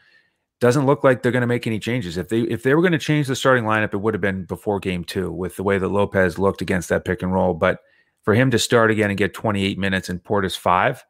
doesn't 0.59 0.85
look 0.85 1.03
like 1.03 1.21
they're 1.21 1.31
going 1.31 1.41
to 1.41 1.47
make 1.47 1.67
any 1.67 1.79
changes. 1.79 2.17
If 2.17 2.29
they 2.29 2.41
if 2.41 2.63
they 2.63 2.75
were 2.75 2.81
going 2.81 2.91
to 2.91 2.97
change 2.97 3.27
the 3.27 3.35
starting 3.35 3.63
lineup, 3.63 3.93
it 3.93 4.01
would 4.01 4.13
have 4.13 4.21
been 4.21 4.45
before 4.45 4.79
game 4.79 5.03
two 5.03 5.31
with 5.31 5.55
the 5.55 5.63
way 5.63 5.77
that 5.77 5.87
Lopez 5.87 6.37
looked 6.37 6.61
against 6.61 6.89
that 6.89 7.05
pick 7.05 7.21
and 7.21 7.33
roll. 7.33 7.53
But 7.53 7.79
for 8.23 8.33
him 8.33 8.51
to 8.51 8.59
start 8.59 8.91
again 8.91 9.09
and 9.09 9.17
get 9.17 9.33
28 9.33 9.77
minutes 9.77 10.09
and 10.09 10.21
Portis 10.21 10.57
five, 10.57 11.03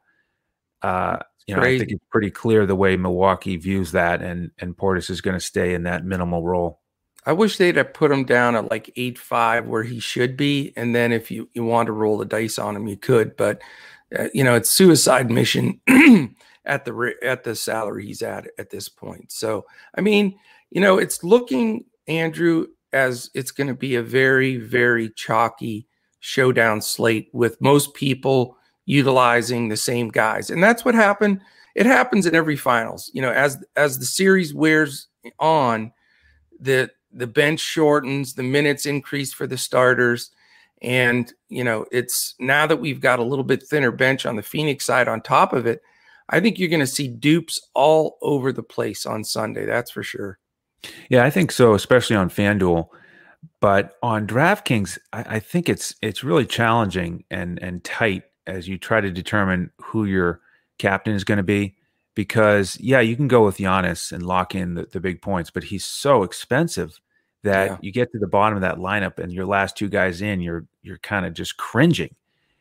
uh, 0.82 1.18
you 1.46 1.56
know. 1.56 1.62
I 1.62 1.78
think 1.78 1.90
it's 1.90 2.04
pretty 2.10 2.30
clear 2.30 2.64
the 2.64 2.76
way 2.76 2.96
Milwaukee 2.96 3.56
views 3.56 3.92
that, 3.92 4.22
and 4.22 4.52
and 4.58 4.76
Portis 4.76 5.10
is 5.10 5.20
going 5.20 5.36
to 5.36 5.44
stay 5.44 5.74
in 5.74 5.82
that 5.82 6.04
minimal 6.04 6.44
role. 6.44 6.80
I 7.26 7.32
wish 7.32 7.58
they'd 7.58 7.76
have 7.76 7.92
put 7.92 8.10
him 8.10 8.24
down 8.24 8.56
at 8.56 8.70
like 8.70 8.92
eight 8.96 9.18
five 9.18 9.66
where 9.66 9.82
he 9.82 9.98
should 9.98 10.36
be, 10.36 10.72
and 10.76 10.94
then 10.94 11.12
if 11.12 11.30
you 11.30 11.48
you 11.52 11.64
want 11.64 11.86
to 11.86 11.92
roll 11.92 12.18
the 12.18 12.24
dice 12.24 12.58
on 12.58 12.76
him, 12.76 12.86
you 12.86 12.96
could. 12.96 13.36
But 13.36 13.60
uh, 14.18 14.28
you 14.34 14.44
know, 14.44 14.54
it's 14.54 14.70
suicide 14.70 15.30
mission 15.30 15.80
at 16.64 16.84
the 16.84 17.14
at 17.22 17.44
the 17.44 17.54
salary 17.54 18.06
he's 18.06 18.22
at 18.22 18.48
at 18.58 18.70
this 18.70 18.88
point. 18.88 19.30
So, 19.30 19.64
I 19.96 20.00
mean, 20.00 20.38
you 20.70 20.80
know, 20.80 20.98
it's 20.98 21.22
looking 21.22 21.84
Andrew 22.08 22.66
as 22.92 23.30
it's 23.34 23.52
going 23.52 23.68
to 23.68 23.74
be 23.74 23.94
a 23.94 24.02
very 24.02 24.56
very 24.56 25.10
chalky 25.10 25.86
showdown 26.20 26.80
slate 26.82 27.28
with 27.32 27.60
most 27.60 27.94
people 27.94 28.56
utilizing 28.84 29.68
the 29.68 29.76
same 29.76 30.08
guys. 30.08 30.50
And 30.50 30.62
that's 30.62 30.84
what 30.84 30.94
happened. 30.94 31.40
It 31.76 31.86
happens 31.86 32.26
in 32.26 32.34
every 32.34 32.56
finals. 32.56 33.10
You 33.14 33.22
know, 33.22 33.30
as 33.30 33.62
as 33.76 33.98
the 33.98 34.06
series 34.06 34.52
wears 34.52 35.06
on, 35.38 35.92
the 36.58 36.90
the 37.12 37.26
bench 37.26 37.60
shortens, 37.60 38.34
the 38.34 38.42
minutes 38.42 38.86
increase 38.86 39.32
for 39.32 39.46
the 39.46 39.58
starters. 39.58 40.30
And, 40.82 41.32
you 41.48 41.62
know, 41.62 41.84
it's 41.92 42.34
now 42.38 42.66
that 42.66 42.78
we've 42.78 43.00
got 43.00 43.18
a 43.18 43.24
little 43.24 43.44
bit 43.44 43.62
thinner 43.62 43.90
bench 43.90 44.24
on 44.24 44.36
the 44.36 44.42
Phoenix 44.42 44.86
side 44.86 45.08
on 45.08 45.20
top 45.20 45.52
of 45.52 45.66
it, 45.66 45.82
I 46.30 46.40
think 46.40 46.58
you're 46.58 46.68
going 46.68 46.80
to 46.80 46.86
see 46.86 47.08
dupes 47.08 47.60
all 47.74 48.16
over 48.22 48.52
the 48.52 48.62
place 48.62 49.04
on 49.04 49.24
Sunday. 49.24 49.66
That's 49.66 49.90
for 49.90 50.02
sure. 50.02 50.38
Yeah, 51.10 51.24
I 51.24 51.30
think 51.30 51.52
so, 51.52 51.74
especially 51.74 52.16
on 52.16 52.30
FanDuel. 52.30 52.88
But 53.60 53.96
on 54.02 54.26
DraftKings, 54.26 54.98
I, 55.12 55.36
I 55.36 55.38
think 55.38 55.68
it's 55.68 55.94
it's 56.02 56.24
really 56.24 56.46
challenging 56.46 57.24
and 57.30 57.58
and 57.62 57.82
tight 57.84 58.24
as 58.46 58.68
you 58.68 58.78
try 58.78 59.00
to 59.00 59.10
determine 59.10 59.70
who 59.78 60.04
your 60.04 60.40
captain 60.78 61.14
is 61.14 61.24
going 61.24 61.38
to 61.38 61.42
be. 61.44 61.76
Because 62.14 62.78
yeah, 62.80 63.00
you 63.00 63.16
can 63.16 63.28
go 63.28 63.44
with 63.44 63.58
Giannis 63.58 64.12
and 64.12 64.24
lock 64.26 64.54
in 64.54 64.74
the, 64.74 64.84
the 64.84 65.00
big 65.00 65.22
points, 65.22 65.50
but 65.50 65.64
he's 65.64 65.86
so 65.86 66.22
expensive 66.22 66.98
that 67.42 67.70
yeah. 67.70 67.76
you 67.80 67.92
get 67.92 68.12
to 68.12 68.18
the 68.18 68.26
bottom 68.26 68.56
of 68.56 68.62
that 68.62 68.76
lineup 68.76 69.18
and 69.18 69.32
your 69.32 69.46
last 69.46 69.76
two 69.76 69.88
guys 69.88 70.22
in, 70.22 70.40
you're 70.40 70.66
you're 70.82 70.98
kind 70.98 71.26
of 71.26 71.34
just 71.34 71.56
cringing. 71.56 72.14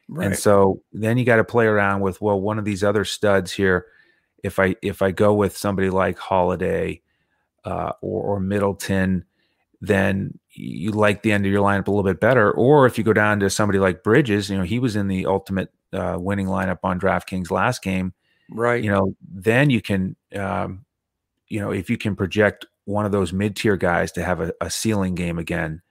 Right. 0.07 0.27
And 0.27 0.37
so 0.37 0.81
then 0.91 1.17
you 1.17 1.25
got 1.25 1.35
to 1.35 1.43
play 1.43 1.65
around 1.65 2.01
with 2.01 2.21
well, 2.21 2.39
one 2.39 2.57
of 2.57 2.65
these 2.65 2.83
other 2.83 3.05
studs 3.05 3.51
here. 3.51 3.85
If 4.43 4.57
I 4.59 4.75
if 4.81 5.01
I 5.01 5.11
go 5.11 5.33
with 5.33 5.55
somebody 5.55 5.89
like 5.89 6.17
Holiday 6.17 7.01
uh, 7.65 7.91
or, 8.01 8.23
or 8.23 8.39
Middleton, 8.39 9.25
then 9.81 10.39
you 10.51 10.91
like 10.91 11.21
the 11.21 11.31
end 11.31 11.45
of 11.45 11.51
your 11.51 11.61
lineup 11.61 11.87
a 11.87 11.91
little 11.91 12.03
bit 12.03 12.19
better. 12.19 12.51
Or 12.51 12.85
if 12.85 12.97
you 12.97 13.03
go 13.03 13.13
down 13.13 13.39
to 13.41 13.49
somebody 13.49 13.79
like 13.79 14.03
Bridges, 14.03 14.49
you 14.49 14.57
know 14.57 14.63
he 14.63 14.79
was 14.79 14.95
in 14.95 15.07
the 15.07 15.25
ultimate 15.25 15.69
uh, 15.93 16.17
winning 16.19 16.47
lineup 16.47 16.79
on 16.83 16.99
DraftKings 16.99 17.51
last 17.51 17.81
game, 17.81 18.13
right? 18.49 18.83
You 18.83 18.91
know, 18.91 19.15
then 19.31 19.69
you 19.69 19.81
can, 19.81 20.15
um, 20.35 20.85
you 21.47 21.59
know, 21.59 21.71
if 21.71 21.89
you 21.89 21.97
can 21.97 22.15
project 22.15 22.65
one 22.89 23.06
of 23.06 23.12
those 23.12 23.32
mid 23.32 23.56
tier 23.56 23.78
guys 23.78 24.12
to 24.13 24.23
have 24.23 24.41
a, 24.41 24.52
a, 24.60 24.69
ceiling 24.69 25.15
game 25.15 25.38
again, 25.38 25.82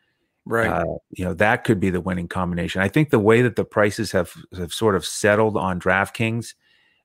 right? 0.44 0.66
Uh, 0.66 0.98
you 1.10 1.24
know, 1.24 1.32
that 1.34 1.64
could 1.64 1.78
be 1.78 1.90
the 1.90 2.00
winning 2.00 2.28
combination. 2.28 2.82
I 2.82 2.88
think 2.88 3.10
the 3.10 3.18
way 3.18 3.40
that 3.42 3.56
the 3.56 3.64
prices 3.64 4.12
have 4.12 4.32
have 4.56 4.72
sort 4.72 4.96
of 4.96 5.04
settled 5.06 5.56
on 5.56 5.80
DraftKings 5.80 6.54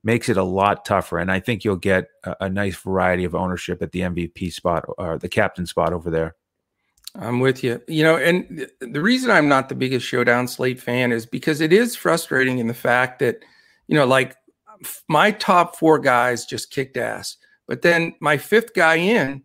makes 0.03 0.27
it 0.29 0.35
a 0.35 0.43
lot 0.43 0.83
tougher, 0.83 1.19
and 1.19 1.31
I 1.31 1.39
think 1.39 1.63
you'll 1.63 1.75
get 1.75 2.07
a, 2.23 2.35
a 2.41 2.49
nice 2.49 2.75
variety 2.75 3.23
of 3.23 3.35
ownership 3.35 3.81
at 3.81 3.91
the 3.91 4.01
MVP 4.01 4.51
spot 4.51 4.85
or 4.97 5.17
the 5.19 5.29
captain 5.29 5.67
spot 5.67 5.93
over 5.93 6.09
there. 6.09 6.35
I'm 7.15 7.39
with 7.39 7.63
you. 7.63 7.79
You 7.87 8.03
know, 8.03 8.17
and 8.17 8.67
the 8.81 9.01
reason 9.01 9.29
I'm 9.29 9.47
not 9.47 9.69
the 9.69 9.75
biggest 9.75 10.07
showdown 10.07 10.47
slate 10.47 10.81
fan 10.81 11.11
is 11.11 11.27
because 11.27 11.61
it 11.61 11.71
is 11.71 11.95
frustrating 11.95 12.57
in 12.57 12.65
the 12.65 12.73
fact 12.73 13.19
that, 13.19 13.45
you 13.87 13.95
know, 13.95 14.07
like 14.07 14.35
my 15.07 15.29
top 15.29 15.75
four 15.75 15.99
guys 15.99 16.47
just 16.47 16.71
kicked 16.71 16.97
ass, 16.97 17.37
but 17.67 17.83
then 17.83 18.15
my 18.19 18.37
fifth 18.37 18.73
guy 18.73 18.95
in 18.95 19.43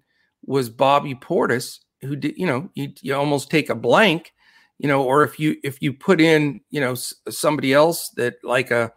was 0.49 0.71
Bobby 0.71 1.15
Portis, 1.15 1.81
who 2.01 2.17
did, 2.17 2.37
you 2.39 2.47
know, 2.47 2.71
you, 2.75 2.93
you 3.03 3.15
almost 3.15 3.51
take 3.51 3.69
a 3.69 3.75
blank, 3.75 4.33
you 4.79 4.89
know, 4.89 5.03
or 5.03 5.23
if 5.23 5.39
you 5.39 5.57
if 5.63 5.83
you 5.83 5.93
put 5.93 6.21
in, 6.21 6.61
you 6.71 6.81
know, 6.81 6.95
somebody 6.95 7.73
else 7.75 8.09
that 8.17 8.37
like 8.43 8.71
a 8.71 8.91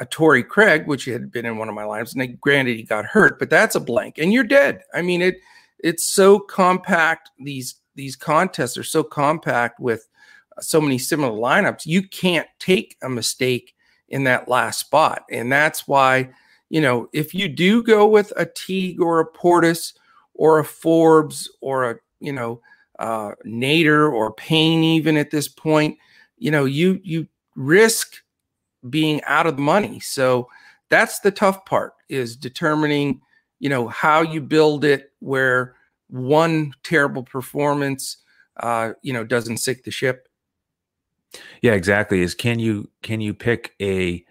a 0.00 0.06
Torrey 0.06 0.42
Craig, 0.42 0.86
which 0.86 1.04
had 1.04 1.30
been 1.30 1.46
in 1.46 1.58
one 1.58 1.68
of 1.68 1.74
my 1.74 1.82
lineups, 1.82 2.12
and 2.12 2.20
they, 2.20 2.28
granted 2.28 2.76
he 2.76 2.82
got 2.82 3.04
hurt, 3.04 3.38
but 3.38 3.50
that's 3.50 3.76
a 3.76 3.80
blank, 3.80 4.18
and 4.18 4.32
you're 4.32 4.44
dead. 4.44 4.82
I 4.92 5.02
mean, 5.02 5.22
it 5.22 5.36
it's 5.78 6.04
so 6.06 6.40
compact. 6.40 7.30
These 7.38 7.76
these 7.94 8.16
contests 8.16 8.76
are 8.76 8.84
so 8.84 9.02
compact 9.02 9.78
with 9.80 10.08
uh, 10.56 10.60
so 10.60 10.80
many 10.80 10.98
similar 10.98 11.36
lineups, 11.36 11.86
you 11.86 12.02
can't 12.02 12.48
take 12.58 12.96
a 13.02 13.08
mistake 13.08 13.74
in 14.08 14.24
that 14.24 14.48
last 14.48 14.80
spot. 14.80 15.24
And 15.30 15.52
that's 15.52 15.86
why, 15.86 16.30
you 16.70 16.80
know, 16.80 17.08
if 17.12 17.34
you 17.34 17.48
do 17.48 17.82
go 17.82 18.06
with 18.06 18.32
a 18.36 18.46
Teague 18.46 19.00
or 19.00 19.20
a 19.20 19.30
Portis 19.30 19.92
or 20.38 20.58
a 20.58 20.64
Forbes 20.64 21.50
or 21.60 21.90
a, 21.90 21.96
you 22.20 22.32
know, 22.32 22.62
uh, 22.98 23.32
Nader 23.44 24.10
or 24.10 24.32
Payne, 24.32 24.82
even 24.82 25.18
at 25.18 25.30
this 25.30 25.48
point, 25.48 25.98
you 26.38 26.50
know, 26.50 26.64
you 26.64 27.00
you 27.02 27.26
risk 27.54 28.16
being 28.88 29.22
out 29.24 29.46
of 29.46 29.56
the 29.56 29.62
money. 29.62 30.00
So 30.00 30.48
that's 30.88 31.20
the 31.20 31.30
tough 31.30 31.66
part 31.66 31.92
is 32.08 32.36
determining, 32.36 33.20
you 33.58 33.68
know, 33.68 33.88
how 33.88 34.22
you 34.22 34.40
build 34.40 34.84
it 34.84 35.12
where 35.18 35.74
one 36.08 36.72
terrible 36.82 37.22
performance, 37.22 38.18
uh, 38.60 38.92
you 39.02 39.12
know, 39.12 39.24
doesn't 39.24 39.58
sink 39.58 39.82
the 39.84 39.90
ship. 39.90 40.28
Yeah, 41.60 41.72
exactly. 41.72 42.22
Is 42.22 42.34
can 42.34 42.58
you 42.58 42.90
can 43.02 43.20
you 43.20 43.34
pick 43.34 43.74
a 43.82 44.24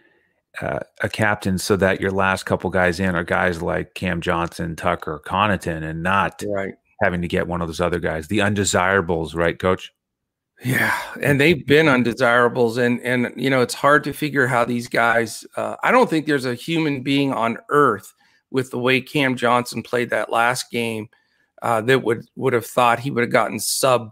uh, 0.61 0.79
a 1.01 1.09
captain 1.09 1.57
so 1.57 1.75
that 1.75 2.01
your 2.01 2.11
last 2.11 2.45
couple 2.45 2.69
guys 2.69 2.99
in 2.99 3.15
are 3.15 3.23
guys 3.23 3.61
like 3.61 3.93
Cam 3.93 4.21
Johnson, 4.21 4.75
Tucker, 4.75 5.21
Connaughton, 5.25 5.83
and 5.83 6.03
not 6.03 6.43
right. 6.47 6.73
having 7.01 7.21
to 7.21 7.27
get 7.27 7.47
one 7.47 7.61
of 7.61 7.67
those 7.67 7.81
other 7.81 7.99
guys, 7.99 8.27
the 8.27 8.41
undesirables, 8.41 9.35
right, 9.35 9.57
Coach? 9.57 9.93
Yeah, 10.63 10.97
and 11.21 11.39
they've 11.39 11.65
been 11.65 11.87
undesirables, 11.87 12.77
and 12.77 12.99
and 13.01 13.31
you 13.35 13.49
know 13.49 13.61
it's 13.61 13.75
hard 13.75 14.03
to 14.05 14.13
figure 14.13 14.47
how 14.47 14.65
these 14.65 14.87
guys. 14.87 15.45
Uh, 15.55 15.75
I 15.83 15.91
don't 15.91 16.09
think 16.09 16.25
there's 16.25 16.45
a 16.45 16.55
human 16.55 17.03
being 17.03 17.31
on 17.31 17.59
earth 17.69 18.13
with 18.49 18.71
the 18.71 18.79
way 18.79 18.99
Cam 18.99 19.35
Johnson 19.35 19.83
played 19.83 20.09
that 20.09 20.31
last 20.31 20.71
game 20.71 21.09
uh, 21.61 21.81
that 21.81 22.03
would 22.03 22.27
would 22.35 22.53
have 22.53 22.65
thought 22.65 22.99
he 22.99 23.11
would 23.11 23.21
have 23.21 23.31
gotten 23.31 23.59
sub 23.59 24.11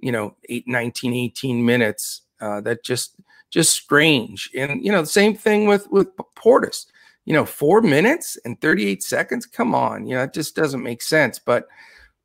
you 0.00 0.12
know, 0.12 0.36
eight, 0.48 0.66
19, 0.66 1.14
18 1.14 1.64
minutes. 1.64 2.22
Uh, 2.40 2.60
that 2.60 2.84
just 2.84 3.14
just 3.56 3.72
strange. 3.72 4.50
And 4.54 4.84
you 4.84 4.92
know, 4.92 5.00
the 5.00 5.06
same 5.06 5.34
thing 5.34 5.66
with 5.66 5.90
with 5.90 6.14
Portis. 6.36 6.86
You 7.24 7.32
know, 7.32 7.46
four 7.46 7.80
minutes 7.80 8.38
and 8.44 8.60
38 8.60 9.02
seconds. 9.02 9.46
Come 9.46 9.74
on, 9.74 10.06
you 10.06 10.14
know, 10.14 10.24
it 10.24 10.34
just 10.34 10.54
doesn't 10.54 10.82
make 10.82 11.00
sense. 11.00 11.38
But 11.38 11.66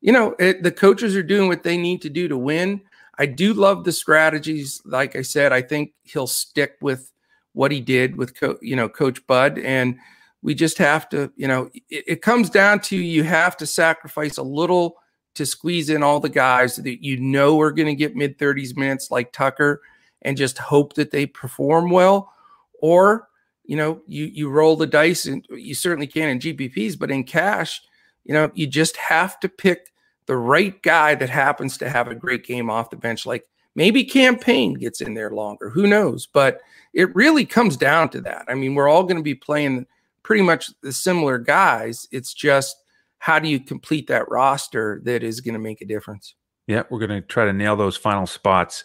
you 0.01 0.11
know, 0.11 0.36
it, 0.39 0.61
the 0.61 0.71
coaches 0.71 1.15
are 1.15 1.23
doing 1.23 1.47
what 1.47 1.63
they 1.63 1.77
need 1.77 2.01
to 2.01 2.09
do 2.09 2.27
to 2.27 2.38
win. 2.38 2.82
I 3.17 3.27
do 3.27 3.53
love 3.53 3.86
the 3.86 3.93
strategies. 3.93 4.82
Like 4.84 5.15
I 5.15 5.21
said, 5.21 5.53
I 5.53 5.61
think 5.61 5.93
he'll 6.03 6.27
stick 6.27 6.75
with 6.82 7.11
what 7.53 7.71
he 7.71 7.79
did 7.79 8.17
with 8.17 8.38
co- 8.38 8.59
you 8.61 8.75
know 8.75 8.89
Coach 8.89 9.25
Bud, 9.25 9.57
and 9.57 9.97
we 10.41 10.53
just 10.53 10.77
have 10.79 11.07
to, 11.09 11.32
you 11.38 11.47
know, 11.47 11.69
it, 11.89 12.03
it 12.07 12.21
comes 12.21 12.49
down 12.49 12.82
to 12.82 12.97
you 12.97 13.23
have 13.23 13.55
to 13.57 13.65
sacrifice 13.65 14.38
a 14.38 14.43
little 14.43 14.97
to 15.36 15.45
squeeze 15.45 15.89
in 15.89 16.03
all 16.03 16.19
the 16.19 16.29
guys 16.29 16.75
that 16.75 17.01
you 17.01 17.17
know 17.21 17.59
are 17.61 17.71
going 17.71 17.88
to 17.88 17.95
get 17.95 18.17
mid 18.17 18.38
30s 18.38 18.75
minutes, 18.75 19.09
like 19.09 19.32
Tucker, 19.32 19.82
and 20.22 20.38
just 20.38 20.57
hope 20.57 20.93
that 20.93 21.11
they 21.11 21.26
perform 21.26 21.89
well, 21.89 22.34
or 22.82 23.28
you 23.65 23.76
know, 23.76 24.01
you 24.07 24.26
you 24.26 24.49
roll 24.49 24.76
the 24.76 24.88
dice, 24.88 25.26
and 25.26 25.45
you 25.49 25.74
certainly 25.74 26.07
can 26.07 26.30
in 26.30 26.39
GPPs, 26.39 26.97
but 26.97 27.11
in 27.11 27.24
cash, 27.24 27.82
you 28.26 28.34
know, 28.34 28.51
you 28.53 28.67
just 28.67 28.97
have 28.97 29.39
to 29.39 29.49
pick 29.49 29.91
the 30.26 30.38
right 30.38 30.82
guy 30.84 31.15
that 31.15 31.30
happens 31.30 31.78
to 31.78 31.89
have 31.89 32.07
a 32.07 32.15
great 32.15 32.45
game 32.45 32.69
off 32.69 32.89
the 32.89 32.95
bench. 32.95 33.26
Like 33.26 33.45
maybe 33.76 34.03
Cam 34.03 34.38
Payne 34.38 34.74
gets 34.76 35.01
in 35.01 35.13
there 35.13 35.32
longer, 35.32 35.69
who 35.69 35.88
knows? 35.88 36.28
But 36.28 36.61
it 36.93 37.13
really 37.15 37.45
comes 37.45 37.78
down 37.78 38.09
to 38.09 38.22
that. 38.22 38.45
I 38.47 38.53
mean, 38.53 38.76
we're 38.76 38.89
all 38.89 39.03
going 39.03 39.17
to 39.17 39.24
be 39.24 39.36
playing 39.36 39.86
pretty 40.24 40.41
much 40.41 40.72
the 40.82 40.93
similar 40.93 41.38
guys. 41.38 42.07
It's 42.11 42.34
just 42.34 42.78
how 43.19 43.39
do 43.39 43.47
you 43.47 43.59
complete 43.59 44.07
that 44.07 44.30
roster 44.30 45.01
that 45.05 45.24
is 45.24 45.41
going 45.41 45.53
to 45.53 45.59
make 45.59 45.82
a 45.82 45.86
difference? 45.86 46.36
Yeah, 46.67 46.84
we're 46.89 47.05
going 47.05 47.22
to 47.22 47.28
try 47.28 47.45
to 47.45 47.53
nail 47.53 47.76
those 47.76 47.97
final 47.97 48.28
spots. 48.28 48.84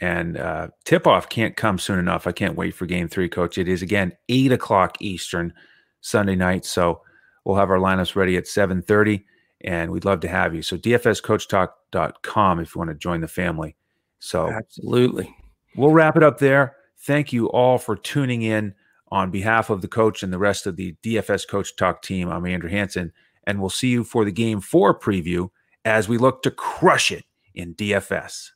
And 0.00 0.36
uh, 0.36 0.68
tip 0.84 1.06
off 1.06 1.28
can't 1.28 1.56
come 1.56 1.78
soon 1.78 1.98
enough. 1.98 2.26
I 2.26 2.32
can't 2.32 2.54
wait 2.54 2.74
for 2.74 2.86
game 2.86 3.08
three, 3.08 3.28
coach. 3.28 3.58
It 3.58 3.68
is 3.68 3.82
again 3.82 4.12
eight 4.28 4.52
o'clock 4.52 4.96
Eastern 5.00 5.52
Sunday 6.00 6.36
night. 6.36 6.64
So 6.64 7.02
we'll 7.44 7.56
have 7.56 7.70
our 7.70 7.78
lineups 7.78 8.14
ready 8.14 8.36
at 8.36 8.44
7:30 8.44 9.24
and 9.62 9.90
we'd 9.90 10.04
love 10.04 10.20
to 10.20 10.28
have 10.28 10.54
you. 10.54 10.62
So 10.62 10.76
dfscoachtalk.com 10.76 12.60
if 12.60 12.74
you 12.74 12.78
want 12.78 12.90
to 12.90 12.94
join 12.94 13.20
the 13.20 13.28
family. 13.28 13.76
So 14.20 14.48
absolutely. 14.48 15.34
We'll 15.76 15.92
wrap 15.92 16.16
it 16.16 16.22
up 16.22 16.38
there. 16.38 16.76
Thank 17.00 17.32
you 17.32 17.46
all 17.50 17.78
for 17.78 17.96
tuning 17.96 18.42
in 18.42 18.74
on 19.10 19.30
behalf 19.30 19.70
of 19.70 19.80
the 19.80 19.88
coach 19.88 20.22
and 20.22 20.32
the 20.32 20.38
rest 20.38 20.66
of 20.66 20.76
the 20.76 20.94
DFS 21.02 21.48
Coach 21.48 21.76
Talk 21.76 22.02
team. 22.02 22.28
I'm 22.28 22.46
Andrew 22.46 22.68
Hanson, 22.68 23.12
and 23.44 23.60
we'll 23.60 23.70
see 23.70 23.88
you 23.88 24.04
for 24.04 24.24
the 24.24 24.32
game 24.32 24.60
four 24.60 24.98
preview 24.98 25.50
as 25.84 26.08
we 26.08 26.18
look 26.18 26.42
to 26.42 26.50
crush 26.50 27.10
it 27.10 27.24
in 27.54 27.74
DFS. 27.74 28.50